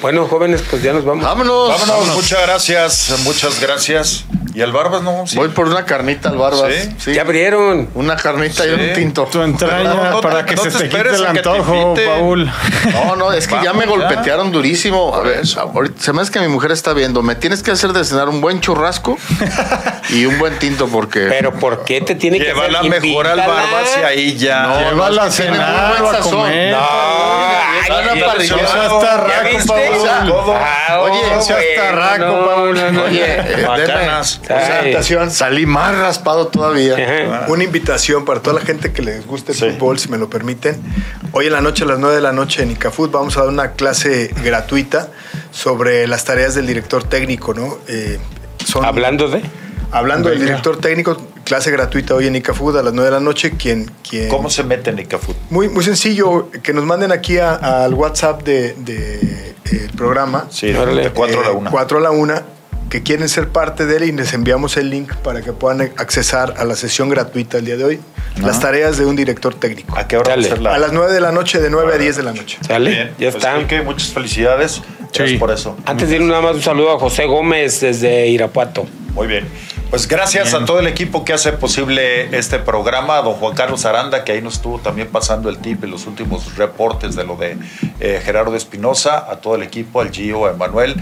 [0.00, 1.24] Bueno, jóvenes, pues ya nos vamos.
[1.24, 1.68] Vámonos.
[1.68, 4.24] Vámonos, muchas gracias, muchas gracias.
[4.52, 5.26] ¿Y al Barbas no?
[5.28, 5.36] Sí.
[5.36, 6.72] Voy por una carnita al Barbas.
[6.74, 6.94] ¿Sí?
[6.98, 7.12] Sí.
[7.14, 7.88] Ya abrieron.
[7.94, 9.24] Una carnita y un tinto.
[9.30, 11.94] Tu entraña No, no, para no que te se te quite esperes el te antojo.
[11.94, 12.50] Paul.
[12.92, 14.06] No, no, es que ya me Vamos, ya.
[14.08, 15.14] golpetearon durísimo.
[15.14, 17.22] A ver, ahorita- se me hace que mi mujer está viendo.
[17.22, 19.18] Me tienes que hacer de cenar un buen churrasco
[20.08, 21.26] y un buen tinto porque.
[21.28, 22.72] Pero ¿por qué te tiene que Lleva hacer?
[22.72, 23.36] la mejor al.
[23.38, 24.62] Barbas y ahí ya.
[24.66, 26.72] No, Llévala a cenar a comer.
[26.72, 32.74] No, Ay, ay, Oye, oh, eso está bueno, raco, no, Paul.
[32.74, 33.02] no, no.
[33.04, 33.36] Oye,
[33.66, 34.40] Bacanas.
[35.30, 37.44] salí más raspado todavía.
[37.48, 40.80] Una invitación para toda la gente que les guste el fútbol, si me lo permiten.
[41.32, 43.48] Hoy en la noche, a las 9 de la noche en ICAFUT, vamos a dar
[43.48, 45.08] una clase gratuita
[45.50, 47.78] sobre las tareas del director técnico, ¿no?
[47.88, 48.18] Eh,
[48.64, 49.42] son- Hablando de.
[49.92, 53.52] Hablando del director técnico, clase gratuita hoy en ICAFUT a las 9 de la noche.
[53.56, 53.90] Quien,
[54.28, 55.36] ¿Cómo se mete en Icafut?
[55.50, 60.46] Muy, muy sencillo, que nos manden aquí a- al WhatsApp del de, eh, el programa.
[60.50, 61.70] Sí, de 4 a la Eh, 1.
[61.70, 62.34] 4 a la 1,
[62.88, 66.54] que quieren ser parte de él y les enviamos el link para que puedan accesar
[66.56, 68.00] a la sesión gratuita el día de hoy.
[68.42, 69.96] Las tareas de un director técnico.
[69.96, 70.74] ¿A qué hora va a?
[70.76, 72.58] A las 9 de la noche, de 9 a 10 de la noche.
[72.66, 72.90] ¿Sale?
[72.90, 73.58] Bien, ya pues, está.
[73.58, 74.82] Quique, muchas felicidades.
[75.12, 75.36] Gracias Sí.
[75.38, 75.76] por eso.
[75.84, 78.86] Antes de ir nada más un saludo a José Gómez desde Irapuato.
[79.14, 79.46] Muy bien.
[79.90, 83.84] Pues gracias a todo el equipo que hace posible este programa, a don Juan Carlos
[83.84, 87.34] Aranda, que ahí nos estuvo también pasando el tip en los últimos reportes de lo
[87.34, 87.58] de
[87.98, 90.94] eh, Gerardo Espinosa, a todo el equipo, al Gio, a Emanuel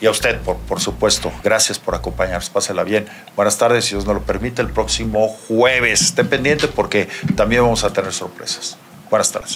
[0.00, 1.30] y a usted, por, por supuesto.
[1.44, 3.06] Gracias por acompañarnos, pásela bien.
[3.36, 6.00] Buenas tardes, si Dios nos lo permite, el próximo jueves.
[6.00, 8.78] Esté pendiente porque también vamos a tener sorpresas.
[9.10, 9.54] Buenas tardes.